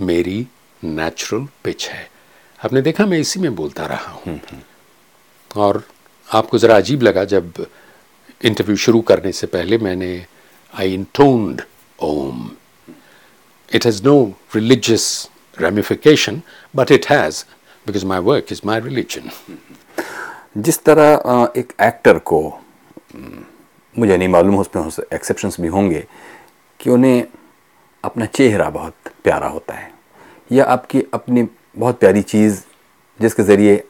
मेरी 0.00 0.46
नेचुरल 0.84 1.46
पिच 1.64 1.88
है। 1.88 2.10
आपने 2.64 2.82
देखा 2.82 3.06
मैं 3.06 3.18
इसी 3.18 3.40
में 3.40 3.54
बोलता 3.54 3.86
रहा 3.86 4.12
हूँ। 4.12 4.40
और 5.56 5.82
आपको 6.28 6.58
ज़रा 6.58 6.76
अजीब 6.76 7.02
लगा 7.02 7.24
जब 7.24 7.66
इंटरव्यू 8.44 8.76
शुरू 8.76 9.00
करने 9.00 9.32
से 9.32 9.46
पहले 9.46 9.78
मैंने 9.78 10.14
I 10.74 10.94
intoned 10.94 11.62
Om. 11.98 12.50
It 13.74 13.86
has 13.86 14.02
no 14.04 14.34
religious 14.54 15.28
ramification, 15.58 16.36
but 16.74 16.90
it 16.90 17.06
has 17.06 17.44
because 17.86 18.04
my 18.04 18.20
work 18.20 18.52
is 18.52 18.64
my 18.64 18.78
religion. 18.88 19.30
जिस 20.58 20.82
तरह 20.84 21.52
एक 21.56 21.72
एक्टर 21.82 22.18
को 22.18 22.40
मुझे 23.94 24.16
नहीं 24.16 24.28
मालूम 24.28 24.58
उसमें 24.58 25.06
एक्सेप्शंस 25.14 25.60
भी 25.60 25.68
होंगे 25.68 26.04
कि 26.80 26.90
उन्हें 26.90 27.24
अपना 28.04 28.26
चेहरा 28.26 28.68
बहुत 28.70 28.94
प्यारा 29.24 29.46
होता 29.46 29.74
है 29.74 29.90
या 30.52 30.64
आपकी 30.64 31.02
अपनी 31.14 31.42
बहुत 31.78 31.98
प्यारी 32.00 32.22
चीज़ 32.22 32.60
जिसके 33.20 33.42
ज़रिए 33.42 33.82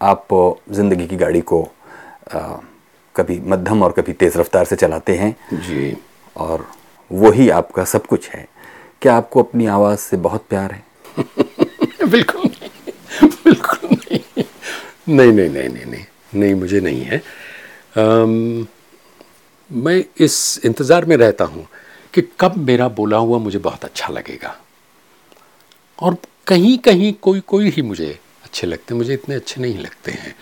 आप 0.00 0.26
ज़िंदगी 0.70 1.06
की 1.06 1.16
गाड़ी 1.16 1.40
को 1.40 1.62
अ, 2.32 2.60
कभी 3.16 3.40
मध्यम 3.46 3.82
और 3.82 3.92
कभी 3.92 4.12
तेज़ 4.12 4.38
रफ्तार 4.38 4.64
से 4.64 4.76
चलाते 4.76 5.16
हैं। 5.16 5.36
जी। 5.52 5.96
और 6.36 6.66
वही 7.12 7.48
आपका 7.50 7.84
सब 7.84 8.06
कुछ 8.06 8.28
है। 8.30 8.46
क्या 9.02 9.14
आपको 9.16 9.42
अपनी 9.42 9.66
आवाज़ 9.66 9.98
से 9.98 10.16
बहुत 10.16 10.46
प्यार 10.50 10.72
है? 10.72 10.82
बिल्कुल। 12.10 12.50
बिल्कुल 13.22 13.88
नहीं 13.88 14.44
नहीं 15.08 15.32
नहीं 15.32 15.48
नहीं 15.48 15.68
नहीं 15.68 15.84
नहीं 15.86 16.04
नहीं 16.34 16.54
मुझे 16.54 16.80
नहीं 16.80 17.02
है 17.02 17.18
अम, 17.96 18.66
मैं 19.70 20.04
इस 20.20 20.60
इंतज़ार 20.64 21.04
में 21.04 21.16
रहता 21.16 21.44
हूँ 21.44 21.66
कि 22.14 22.22
कब 22.40 22.56
मेरा 22.56 22.88
बोला 22.88 23.16
हुआ 23.16 23.38
मुझे 23.38 23.58
बहुत 23.58 23.84
अच्छा 23.84 24.08
लगेगा 24.08 24.56
और 25.98 26.16
कहीं 26.46 26.78
कहीं 26.78 27.12
कोई 27.12 27.40
कोई 27.40 27.70
ही 27.70 27.82
मुझे 27.82 28.18
अच्छे 28.44 28.66
लगते 28.66 28.94
हैं 28.94 28.98
मुझे 28.98 29.14
इतने 29.14 29.34
अच्छे 29.34 29.60
नहीं 29.60 29.78
लगते 29.78 30.12
हैं 30.12 30.34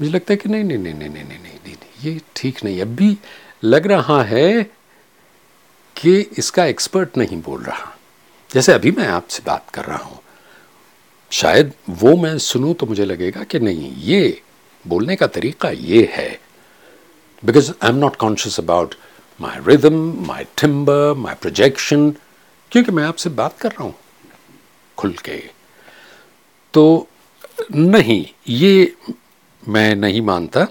मुझे 0.00 0.12
लगता 0.12 0.32
है 0.32 0.36
कि 0.36 0.48
नहीं 0.48 0.64
नहीं 0.64 0.78
नहीं 0.78 0.94
नहीं 0.94 1.08
नहीं 1.10 1.24
नहीं 1.24 1.38
नहीं, 1.38 1.54
नहीं, 1.66 2.12
ये 2.12 2.20
ठीक 2.36 2.64
नहीं 2.64 2.80
अभी 2.80 3.16
लग 3.64 3.86
रहा 3.86 4.22
है 4.22 4.62
कि 5.96 6.18
इसका 6.38 6.64
एक्सपर्ट 6.64 7.16
नहीं 7.16 7.42
बोल 7.42 7.62
रहा 7.62 7.96
जैसे 8.50 8.72
अभी 8.72 8.90
मैं 8.90 9.06
आपसे 9.08 9.42
बात 9.46 9.70
कर 9.74 9.84
रहा 9.84 9.98
हूँ 9.98 10.20
शायद 11.30 11.72
वो 12.00 12.16
मैं 12.16 12.36
सुनूं 12.38 12.72
तो 12.74 12.86
मुझे 12.86 13.04
लगेगा 13.04 13.42
कि 13.44 13.58
नहीं 13.60 13.92
ये 14.02 14.40
बोलने 14.84 15.16
का 15.16 15.26
तरीका 15.26 15.70
ये 15.70 16.08
है। 16.12 16.28
Because 17.42 17.70
I 17.82 17.90
am 17.90 17.96
not 17.96 18.16
conscious 18.16 18.58
about 18.60 18.94
my 19.40 19.58
rhythm 19.66 19.96
my 20.26 20.44
timbre 20.60 21.14
my 21.18 21.34
projection 21.34 22.10
क्योंकि 22.72 22.92
मैं 22.92 23.04
आपसे 23.04 23.30
बात 23.30 23.58
कर 23.60 23.70
रहा 23.70 23.84
हूँ 23.84 23.94
खुल 24.98 25.12
के। 25.24 25.36
तो 26.74 27.08
नहीं 27.74 28.24
ये 28.48 28.94
मैं 29.62 29.94
नहीं 29.96 30.22
मानता 30.22 30.64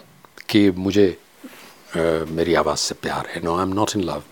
कि 0.49 0.69
मुझे 0.71 1.07
अ, 1.07 2.25
मेरी 2.29 2.53
आवाज़ 2.53 2.79
से 2.79 2.95
प्यार 3.01 3.27
है। 3.29 3.41
No 3.43 3.55
I 3.55 3.63
am 3.63 3.73
not 3.73 3.91
in 3.95 4.03
love 4.03 4.23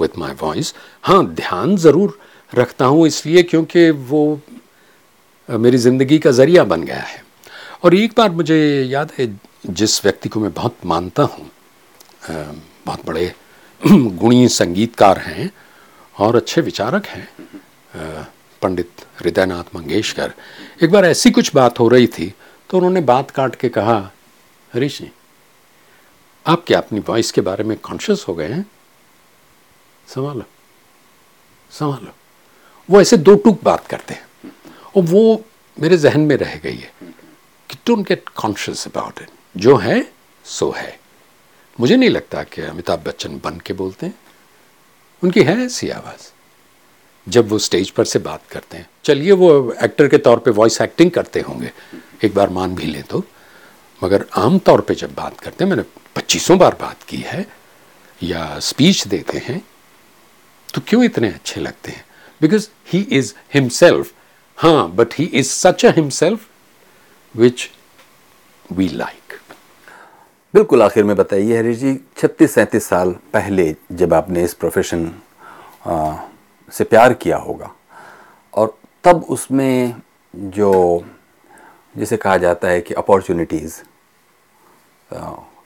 with 0.00 0.18
my 0.18 0.32
voice 0.42 0.74
हाँ 1.02 1.24
ध्यान 1.34 1.76
ज़रूर 1.76 2.18
रखता 2.52 2.84
हूँ 2.84 3.06
इसलिए 3.06 3.42
क्योंकि 3.42 3.90
वो 3.90 4.40
मेरी 5.58 5.78
ज़िंदगी 5.78 6.18
का 6.18 6.30
ज़रिया 6.30 6.64
बन 6.64 6.82
गया 6.84 7.00
है। 7.00 7.22
और 7.84 7.94
एक 7.94 8.12
बार 8.16 8.30
मुझे 8.30 8.58
याद 8.84 9.12
है, 9.18 9.26
जिस 9.66 10.04
व्यक्ति 10.04 10.28
को 10.28 10.40
मैं 10.40 10.52
बहुत 10.54 10.76
मानता 10.84 11.22
हूँ 11.22 11.50
बहुत 12.86 13.06
बड़े 13.06 13.32
गुणी 13.86 14.48
संगीतकार 14.48 15.18
हैं 15.18 15.50
और 16.16 16.36
अच्छे 16.36 16.60
विचारक 16.60 17.06
हैं 17.06 17.28
पंडित 18.62 19.04
हृदयनाथ 19.20 19.74
मंगेशकर। 19.76 20.32
एक 20.82 20.90
बार 20.90 21.04
ऐसी 21.04 21.30
कुछ 21.30 21.54
बात 21.54 21.80
हो 21.80 21.88
रही 21.88 22.06
थी 22.08 22.32
तो 22.70 22.76
उन्होंने 22.78 23.00
बात 23.02 23.30
काट 23.30 23.54
के 23.54 23.68
कहा, 23.68 23.98
हरीश 24.72 24.98
जी, 24.98 25.10
आप 26.46 26.64
क्या 26.66 26.78
अपनी 26.78 27.00
वॉइस 27.08 27.30
के 27.32 27.40
बारे 27.40 27.64
में 27.64 27.76
कॉन्शियस 27.78 28.24
हो 28.28 28.34
गए 28.34 28.48
हैं? 28.48 28.64
संभालो 30.08 30.44
संभालो। 31.70 32.12
वो 32.88 33.00
ऐसे 33.00 33.16
दो 33.18 33.34
टूक 33.36 33.62
बात 33.64 33.86
करते 33.86 34.14
हैं। 34.14 34.26
और 34.96 35.02
वो 35.02 35.44
मेरे 35.80 35.96
जहन 35.96 36.20
में 36.20 36.36
रह 36.36 36.54
गई 36.54 36.76
है 36.76 36.92
कि 37.70 37.76
don't 37.86 38.08
get 38.08 38.28
conscious 38.28 38.86
about 38.86 39.20
it 39.22 39.28
जो 39.56 39.76
है, 39.76 40.12
सो 40.44 40.70
है। 40.70 40.98
मुझे 41.80 41.96
नहीं 41.96 42.10
लगता 42.10 42.42
कि 42.42 42.62
अमिताभ 42.62 42.98
बच्चन 43.00 43.40
बन 43.44 43.58
के 43.58 43.72
बोलते 43.72 44.06
हैं। 44.06 44.14
उनकी 45.24 45.42
है 45.42 45.64
ऐसी 45.64 45.88
आवाज़। 45.88 46.32
जब 47.28 47.48
वो 47.48 47.58
स्टेज 47.58 47.90
पर 47.90 48.04
से 48.04 48.18
बात 48.18 48.42
करते 48.50 48.76
हैं। 48.76 48.90
चलिए 49.04 49.32
वो 49.32 49.74
एक्टर 49.82 50.08
के 50.08 50.18
तौर 50.18 50.38
पे 50.38 50.50
वॉइस 50.50 50.80
एक्टिंग 50.80 51.10
करते 51.10 51.40
होंगे। 51.40 51.72
एक 52.24 52.34
बार 52.34 52.50
मान 52.50 52.74
भी 52.74 52.86
लें 52.86 53.02
तो। 53.02 53.24
मगर 54.04 54.26
आम 54.36 54.58
तौर 54.58 54.80
पे 54.80 54.94
जब 54.94 55.14
बात 55.14 55.40
करते 55.40 55.64
हैं, 55.64 55.68
मैंने 55.70 55.82
पच्चीसों 56.16 56.58
बार 56.58 56.76
बात 56.80 57.02
की 57.02 57.16
है, 57.16 57.46
या 58.22 58.58
स्पीच 58.58 59.06
देते 59.06 59.38
हैं 59.38 59.66
तो 60.74 60.80
क्यों 60.86 61.04
इतने 61.04 61.28
अच्छे 61.28 61.60
लगते 61.60 61.90
हैं? 61.92 62.04
बिकॉज़ 62.42 62.68
ही 62.88 63.00
इज़ 63.00 63.34
हिमसेल्फ 63.54 64.12
हाँ 64.62 64.90
but 64.96 65.14
he 65.18 65.24
is 65.24 65.48
such 65.48 65.84
a 65.86 65.90
himself 65.96 66.46
which 67.34 67.68
we 68.72 68.88
like 68.88 69.32
बिल्कुल 70.54 70.82
आखिर 70.82 71.04
में 71.04 71.14
बताइए 71.16 71.58
हरीश 71.58 71.76
जी, 71.78 71.94
छत्तीस 72.16 72.54
सैंतीस 72.54 72.86
साल 72.88 73.10
पहले 73.32 73.74
जब 73.92 74.14
आपने 74.14 74.42
इस 74.44 74.54
प्रोफेशन 74.54 75.10
से 76.72 76.84
प्यार 76.84 77.14
किया 77.14 77.36
होगा, 77.36 77.70
और 78.54 78.76
तब 79.04 79.24
उसमें 79.30 79.94
जो, 80.34 81.04
जिसे 81.96 82.16
कहा 82.16 82.36
जाता 82.36 82.68
है 82.68 82.80
कि 82.80 82.94
अपॉर्चुनिटीज़ 82.94 83.80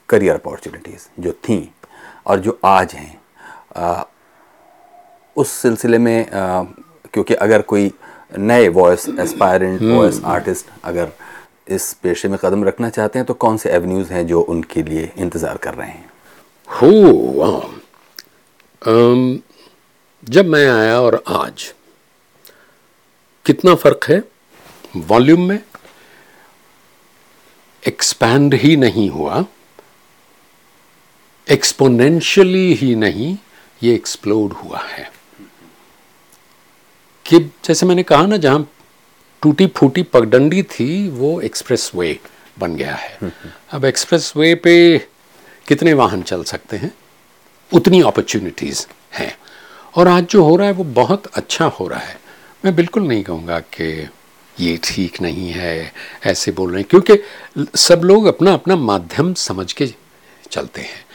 करियर 0.09 0.35
अपॉर्चुनिटीज़ 0.35 1.07
जो 1.21 1.31
थी 1.49 1.59
और 2.27 2.39
जो 2.39 2.59
आज 2.65 2.93
हैं 2.93 4.03
उस 5.35 5.51
सिलसिले 5.51 5.97
में 5.97 6.25
क्योंकि 6.33 7.33
अगर 7.33 7.61
कोई 7.61 7.91
नए 8.31 8.67
वॉइस 8.67 9.07
एस्पायरेंट 9.19 9.81
वॉइस 9.81 10.21
आर्टिस्ट 10.25 10.65
अगर 10.83 11.11
इस 11.67 11.91
पेशे 12.03 12.27
में 12.27 12.37
कदम 12.41 12.63
रखना 12.63 12.89
चाहते 12.89 13.19
हैं 13.19 13.25
तो 13.25 13.33
कौन 13.33 13.57
से 13.57 13.69
एवेन्यूज़ 13.69 14.13
हैं 14.13 14.25
जो 14.27 14.41
उनके 14.41 14.83
लिए 14.83 15.11
इंतज़ार 15.17 15.57
कर 15.57 15.73
रहे 15.73 15.89
हैं? 15.89 16.09
हो। 16.67 17.71
जब 20.27 20.45
मैं 20.45 20.67
आया 20.69 20.99
और 21.01 21.23
आज 21.27 21.73
कितना 23.45 23.75
फ़र्क 23.75 24.05
है? 24.09 24.23
वॉल्यूम 24.97 25.47
में 25.47 25.59
एक्सपैंड 27.83 28.53
ही 28.53 28.75
नहीं 28.75 29.09
हुआ 29.09 29.43
एक्सपोनेंशियली 31.47 32.73
ही 32.73 32.95
नहीं 32.95 33.37
ये 33.81 33.93
एक्सप्लोड 33.95 34.53
हुआ 34.53 34.79
है। 34.79 35.09
कि 37.27 37.39
जैसे 37.39 37.85
मैंने 37.85 38.03
कहा 38.03 38.25
ना 38.25 38.37
जहाँ 38.37 38.71
टूटी 39.41 39.67
फूटी 39.67 40.03
पगडंडी 40.03 40.63
थी 40.63 41.09
वो 41.09 41.41
एक्सप्रेस 41.41 41.91
वे 41.95 42.19
बन 42.59 42.75
गया 42.75 42.95
है। 42.95 43.17
अब 43.71 43.85
एक्सप्रेस 43.85 44.33
वे 44.37 44.55
पे 44.55 44.97
कितने 45.67 45.93
वाहन 45.93 46.21
चल 46.21 46.43
सकते 46.43 46.77
हैं? 46.77 46.91
उतनी 47.73 48.01
अपॉर्चुनिटीज़ 48.01 48.87
हैं। 49.13 49.37
और 49.95 50.07
आज 50.07 50.23
जो 50.23 50.43
हो 50.43 50.55
रहा 50.55 50.67
है 50.67 50.73
वो 50.73 50.83
बहुत 50.83 51.25
अच्छा 51.25 51.65
हो 51.65 51.87
रहा 51.87 51.99
है। 51.99 52.19
मैं 52.65 52.75
बिल्कुल 52.75 53.03
नहीं 53.03 53.23
कहूँगा 53.23 53.59
कि 53.59 54.09
ये 54.59 54.79
ठीक 54.83 55.21
नहीं 55.21 55.49
है 55.49 55.93
ऐसे 56.25 56.51
बोल 56.51 56.71
रहे 56.71 56.81
हैं 56.81 56.87
क्योंकि 56.89 57.23
सब 57.77 58.01
लोग 58.03 58.25
अपना 58.25 58.53
अपना 58.53 58.75
माध्यम 58.75 59.33
समझ 59.33 59.73
के 59.73 59.93
चलते 60.51 60.81
हैं। 60.81 61.05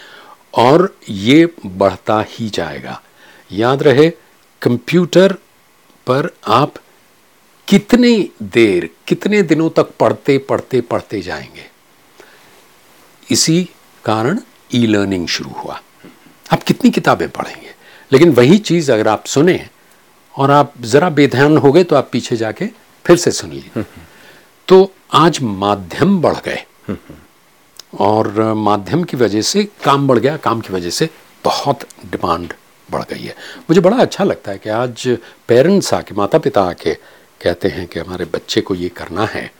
और 0.54 0.96
ये 1.08 1.48
बढ़ता 1.66 2.24
ही 2.28 2.48
जाएगा। 2.48 3.02
याद 3.52 3.82
रहे 3.82 4.12
कंप्यूटर 4.62 5.36
पर 6.06 6.28
आप 6.46 6.74
कितनी 7.68 8.30
देर, 8.42 8.88
कितने 9.06 9.42
दिनों 9.42 9.70
तक 9.70 9.90
पढ़ते 10.00 10.38
पढ़ते 10.38 10.80
पढ़ते 10.80 11.20
जाएँगे? 11.22 11.66
इसी 13.30 13.68
कारण 14.04 14.38
ई 14.74 14.86
लर्निंग 14.86 15.26
शुरू 15.28 15.50
हुआ। 15.50 15.80
आप 16.52 16.62
कितनी 16.62 16.90
किताबें 16.90 17.28
पढ़ेंगे? 17.28 17.74
लेकिन 18.12 18.30
वही 18.30 18.58
चीज़ 18.58 18.92
अगर 18.92 19.08
आप 19.08 19.26
सुने 19.26 19.68
और 20.36 20.50
आप 20.50 20.72
ज़रा 20.80 21.10
बेध्यान 21.10 21.56
हो 21.56 21.72
गए 21.72 21.84
तो 21.84 21.96
आप 21.96 22.08
पीछे 22.12 22.36
जाके 22.36 22.66
फिर 23.04 23.16
से 23.16 23.30
सुन 23.30 23.50
लीजिए। 23.50 23.84
तो 24.68 24.92
आज 25.12 25.38
माध्यम 25.42 26.20
बढ़ 26.20 26.36
गए। 26.44 26.64
और 28.00 28.54
माध्यम 28.54 29.04
की 29.04 29.16
वजह 29.16 29.42
से 29.42 29.64
काम 29.84 30.08
बढ़ 30.08 30.18
गया, 30.18 30.36
काम 30.36 30.60
की 30.60 30.72
वजह 30.72 30.90
से 30.90 31.08
बहुत 31.44 31.86
डिमांड 32.06 32.52
बढ़ 32.92 33.02
गई 33.02 33.22
है। 33.22 33.34
मुझे 33.70 33.80
बड़ा 33.80 33.96
अच्छा 33.96 34.24
लगता 34.24 34.52
है 34.52 34.58
कि 34.58 34.68
आज 34.70 35.18
पेरेंट्स 35.48 35.92
आके 35.94 36.14
माता 36.14 36.38
पिता 36.38 36.62
आके 36.62 36.94
कहते 37.40 37.68
हैं 37.68 37.86
कि 37.86 37.98
हमारे 37.98 38.24
बच्चे 38.24 38.60
को 38.60 38.74
ये 38.74 38.88
करना 38.88 39.26
है। 39.26 39.50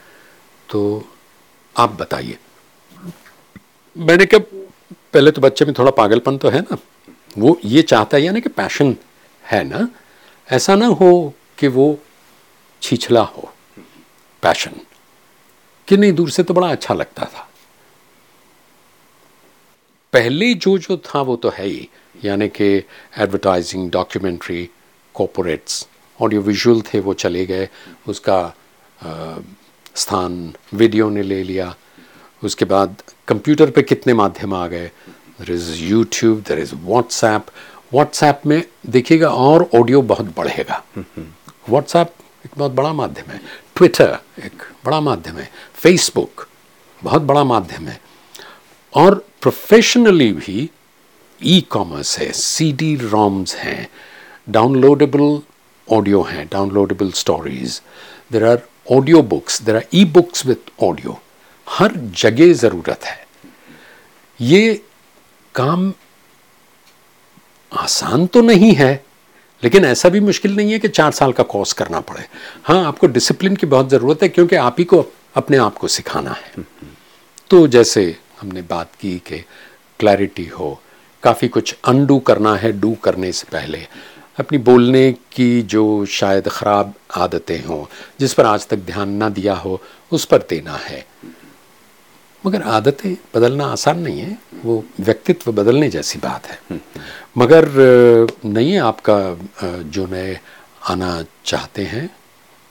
तो 0.68 0.80
आप 1.76 1.92
बताइए। 1.92 2.38
मैंने 3.96 4.26
कहा, 4.26 4.40
पहले 5.14 5.30
तो 5.30 5.40
बच्चे 5.40 5.64
में 5.64 5.74
थोड़ा 5.78 5.90
पागलपन 5.90 6.38
तो 6.38 6.48
है 6.48 6.60
ना? 6.60 6.76
वो 7.38 7.58
ये 7.64 7.82
चाहता 7.82 8.16
है 8.16 8.22
यानी 8.22 8.40
कि 8.40 8.48
पैशन 8.48 8.96
है 9.44 9.62
ना? 9.64 9.88
ऐसा 10.48 10.74
ना 10.74 10.86
हो 10.86 11.34
कि 11.58 11.68
वो 11.68 11.98
छिछला 12.82 13.22
हो 13.22 13.52
पैशन 14.42 14.80
कि 15.88 15.96
नहीं, 15.96 16.12
दूर 16.12 16.30
से 16.30 16.42
तो 16.42 16.54
बड़ा 16.54 16.68
अच्छा 16.68 16.94
लगता 16.94 17.24
था। 17.24 17.48
पहले 20.12 20.52
जो 20.54 20.76
जो 20.78 20.96
था 20.96 21.20
वो 21.22 21.36
तो 21.36 21.48
है 21.48 21.66
ही। 21.66 21.88
यानी 22.24 22.48
कि 22.48 22.76
advertising 23.18 23.90
documentary 23.90 24.70
corporates 25.14 25.88
audio 26.20 26.40
visual 26.40 26.80
थे 26.80 27.00
वो 27.00 27.14
चले 27.14 27.46
गए। 27.46 27.68
उसका 28.08 28.54
आ, 29.02 29.34
स्थान 29.94 30.54
वीडियो 30.74 31.10
ने 31.10 31.22
ले 31.22 31.42
लिया। 31.42 31.74
उसके 32.44 32.64
बाद 32.64 33.02
कंप्यूटर 33.28 33.70
पे 33.70 33.82
कितने 33.82 34.14
माध्यम 34.14 34.54
आ 34.54 34.66
गए? 34.66 34.90
There 35.40 35.52
is 35.52 35.82
YouTube 35.82 36.44
there 36.48 36.58
is 36.58 36.74
WhatsApp 36.74 37.46
WhatsApp 37.92 38.40
में 38.46 38.62
देखिएगा 38.86 39.28
और 39.28 39.70
ऑडियो 39.74 40.02
बहुत 40.02 40.36
बढ़ेगा। 40.36 40.84
व्हाट्सएप 41.68 42.14
एक 42.46 42.50
बहुत 42.58 42.72
बड़ा 42.72 42.92
माध्यम 42.92 43.30
है। 43.30 43.40
ट्विटर 43.76 44.18
एक 44.44 44.62
बड़ा 44.84 45.00
माध्यम 45.00 45.36
है। 45.36 45.50
फेसबुक 45.74 46.48
बहुत 47.04 47.22
बड़ा 47.22 47.44
माध्यम 47.44 47.88
है। 47.88 48.00
और 48.94 49.26
प्रोफेशनली 49.40 50.32
भी 50.32 50.70
ई 51.45 51.61
कॉमर्स 51.70 52.18
है 52.18 52.30
सी 52.32 52.72
डी 52.72 52.95
रॉम्स 53.03 53.55
हैं 53.57 53.88
डाउनलोडेबल 54.49 55.40
ऑडियो 55.88 56.22
हैं 56.22 56.47
downloadable 56.53 57.11
stories 57.12 57.80
there 58.32 58.45
are 58.45 58.62
audio 58.90 59.22
books 59.24 59.62
there 59.62 59.76
are 59.76 59.86
e 59.95 60.05
books 60.14 60.47
with 60.47 60.70
audio 60.82 61.18
हर 61.66 61.93
जगह 62.16 62.53
ज़रूरत 62.55 63.05
है। 63.05 63.26
ये 64.40 64.80
काम 65.55 65.93
आसान 67.72 68.26
तो 68.26 68.40
नहीं 68.43 68.72
है, 68.74 69.05
लेकिन 69.62 69.84
ऐसा 69.84 70.09
भी 70.09 70.20
मुश्किल 70.20 70.57
नहीं 70.57 70.72
है 70.72 70.78
कि 70.78 70.88
चार 70.88 71.12
साल 71.12 71.32
का 71.32 71.43
कोर्स 71.45 71.72
करना 71.72 72.01
पड़े। 72.01 72.24
हाँ 72.64 72.84
आपको 72.86 73.07
डिसिप्लिन 73.07 73.57
की 73.57 73.66
बहुत 73.66 73.90
ज़रूरत 73.90 74.22
है, 74.22 74.28
क्योंकि 74.28 74.57
आप 74.57 74.76
ही 74.78 74.84
को 74.84 75.05
अपने 75.36 75.57
आप 75.57 75.76
को 75.78 75.88
सिखाना 75.88 76.30
है। 76.32 76.64
तो 77.51 77.66
जैसे 77.68 78.05
हमने 78.40 78.62
बात 78.62 78.95
की 79.01 79.18
कि 79.26 79.45
क्लैरिटी 80.01 80.47
हो 80.49 80.80
काफ़ी 81.22 81.48
कुछ 81.48 81.74
अनडू 81.84 82.18
करना 82.18 82.54
है 82.56 82.72
डू 82.80 82.94
करने 83.04 83.32
से 83.32 83.46
पहले। 83.52 83.86
अपनी 84.40 84.58
बोलने 84.58 85.10
की 85.32 85.62
जो 85.62 86.04
शायद 86.08 86.48
ख़राब 86.48 86.92
आदतें 87.16 87.64
हों 87.64 87.84
जिस 88.20 88.34
पर 88.34 88.46
आज 88.46 88.66
तक 88.68 88.76
ध्यान 88.86 89.10
ना 89.12 89.28
दिया 89.28 89.54
हो 89.54 89.80
उस 90.12 90.24
पर 90.24 90.46
देना 90.50 90.76
है। 90.76 91.04
मगर 92.44 92.62
आदतें 92.68 93.14
बदलना 93.34 93.66
आसान 93.66 93.98
नहीं 93.98 94.20
है 94.20 94.38
वो 94.64 94.82
व्यक्तित्व 95.00 95.52
बदलने 95.52 95.88
जैसी 95.90 96.18
बात 96.18 96.46
है। 96.46 96.80
मगर 97.38 97.68
नहीं 98.44 98.72
है 98.72 98.78
आपका 98.80 99.18
जो 99.64 100.06
नए 100.06 100.38
आना 100.88 101.24
चाहते 101.44 101.84
हैं 101.84 102.08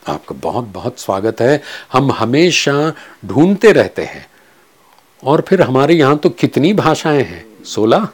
आपका 0.02 0.34
बहुत 0.42 0.64
बहुत 0.64 0.98
स्वागत 1.00 1.40
है। 1.40 1.60
हम 1.92 2.12
हमेशा 2.12 2.92
ढूंढते 3.26 3.72
रहते 3.72 4.04
हैं। 4.04 4.26
और 5.22 5.44
फिर 5.48 5.62
हमारे 5.62 5.94
यहाँ 5.94 6.16
तो 6.18 6.30
कितनी 6.30 6.72
भाषाएँ 6.74 7.22
हैं? 7.22 7.44
सोलह? 7.64 8.08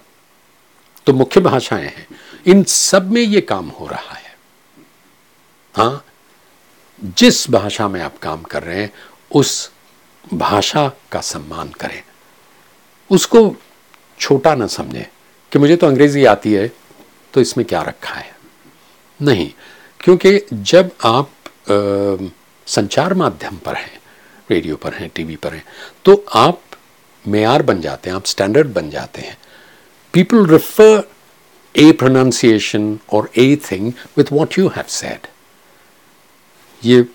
तो 1.08 1.12
मुख्य 1.12 1.40
भाषाएँ 1.40 1.84
हैं। 1.84 2.06
इन 2.46 2.62
सब 2.64 3.10
में 3.12 3.20
ये 3.20 3.40
काम 3.40 3.68
हो 3.68 3.86
रहा 3.86 4.14
है। 4.14 4.36
हाँ 5.74 6.04
जिस 7.18 7.50
भाषा 7.50 7.88
में 7.88 8.00
आप 8.00 8.18
काम 8.18 8.42
कर 8.42 8.62
रहे 8.62 8.80
हैं 8.82 8.90
उस 9.30 9.70
भाषा 10.24 10.86
का 11.12 11.20
सम्मान 11.20 11.68
करें। 11.80 12.02
उसको 13.10 13.40
छोटा 14.20 14.54
ना 14.54 14.66
समझें 14.66 15.06
कि 15.52 15.58
मुझे 15.58 15.76
तो 15.76 15.86
अंग्रेज़ी 15.86 16.24
आती 16.24 16.52
है 16.52 16.70
तो 17.34 17.40
इसमें 17.40 17.66
क्या 17.66 17.82
रखा 17.82 18.14
है? 18.14 18.36
नहीं 19.20 19.50
क्योंकि 20.00 20.38
जब 20.52 20.90
आप 21.04 21.30
आ, 21.70 22.28
संचार 22.66 23.14
माध्यम 23.14 23.56
पर 23.56 23.76
हैं 23.76 24.00
रेडियो 24.50 24.76
पर 24.76 24.94
हैं 24.94 25.10
टीवी 25.14 25.36
पर 25.36 25.54
हैं 25.54 25.64
तो 26.04 26.24
आप 26.36 26.60
मेयार 27.24 27.62
बन 27.62 27.80
जाते 27.80 28.10
हैं 28.10 28.16
आप 28.16 28.24
स्टैंडर्ड 28.26 28.72
बन 28.74 28.90
जाते 28.90 29.22
हैं। 29.22 29.36
पीपल 30.12 30.46
रिफर 30.46 31.08
ए 31.74 31.92
प्रोनाउंसिएशन 31.92 32.98
और 33.12 33.30
a 33.36 33.56
thing 33.72 33.92
with 34.16 34.32
what 34.32 34.58
you 34.58 34.68
have 34.68 34.84
said 34.88 35.26
ये 36.84 37.06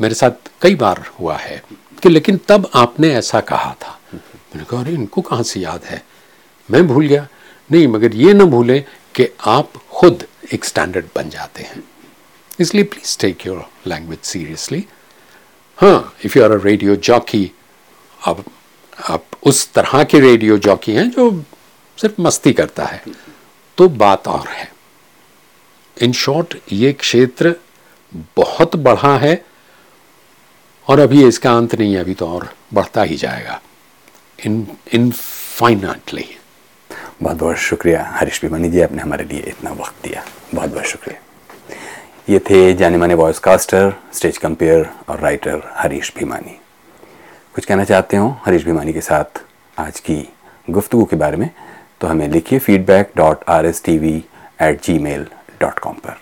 मेरे 0.00 0.14
साथ 0.14 0.50
कई 0.62 0.74
बार 0.74 1.10
हुआ 1.20 1.36
है 1.36 1.62
कि 2.02 2.08
लेकिन 2.08 2.40
तब 2.48 2.70
आपने 2.74 3.14
ऐसा 3.14 3.40
कहा 3.40 3.74
था। 3.82 3.98
मैंने 4.14 4.64
कहा, 4.64 4.80
अरे, 4.80 4.92
इनको 4.92 5.20
कहाँ 5.20 5.42
से 5.42 5.60
याद 5.60 5.84
है? 5.84 6.02
मैं 6.70 6.86
भूल 6.86 7.06
गया। 7.06 7.28
नहीं, 7.72 7.88
मगर 7.88 8.14
ये 8.14 8.32
ना 8.32 8.44
भूलें 8.44 8.84
कि 9.14 9.28
आप 9.46 9.72
खुद 9.90 10.26
एक 10.52 10.64
स्टैंडर्ड 10.64 11.04
बन 11.16 11.30
जाते 11.30 11.62
हैं। 11.62 11.82
इसलिए 12.60 12.84
please 12.84 13.18
take 13.18 13.46
your 13.46 13.64
language 13.86 14.18
seriously 14.18 14.84
हाँ 15.78 16.14
if 16.24 16.38
you 16.38 16.44
are 16.44 16.52
a 16.52 16.62
radio 16.64 16.96
jockey 16.96 17.50
अब 18.26 18.44
आप 19.10 19.24
उस 19.42 19.72
तरह 19.72 20.04
के 20.04 20.20
रेडियो 20.20 20.58
जॉकी 20.58 20.92
हैं 20.92 21.10
जो 21.10 21.30
सिर्फ़ 21.98 22.20
मस्ती 22.20 22.52
करता 22.52 22.84
है। 22.84 23.02
तो 23.78 23.88
बात 23.88 24.28
और 24.28 24.48
है। 24.48 24.72
इन 26.02 26.12
शॉर्ट, 26.12 26.56
ये 26.72 26.92
क्षेत्र 26.92 27.54
बहुत 28.36 28.76
बढ़ा 28.76 29.16
है 29.18 29.44
और 30.88 31.00
अभी 31.00 31.26
इसका 31.28 31.56
अंत 31.56 31.74
नहीं 31.74 31.94
है, 31.94 32.00
अभी 32.00 32.14
तो 32.14 32.28
और 32.28 32.54
बढ़ता 32.74 33.02
ही 33.02 33.16
जाएगा। 33.16 33.60
इन 34.46 34.66
इनफाइनाटली 34.92 36.24
बहुत 37.22 37.36
बहुत 37.36 37.56
शुक्रिया 37.56 38.04
हरीश 38.04 38.40
भीमानी 38.42 38.70
जी, 38.70 38.80
आपने 38.80 39.02
हमारे 39.02 39.24
लिए 39.24 39.40
इतना 39.40 39.70
वक्त 39.70 39.94
दिया। 40.02 40.24
बहुत 40.54 40.70
बहुत 40.70 40.84
शुक्रिया। 40.84 41.20
ये 42.28 42.38
थे 42.38 42.74
जाने 42.74 42.96
माने 42.96 43.14
वॉइस 43.14 43.38
कास्टर 43.38 43.94
स्टेज 44.14 44.38
कंपेयर 44.38 44.90
और 45.08 45.20
राइटर 45.20 45.72
हरीश 45.76 46.12
भीमानी। 46.18 46.58
कुछ 47.54 47.64
कहना 47.64 47.84
चाहते 47.84 48.16
हो 48.16 48.40
हरीश 48.44 48.64
भीमानी 48.64 48.92
के 48.92 49.00
साथ 49.00 49.42
आज 49.78 50.00
की 50.00 50.32
गुफ्तु 50.70 51.04
के 51.04 51.16
बारे 51.16 51.36
में? 51.36 51.50
तो 52.02 52.08
हमें 52.08 52.28
लिखिए 52.28 52.58
feedback 52.58 53.10
dot 53.16 53.44
R 53.48 53.66
S 53.66 53.82
T 53.84 53.96
V 53.98 54.14
at 54.62 54.82
gmail 54.98 55.26
dot 55.60 55.78
com 55.78 55.94
पर। 56.06 56.16